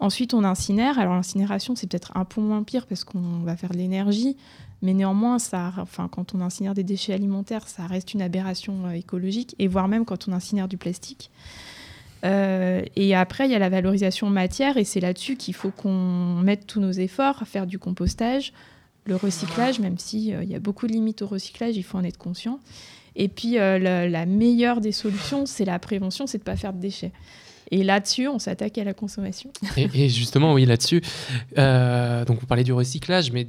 [0.00, 0.98] Ensuite, on incinère.
[0.98, 4.36] Alors l'incinération, c'est peut-être un peu moins pire parce qu'on va faire de l'énergie,
[4.82, 8.90] mais néanmoins, ça, enfin, quand on incinère des déchets alimentaires, ça reste une aberration euh,
[8.90, 11.30] écologique, et voire même quand on incinère du plastique.
[12.24, 16.66] et après, il y a la valorisation matière, et c'est là-dessus qu'il faut qu'on mette
[16.66, 18.52] tous nos efforts à faire du compostage,
[19.06, 22.04] le recyclage, même s'il euh, y a beaucoup de limites au recyclage, il faut en
[22.04, 22.60] être conscient.
[23.14, 26.72] Et puis euh, la, meilleure des solutions, c'est la prévention, c'est de ne pas faire
[26.72, 27.12] de déchets.
[27.70, 29.50] Et là-dessus, on s'attaque à la consommation.
[29.76, 31.02] Et, justement, oui, là-dessus,
[31.58, 33.48] euh, donc vous parlez du recyclage, mais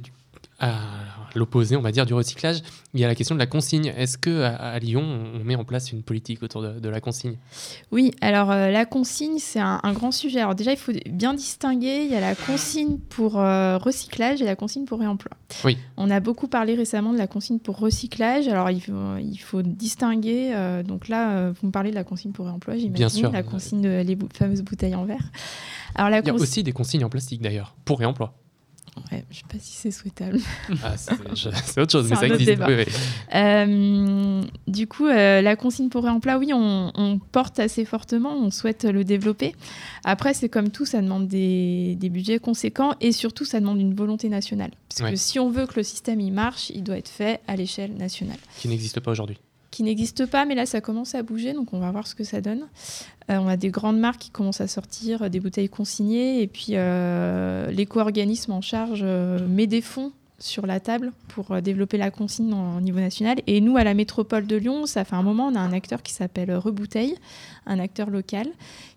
[1.38, 2.62] l'opposé, on va dire, du recyclage,
[2.94, 3.92] il y a la question de la consigne.
[3.96, 5.02] Est-ce que à, Lyon,
[5.34, 7.36] on met en place une politique autour de, la consigne?
[7.92, 10.40] Oui, alors euh, la consigne, c'est un, grand sujet.
[10.40, 14.44] Alors déjà, il faut bien distinguer, il y a la consigne pour euh, recyclage et
[14.44, 15.32] la consigne pour réemploi.
[15.64, 15.78] Oui.
[15.96, 18.48] On a beaucoup parlé récemment de la consigne pour recyclage.
[18.48, 20.50] Alors il faut, il faut distinguer.
[20.54, 22.92] Euh, donc là, vous me parlez de la consigne pour réemploi, j'imagine.
[22.92, 23.32] Bien sûr.
[23.32, 25.30] La consigne de les fameuses bouteilles en verre.
[25.94, 28.34] Alors, la il y a aussi des consignes en plastique d'ailleurs, pour réemploi.
[29.10, 30.38] Ouais, je ne sais pas si c'est souhaitable.
[30.84, 32.60] Ah, c'est autre chose, mais ça existe.
[33.34, 38.84] Euh, du coup, euh, la consigne pour réemploi, oui, on, porte assez fortement, on souhaite
[38.84, 39.54] le développer.
[40.04, 44.28] Après, c'est comme tout, ça demande des, budgets conséquents et surtout, ça demande une volonté
[44.28, 44.70] nationale.
[44.88, 47.56] Parce que si on veut que le système y marche, il doit être fait à
[47.56, 48.38] l'échelle nationale.
[48.58, 49.38] Qui n'existe pas aujourd'hui
[49.70, 52.24] qui n'existe pas, mais là ça commence à bouger, donc on va voir ce que
[52.24, 52.66] ça donne.
[53.30, 56.46] Euh, on a des grandes marques qui commencent à sortir euh, des bouteilles consignées, et
[56.46, 62.54] puis euh, l'éco-organisme en charge met des fonds sur la table pour développer la consigne
[62.54, 63.38] au niveau national.
[63.48, 66.00] Et nous, à la métropole de Lyon, ça fait un moment, on a un acteur
[66.00, 67.16] qui s'appelle Rebouteille,
[67.66, 68.46] un acteur local,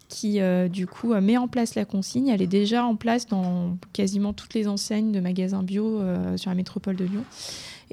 [0.07, 0.39] qui
[0.69, 2.27] du coup met en place la consigne.
[2.27, 5.99] Elle est déjà en place dans quasiment toutes les enseignes de magasins bio
[6.35, 7.23] sur la métropole de Lyon.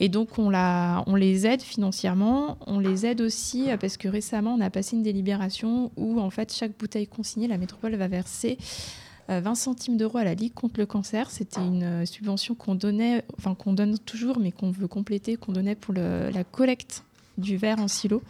[0.00, 2.56] Et donc, on, les aide financièrement.
[2.68, 6.30] On les aide aussi euh, parce que récemment, on a passé une délibération où, en
[6.30, 8.58] fait, chaque bouteille consignée, la métropole va verser
[9.28, 11.32] 20 euh, centimes d'euros à la Ligue contre le cancer.
[11.32, 15.52] C'était une euh, subvention qu'on donnait, enfin qu'on donne toujours, mais qu'on veut compléter, qu'on
[15.52, 17.02] donnait pour la collecte
[17.36, 18.22] du verre en silo.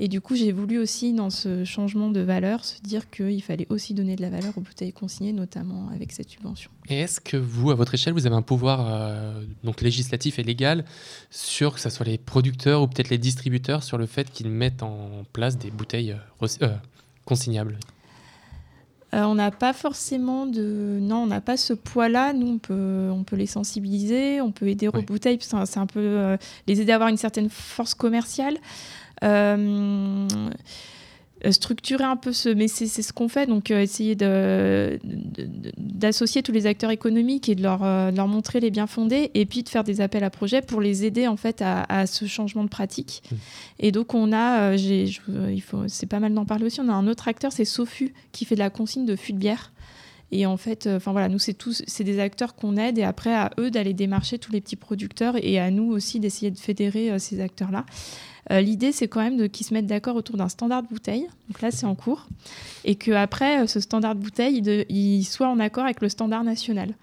[0.00, 3.66] Et du coup, j'ai voulu aussi, dans ce changement de valeur, se dire qu'il fallait
[3.68, 6.70] aussi donner de la valeur aux bouteilles consignées, notamment avec cette subvention.
[6.88, 10.44] Et est-ce que vous, à votre échelle, vous avez un pouvoir euh, donc législatif et
[10.44, 10.84] légal
[11.30, 14.84] sur que ce soit les producteurs ou peut-être les distributeurs sur le fait qu'ils mettent
[14.84, 16.68] en place des bouteilles euh, euh,
[17.24, 17.76] consignables?
[19.10, 20.98] On n'a pas forcément de.
[21.00, 22.34] Non, on n'a pas ce poids-là.
[22.34, 26.36] Nous, on peut, on peut les sensibiliser, on peut aider aux bouteilles, c'est un peu
[26.66, 28.58] les aider à avoir une certaine force commerciale.
[31.44, 34.16] Euh, structurer un peu ce mais c'est ce qu'on fait donc euh, essayer
[35.76, 39.46] d'associer tous les acteurs économiques et de leur, euh, leur, montrer les bien fondés et
[39.46, 42.64] puis de faire des appels à projets pour les aider en fait à, ce changement
[42.64, 43.36] de pratique mmh.
[43.78, 47.06] et donc on a il faut c'est pas mal d'en parler aussi on a un
[47.06, 49.72] autre acteur c'est Sofu qui fait de la consigne de fûts de bière
[50.30, 53.32] et en fait, enfin voilà, nous c'est tous, c'est des acteurs qu'on aide et après
[53.32, 57.18] à eux d'aller démarcher tous les petits producteurs et à nous aussi d'essayer de fédérer
[57.18, 57.86] ces acteurs-là.
[58.50, 61.26] Euh, l'idée, c'est quand même qu'ils se mettent d'accord autour d'un standard de bouteille.
[61.48, 62.26] Donc là, c'est en cours.
[62.84, 66.94] Et qu'après, euh, ce standard de bouteille, il, soit en accord avec le standard national.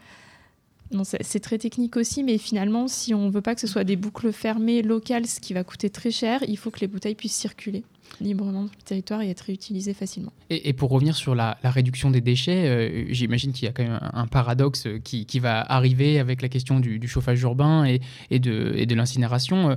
[1.22, 3.96] C'est très technique aussi, mais finalement, si on ne veut pas que ce soit des
[3.96, 7.36] boucles fermées locales, ce qui va coûter très cher, il faut que les bouteilles puissent
[7.36, 7.84] circuler
[8.22, 10.32] librement sur le territoire et être réutilisées facilement.
[10.50, 14.00] Et, pour revenir sur la, réduction des déchets, euh, j'imagine qu'il y a quand même
[14.02, 19.72] un, paradoxe qui, va arriver avec la question du, chauffage urbain et, de, l'incinération.
[19.72, 19.76] Euh,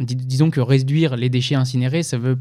[0.00, 2.38] disons que réduire les déchets incinérés, ça veut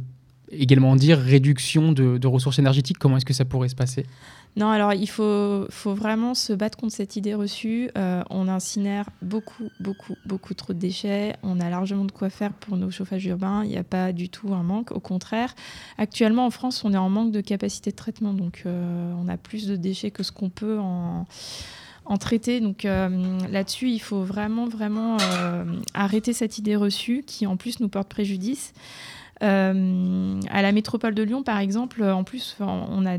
[0.52, 2.98] également dire réduction de ressources énergétiques.
[2.98, 4.06] Comment est-ce que ça pourrait se passer?
[4.58, 7.90] Non, alors il faut, vraiment se battre contre cette idée reçue.
[7.98, 11.36] Euh, on incinère beaucoup, beaucoup, beaucoup trop de déchets.
[11.44, 13.64] On a largement de quoi faire pour nos chauffages urbains.
[13.66, 14.92] Il n'y a pas du tout un manque.
[14.92, 15.54] Au contraire,
[15.98, 18.34] actuellement en France, on est en manque de capacité de traitement.
[18.34, 21.26] Donc euh, on a plus de déchets que ce qu'on peut en
[22.18, 22.62] traiter.
[22.62, 25.18] Donc euh, là-dessus, il faut vraiment, vraiment
[25.94, 28.74] arrêter cette idée reçue qui en plus nous porte préjudice.
[29.44, 33.18] Euh, à la métropole de Lyon, par exemple, en plus, on a,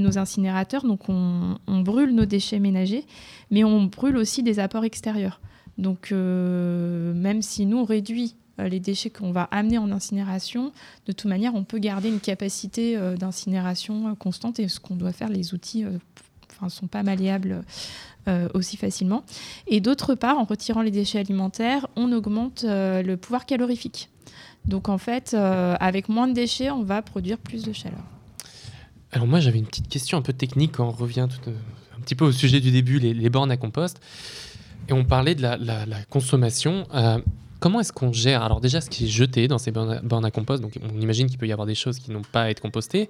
[0.00, 3.04] nos incinérateurs, donc on, brûle nos déchets ménagers,
[3.50, 5.40] mais on brûle aussi des apports extérieurs.
[5.76, 10.72] Donc même si nous, on réduit les déchets qu'on va amener en incinération,
[11.06, 15.28] de toute manière, on peut garder une capacité d'incinération constante et ce qu'on doit faire,
[15.28, 17.62] les outils ne sont pas malléables
[18.28, 19.24] euh, aussi facilement.
[19.68, 24.10] Et d'autre part, en retirant les déchets alimentaires, on augmente euh, le pouvoir calorifique.
[24.68, 28.04] Donc en fait, euh, avec moins de déchets, on va produire plus de chaleur.
[29.10, 32.26] Alors moi, j'avais une petite question un peu technique on revient tout, un petit peu
[32.26, 33.98] au sujet du début, les, bornes à compost.
[34.88, 36.86] Et on parlait de la, consommation.
[37.60, 38.42] Comment est-ce qu'on gère?
[38.42, 41.38] Alors déjà, ce qui est jeté dans ces bornes à compost, donc on imagine qu'il
[41.38, 43.08] peut y avoir des choses qui n'ont pas à être compostées,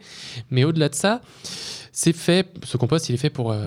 [0.50, 1.20] mais au-delà de ça,
[1.92, 3.66] c'est fait, ce compost, il est fait pour euh,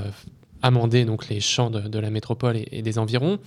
[0.62, 3.40] amender donc les champs de, la métropole et, des environs.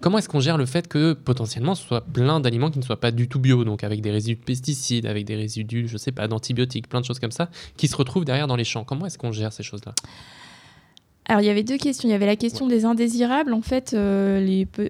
[0.00, 3.00] Comment est-ce qu'on gère le fait que potentiellement ce soit plein d'aliments qui ne soient
[3.00, 6.12] pas du tout bio, donc avec des résidus de pesticides, avec des résidus, je sais
[6.12, 8.84] pas, d'antibiotiques, plein de choses comme ça, qui se retrouvent derrière dans les champs?
[8.84, 9.94] Comment est-ce qu'on gère ces choses-là?
[11.26, 12.08] Alors, il y avait deux questions.
[12.08, 14.40] Il y avait la question des indésirables, en fait, euh,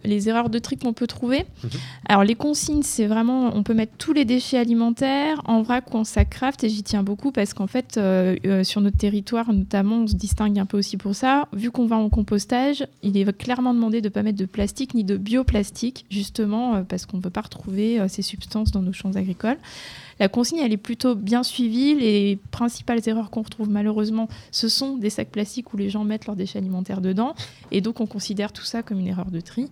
[0.05, 1.45] les, erreurs de tri qu'on peut trouver.
[1.63, 1.71] Mhm.
[2.09, 5.99] Alors, les consignes, c'est vraiment, on peut mettre tous les déchets alimentaires en vrac ou
[5.99, 9.53] en sac craft, et j'y tiens beaucoup parce qu'en fait, euh, euh, sur notre territoire,
[9.53, 11.49] notamment, on se distingue un peu aussi pour ça.
[11.53, 14.95] Vu qu'on va en compostage, il est clairement demandé de ne pas mettre de plastique
[14.95, 19.17] ni de bioplastique, justement, parce qu'on ne veut pas retrouver ces substances dans nos champs
[19.17, 19.59] agricoles.
[20.23, 21.97] La consigne, elle est plutôt bien suivie.
[21.97, 26.27] Les principales erreurs qu'on retrouve malheureusement, ce sont des sacs plastiques où les gens mettent
[26.27, 27.35] leurs déchets alimentaires dedans.
[27.73, 29.69] Et donc, on considère tout ça comme une erreur de tri.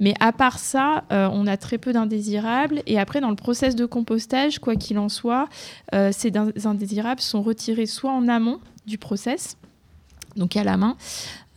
[0.00, 2.82] Mais à part ça, euh, on a très peu d'indésirables.
[2.84, 5.48] Et après, dans le process de compostage, quoi qu'il en soit,
[5.94, 6.30] euh, ces
[6.66, 9.56] indésirables sont retirés soit en amont du process,
[10.36, 10.98] donc à la main,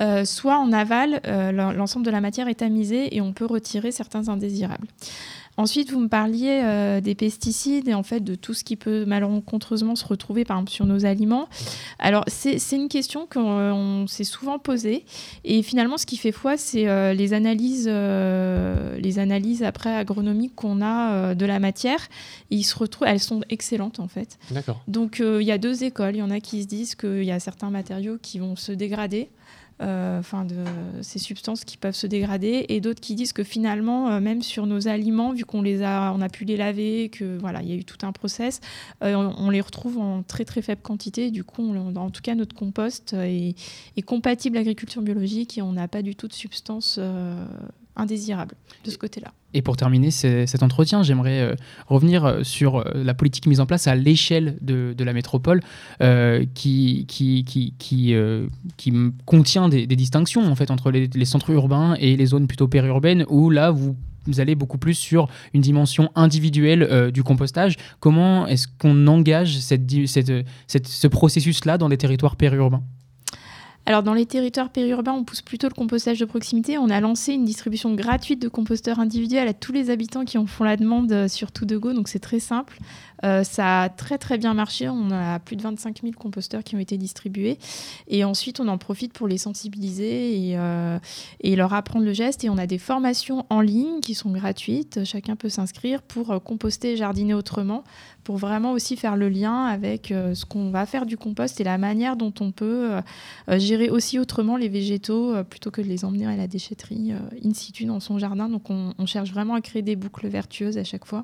[0.01, 1.19] euh, soit en aval,
[1.53, 4.87] l'ensemble de la matière est tamisée et on peut retirer certains indésirables.
[5.59, 9.05] Ensuite, vous me parliez euh, des pesticides et en fait de tout ce qui peut
[9.05, 11.49] malencontreusement se retrouver par exemple sur nos aliments.
[11.97, 15.03] Alors c'est une question qu'on s'est souvent posée
[15.43, 20.53] et finalement ce qui fait foi c'est euh, les analyses euh, les analyses après agronomiques
[20.53, 22.07] qu'on a de la matière.
[22.51, 24.37] ils se retrouvent, elles sont excellentes en fait.
[24.87, 26.15] Donc il y a deux écoles.
[26.15, 28.71] Il y en a qui se disent qu'il y a certains matériaux qui vont se
[28.71, 29.29] dégrader
[29.79, 30.63] enfin de
[31.01, 34.65] ces substances qui peuvent se dégrader, et d'autres qui disent que finalement, euh, même sur
[34.65, 37.71] nos aliments, vu qu'on les a, on a pu les laver, que voilà, il y
[37.73, 38.59] a eu tout un process,
[39.03, 41.31] euh, on, les retrouve en très très faible quantité.
[41.31, 43.55] Du coup, en tout cas, notre compost est,
[43.95, 46.99] est compatible agriculture biologique et on n'a pas du tout de substances
[47.95, 49.33] indésirables de ce côté-là.
[49.57, 51.55] Et pour terminer cet entretien, j'aimerais euh,
[51.87, 55.61] revenir euh, sur euh, la politique mise en place à l'échelle de, la métropole
[56.53, 58.93] qui, qui, qui, qui,
[59.25, 63.49] contient des, distinctions en fait, entre les, centres urbains et les zones plutôt périurbaines où
[63.49, 63.95] là, vous
[64.37, 67.77] allez beaucoup plus sur une dimension individuelle du compostage.
[67.99, 72.83] Comment est-ce qu'on engage ce processus-là dans les territoires périurbains?
[73.87, 76.77] Alors dans les territoires périurbains, on pousse plutôt le compostage de proximité.
[76.77, 80.45] On a lancé une distribution gratuite de composteurs individuels à tous les habitants qui en
[80.45, 82.79] font la demande euh, sur tout de go, donc c'est très simple.
[83.23, 84.89] Euh, ça a très très bien marché.
[84.89, 87.57] On a plus de 25 000 composteurs qui ont été distribués.
[88.07, 90.99] Et ensuite, on en profite pour les sensibiliser et, euh,
[91.41, 92.43] et leur apprendre le geste.
[92.43, 95.03] Et on a des formations en ligne qui sont gratuites.
[95.03, 97.83] Chacun peut s'inscrire pour composter et jardiner autrement
[98.27, 101.63] pour vraiment aussi faire le lien avec euh, ce qu'on va faire du compost et
[101.63, 103.01] la manière dont on peut euh,
[103.47, 107.13] euh, gérer aussi autrement les végétaux plutôt que de les emmener à la déchetterie
[107.45, 108.49] in situ dans son jardin.
[108.49, 111.23] Donc on, cherche vraiment à créer des boucles vertueuses à chaque fois.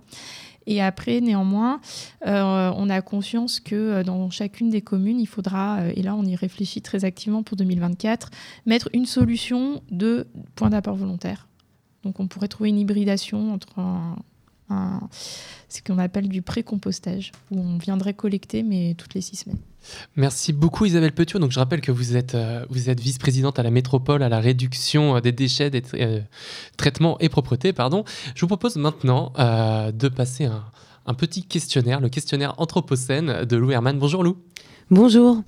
[0.66, 1.80] Et après, néanmoins,
[2.26, 6.82] on a conscience que dans chacune des communes, il faudra, et là on y réfléchit
[6.82, 8.30] très activement pour 2024,
[8.66, 11.48] mettre une solution de point d'apport volontaire.
[12.04, 14.18] Donc on pourrait trouver une hybridation entre un,
[14.70, 19.60] ce qu'on appelle du pré-compostage, où on viendrait collecter, mais toutes les six semaines.
[20.16, 21.40] Merci beaucoup Isabelle Petiot.
[21.40, 25.22] Donc je rappelle que vous êtes, euh, vice-présidente à la métropole à la réduction euh,
[25.22, 26.22] des déchets, des euh,
[26.78, 27.74] traitements et propreté.
[27.74, 28.04] Pardon.
[28.36, 30.64] Je vous propose maintenant de passer un,
[31.06, 33.98] un, petit questionnaire, le questionnaire Anthropocène de Lou Herman.
[34.00, 34.38] Bonjour Lou.
[34.92, 35.42] Bonjour.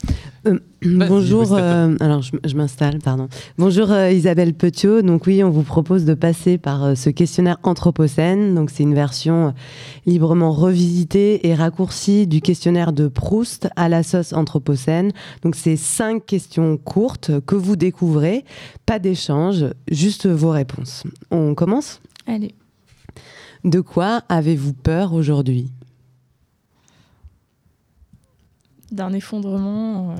[0.48, 1.54] Euh, bonjour.
[1.54, 3.28] Euh, alors, je, m'installe, pardon.
[3.58, 5.02] Bonjour euh, Isabelle Petiot.
[5.02, 8.56] Donc oui, on vous propose de passer par ce questionnaire Anthropocène.
[8.56, 9.54] Donc c'est une version
[10.06, 15.12] librement revisitée et raccourcie du questionnaire de Proust à la sauce Anthropocène.
[15.42, 18.46] Donc c'est cinq questions courtes que vous découvrez,
[18.86, 21.04] pas d'échange, juste vos réponses.
[21.30, 22.02] On commence?
[22.26, 22.56] Allez.
[23.66, 25.72] De quoi avez-vous peur aujourd'hui?
[28.92, 30.16] D'un effondrement euh,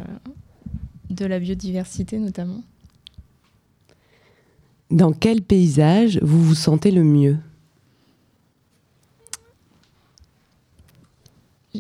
[1.10, 2.64] de la biodiversité notamment.
[4.92, 7.38] Dans quel paysage vous vous sentez le mieux?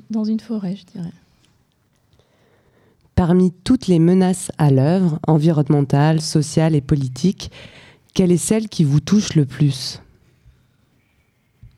[0.09, 1.13] Dans une forêt, je dirais.
[3.13, 7.49] Parmi toutes les menaces à l'œuvre, environnementales, sociales et politiques,
[8.13, 10.01] quelle est celle qui vous touche le plus?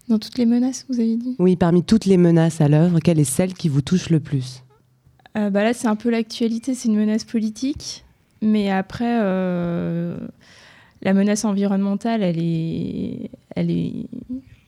[0.08, 1.36] Dans toutes les menaces, vous avez dit?
[1.38, 4.64] Oui, parmi toutes les menaces à l'œuvre, quelle est celle qui vous touche le plus?
[5.38, 8.03] Euh, bah Là, c'est un peu l'actualité, c'est une menace politique.
[8.41, 10.18] Mais après, euh,
[11.01, 13.93] la menace environnementale, elle est, elle est,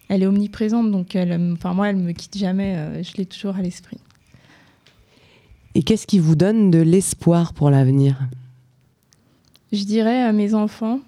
[0.10, 0.92] elle est omniprésente.
[0.92, 2.76] Donc, elle, enfin, moi, elle me quitte jamais.
[2.76, 4.00] Euh, je l'ai toujours à l'esprit.
[5.76, 8.18] Et qu'est-ce qui vous donne de l'espoir pour l'avenir?
[9.72, 11.00] Je dirais à mes enfants,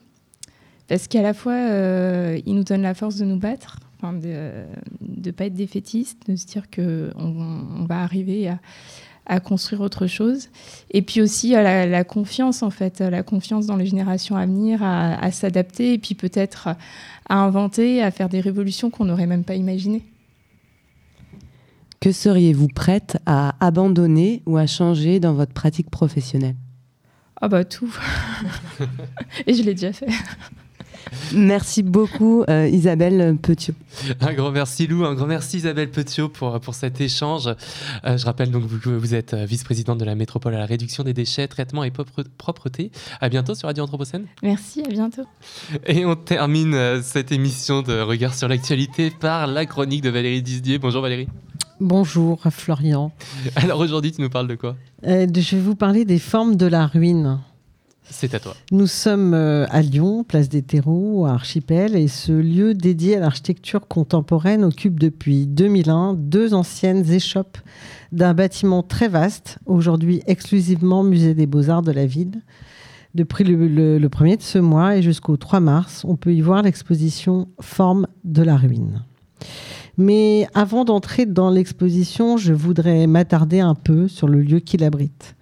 [0.88, 1.58] parce qu'à la fois,
[2.46, 4.66] ils nous donnent la force de nous battre, de
[5.02, 8.60] ne pas être défaitistes, de se dire qu'on on va arriver à,
[9.26, 10.50] à, construire autre chose.
[10.92, 14.46] Et puis aussi à la, la, confiance, en fait, la confiance dans les générations à
[14.46, 16.70] venir, à, à s'adapter, et puis peut-être
[17.30, 20.04] à inventer, à faire des révolutions qu'on n'aurait même pas imaginées.
[22.02, 26.56] Que seriez-vous prête à abandonner ou à changer dans votre pratique professionnelle?
[27.40, 27.96] Ah bah tout.
[29.48, 30.08] Et je l'ai déjà fait.
[31.34, 33.74] Merci beaucoup euh, Isabelle Petiot.
[34.20, 37.48] Un grand merci Lou, un grand merci Isabelle Petiot pour, pour cet échange.
[38.06, 41.14] Euh, je rappelle donc que vous êtes vice-présidente de la métropole à la réduction des
[41.14, 41.92] déchets, traitement et
[42.38, 42.92] propreté.
[43.20, 44.26] À bientôt sur Radio Anthropocène.
[44.44, 45.24] Merci, à bientôt.
[45.86, 50.42] Et on termine euh, cette émission de Regard sur l'actualité par la chronique de Valérie
[50.42, 50.80] Disdier.
[50.80, 51.28] Bonjour Valérie.
[51.80, 53.12] Bonjour Florian.
[53.56, 54.76] Alors aujourd'hui, tu nous parles de quoi?
[55.08, 57.40] Euh, Je vais vous parler des formes de la ruine.
[58.12, 58.56] C'est à toi.
[58.72, 63.20] Nous sommes euh, à Lyon, place des terreaux, à Archipel, et ce lieu dédié à
[63.22, 67.58] l'architecture contemporaine occupe depuis 2001 deux anciennes échoppes
[68.12, 72.42] d'un bâtiment très vaste, aujourd'hui exclusivement musée des beaux-arts de la ville.
[73.16, 76.42] Depuis le, le, le, premier de ce mois et jusqu'au 3 mars, on peut y
[76.42, 79.04] voir l'exposition Formes de la ruine.
[79.98, 85.36] Mais avant d'entrer dans l'exposition, je voudrais m'attarder un peu sur le lieu qui l'abrite.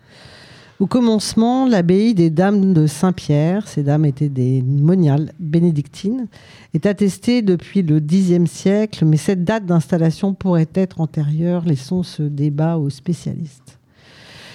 [0.79, 6.27] Au commencement, l'abbaye des Dames de Saint-Pierre, ces dames étaient des moniales bénédictines,
[6.73, 12.23] est attestée depuis le Xe siècle, mais cette date d'installation pourrait être antérieure, laissons ce
[12.23, 13.77] débat aux spécialistes.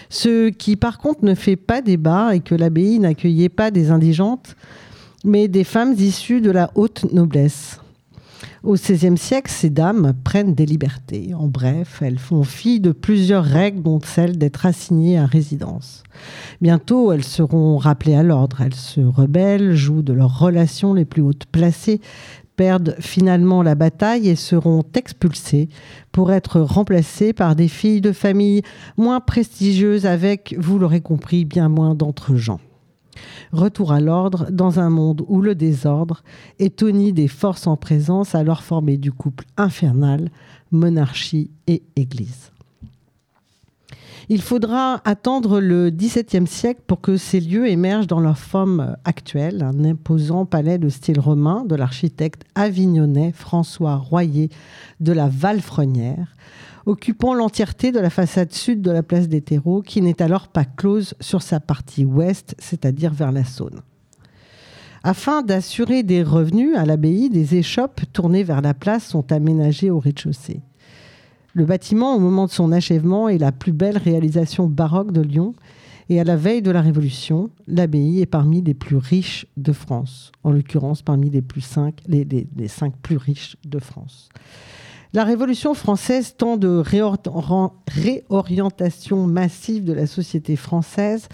[0.08, 4.56] Ce qui par contre ne fait pas débat est que l'abbaye n'accueillait pas des indigentes,
[5.24, 7.80] mais des femmes issues de la haute noblesse.
[8.62, 11.34] Au XVIe siècle, ces dames prennent des libertés.
[11.34, 16.02] En bref, elles font fi de plusieurs règles, dont celle d'être assignées à résidence.
[16.60, 18.60] Bientôt, elles seront rappelées à l'ordre.
[18.60, 22.00] Elles se rebellent, jouent de leurs relations les plus hautes placées,
[22.56, 25.68] perdent finalement la bataille et seront expulsées
[26.12, 28.62] pour être remplacées par des filles de famille
[28.96, 32.60] moins prestigieuses avec, vous l'aurez compris, bien moins d'entre-gens.
[33.54, 36.24] Retour à l'ordre dans un monde où le désordre
[36.58, 40.28] est toni des forces en présence alors formées du couple infernal,
[40.72, 42.50] monarchie et Église.
[44.28, 49.62] Il faudra attendre le XVIIe siècle pour que ces lieux émergent dans leur forme actuelle,
[49.62, 54.50] un imposant palais de style romain de l'architecte avignonnais François Royer
[54.98, 56.34] de la Valfrenière,
[56.86, 60.64] occupant l'entièreté de la façade sud de la place des terreaux, qui n'est alors pas
[60.64, 63.80] close sur sa partie ouest, c'est-à-dire vers la Saône.
[65.02, 69.98] Afin d'assurer des revenus à l'abbaye, des échoppes tournées vers la place sont aménagées au
[69.98, 70.62] rez-de-chaussée.
[71.52, 75.54] Le bâtiment, au moment de son achèvement, est la plus belle réalisation baroque de Lyon.
[76.08, 80.32] Et à la veille de la Révolution, l'abbaye est parmi les plus riches de France,
[80.42, 81.42] en l'occurrence parmi les,
[82.68, 84.28] cinq plus riches de France.
[85.14, 86.82] La Révolution française, tant de
[87.86, 91.28] réorientation massive de la société française,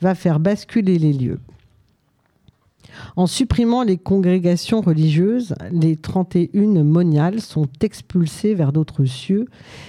[0.00, 1.40] va faire basculer les lieux.
[3.16, 9.46] En supprimant les congrégations religieuses, les 31 moniales sont expulsées vers d'autres cieux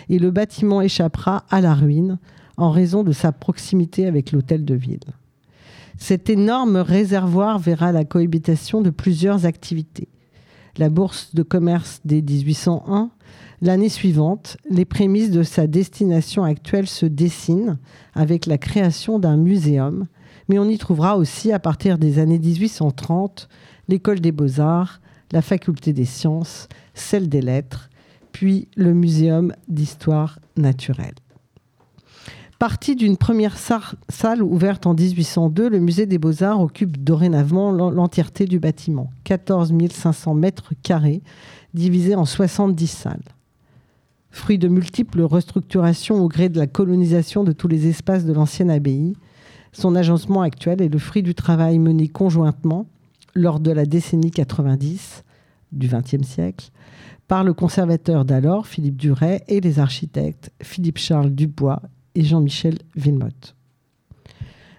[0.09, 2.17] et le bâtiment échappera à la ruine
[2.57, 5.13] en raison de sa proximité avec l'hôtel de ville.
[5.99, 10.07] Cet énorme réservoir verra la cohabitation de plusieurs activités.
[10.77, 13.11] La bourse de commerce dès 1801,
[13.61, 17.77] L'année suivante, les prémices de sa destination actuelle se dessinent
[18.13, 20.07] avec la création d'un muséum,
[20.49, 23.47] mais on y trouvera aussi à partir des années 1830
[23.87, 27.89] l'école des beaux-arts, la faculté des sciences, celle des lettres,
[28.31, 31.15] puis le muséum d'histoire naturelle.
[32.59, 38.59] Parti d'une première salle ouverte en 1802, le musée des beaux-arts occupe dorénavant l'entièreté du
[38.59, 41.21] bâtiment, 14 500 mètres carrés,
[41.75, 43.23] divisés en 70 salles.
[44.31, 48.71] Fruit de multiples restructurations au gré de la colonisation de tous les espaces de l'ancienne
[48.71, 49.13] abbaye,
[49.71, 52.87] son agencement actuel est le fruit du travail mené conjointement
[53.35, 55.23] lors de la décennie 90
[55.71, 56.71] du XXe siècle
[57.27, 61.81] par le conservateur d'alors, Philippe Duret, et les architectes Philippe-Charles Dubois
[62.13, 63.55] et Jean-Michel Villemotte.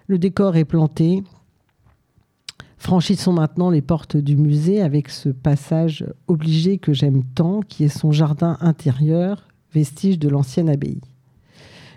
[0.07, 1.23] Le décor est planté.
[2.77, 7.89] Franchissons maintenant les portes du musée avec ce passage obligé que j'aime tant, qui est
[7.89, 11.01] son jardin intérieur, vestige de l'ancienne abbaye.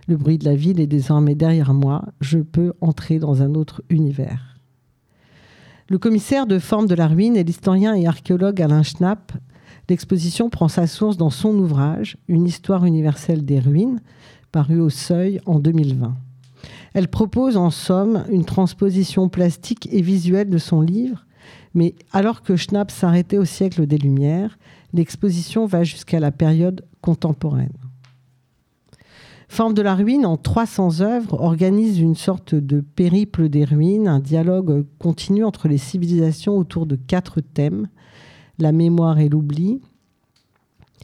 [0.08, 2.06] Le bruit de la ville est désormais derrière moi.
[2.20, 4.58] Je peux entrer dans un autre univers.
[5.88, 9.32] Le commissaire de forme de la ruine est l'historien et archéologue Alain Schnapp.
[9.88, 14.00] L'exposition prend sa source dans son ouvrage Une histoire universelle des ruines,
[14.50, 16.16] paru au Seuil en 2020.
[16.94, 21.26] Elle propose en somme une transposition plastique et visuelle de son livre,
[21.74, 24.58] mais alors que Schnapp s'arrêtait au siècle des Lumières,
[24.92, 27.72] l'exposition va jusqu'à la période contemporaine.
[29.48, 34.20] Forme de la ruine, en 300 œuvres, organise une sorte de périple des ruines, un
[34.20, 37.88] dialogue continu entre les civilisations autour de quatre thèmes
[38.60, 39.80] la mémoire et l'oubli,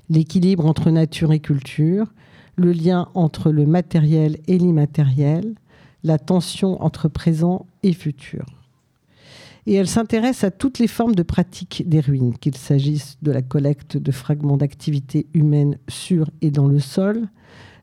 [0.08, 2.12] l'équilibre entre nature et culture,
[2.56, 5.54] le lien entre le matériel et l'immatériel,
[6.06, 8.46] la tension entre présent et futur.
[9.66, 13.42] Et elle s'intéresse à toutes les formes de pratique des ruines, qu'il s'agisse de la
[13.42, 17.28] collecte de fragments d'activités humaines sur et dans le sol,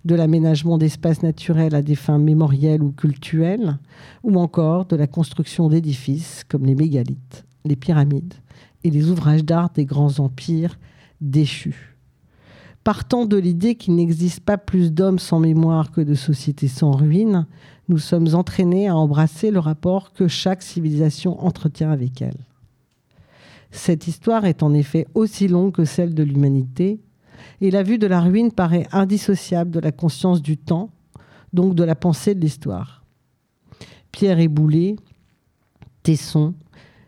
[0.06, 3.78] de l'aménagement d'espaces naturels à des fins mémorielles ou cultuelles,
[4.24, 8.34] ou encore de la construction d'édifices comme les mégalithes, les pyramides
[8.86, 10.80] et les ouvrages d'art des grands empires
[11.20, 11.94] déchus.
[12.84, 17.46] Partant de l'idée qu'il n'existe pas plus d'hommes sans mémoire que de sociétés sans ruines,
[17.90, 22.46] nous sommes entraînés à embrasser le rapport que chaque civilisation entretient avec elle.
[23.72, 27.02] Cette histoire est en effet aussi longue que celle de l'humanité,
[27.60, 30.92] et la vue de la ruine paraît indissociable de la conscience du temps,
[31.52, 33.04] donc de la pensée de l'histoire.
[34.12, 34.96] Pierre et boulet,
[36.04, 36.54] tessons,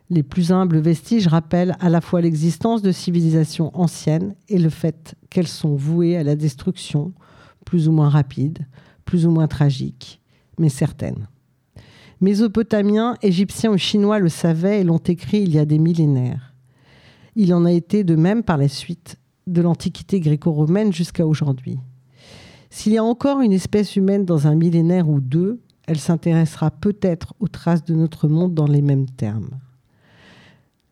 [0.09, 5.15] les plus humbles vestiges rappellent à la fois l'existence de civilisations anciennes et le fait
[5.29, 7.13] qu'elles sont vouées à la destruction,
[7.65, 8.59] plus ou moins rapide,
[9.03, 10.21] plus ou moins tragique,
[10.57, 11.27] mais certaine.
[12.21, 16.53] Mésopotamiens, Égyptiens ou Chinois le savaient et l'ont écrit il y a des millénaires.
[17.35, 19.17] Il en a été de même par la suite
[19.47, 21.77] de l'Antiquité gréco-romaine jusqu'à aujourd'hui.
[22.69, 27.33] S'il y a encore une espèce humaine dans un millénaire ou deux, elle s'intéressera peut-être
[27.39, 29.59] aux traces de notre monde dans les mêmes termes.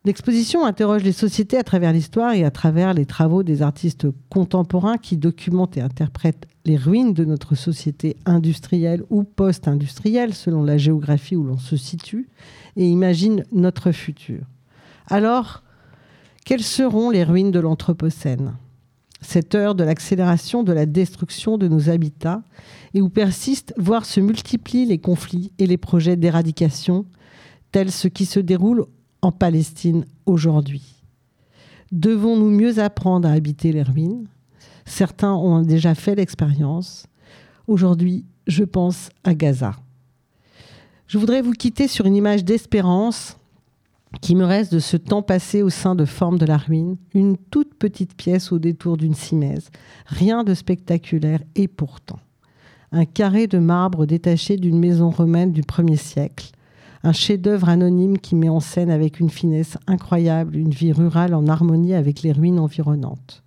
[0.06, 4.98] L'exposition interroge les sociétés à travers l'histoire et à travers les travaux des artistes contemporains
[4.98, 11.38] qui documentent et interprètent les ruines de notre société industrielle ou post-industrielle, selon la géographie
[11.38, 12.28] où l'on se situe,
[12.76, 14.42] et imaginent notre futur.
[15.08, 15.64] Alors,
[16.46, 18.56] quelles seront les ruines de l'Anthropocène?
[19.22, 22.44] Cette heure de l'accélération de la destruction de nos habitats
[22.94, 27.06] et où persistent, voire se multiplient les conflits et les projets d'éradication,
[27.72, 28.86] tels ceux qui se déroulent
[29.24, 30.84] en Palestine aujourd'hui.
[31.92, 34.28] Devons-nous mieux apprendre à habiter les ruines?
[34.86, 37.08] Certains ont déjà fait l'expérience.
[37.68, 39.76] Aujourd'hui, je pense à Gaza.
[41.08, 43.38] Je voudrais vous quitter sur une image d'espérance
[44.22, 47.38] qui me reste de ce temps passé au sein de Forme de la Ruine, une
[47.38, 49.70] toute petite pièce au détour d'une cimèse,
[50.06, 52.20] rien de spectaculaire et pourtant.
[52.92, 56.52] Un carré de marbre détaché d'une maison romaine du 1er siècle,
[57.04, 61.48] un chef-d'œuvre anonyme qui met en scène avec une finesse incroyable une vie rurale en
[61.48, 63.44] harmonie avec les ruines environnantes.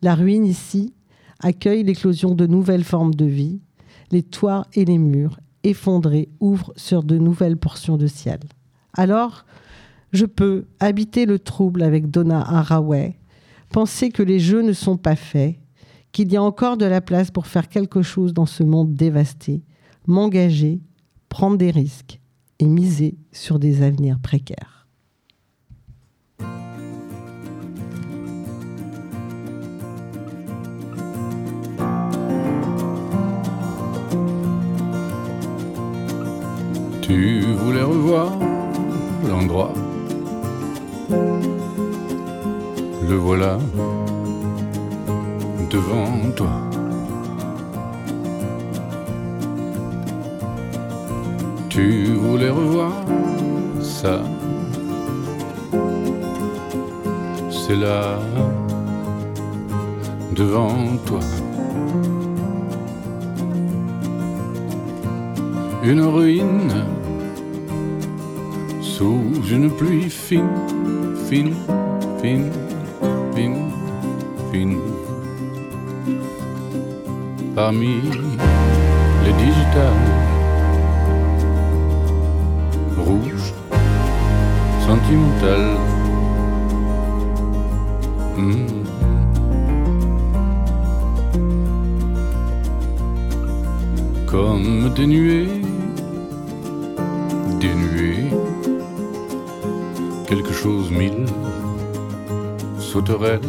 [0.00, 0.94] La ruine ici
[1.40, 3.60] accueille l'éclosion de nouvelles formes de vie,
[4.12, 8.38] les toits et les murs effondrés ouvrent sur de nouvelles portions de ciel.
[8.96, 9.44] Alors,
[10.12, 13.18] je peux habiter le trouble avec Donna Haraway,
[13.70, 15.56] penser que les jeux ne sont pas faits,
[16.12, 19.62] qu'il y a encore de la place pour faire quelque chose dans ce monde dévasté,
[20.06, 20.80] m'engager,
[21.28, 22.20] prendre des risques
[22.58, 24.86] et miser sur des avenirs précaires.
[37.02, 38.38] Tu voulais revoir
[39.26, 39.72] l'endroit?
[43.08, 43.58] Le voilà
[45.70, 46.67] devant toi.
[51.78, 52.92] Tu voulais revoir
[53.80, 54.20] ça.
[57.48, 58.18] C'est là,
[60.34, 60.74] devant
[61.06, 61.20] toi.
[65.84, 66.74] Une ruine
[68.80, 70.50] sous une pluie fine
[71.28, 71.54] fine,
[72.20, 72.50] fine,
[73.36, 73.70] fine,
[74.50, 74.78] fine.
[77.54, 78.00] Parmi
[79.24, 80.17] les digitales
[83.08, 83.52] rouges,
[84.86, 85.76] sentimentale.
[88.36, 88.66] Hmm.
[94.26, 95.48] Comme des nuées,
[100.28, 101.24] quelque chose mille
[102.78, 103.40] sauterelles.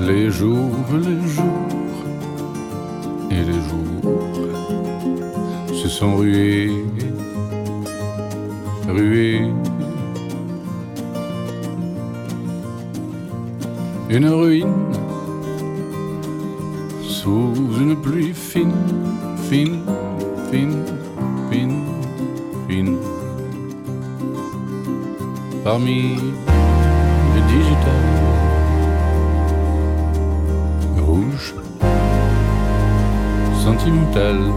[0.00, 1.69] Les jours, les jours
[6.00, 6.72] sont rués,
[8.88, 9.42] rués.
[14.08, 14.94] Une ruine
[17.02, 18.72] sous une pluie fine,
[19.50, 19.80] fine,
[20.50, 20.84] fine,
[21.50, 21.84] fine,
[22.66, 22.96] fine.
[25.62, 26.16] Parmi
[27.34, 28.16] les digitales
[30.96, 31.54] rouges,
[33.62, 34.50] sentimentales.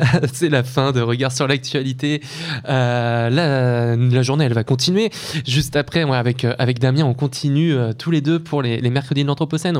[0.32, 2.22] c'est la fin de Regard sur l'actualité.
[2.68, 5.10] Euh, la, journée, elle va continuer.
[5.46, 9.28] Juste après, euh, avec Damien, on continue euh, tous les deux pour les, mercredis de
[9.28, 9.76] l'Anthropocène.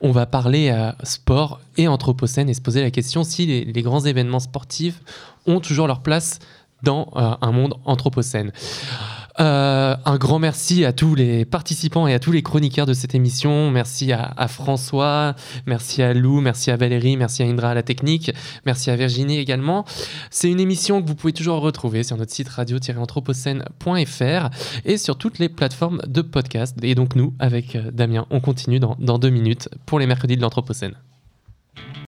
[0.00, 4.40] On va, parler sport et Anthropocène et se poser la question si les, grands événements
[4.40, 5.00] sportifs
[5.46, 6.38] ont toujours leur place
[6.82, 8.52] dans un monde Anthropocène.
[9.38, 13.14] Euh, un grand merci à tous les participants et à tous les chroniqueurs de cette
[13.14, 13.70] émission.
[13.70, 15.34] Merci à, François,
[15.66, 18.32] merci à Lou, merci à Valérie, merci à Indra à la technique,
[18.64, 19.84] merci à Virginie également.
[20.30, 24.50] C'est une émission que vous pouvez toujours retrouver sur notre site radio-anthropocène.fr
[24.84, 26.76] et sur toutes les plateformes de podcast.
[26.82, 30.36] Et donc nous, avec euh, Damien, on continue dans, dans deux minutes pour les mercredis
[30.36, 30.94] de l'Anthropocène.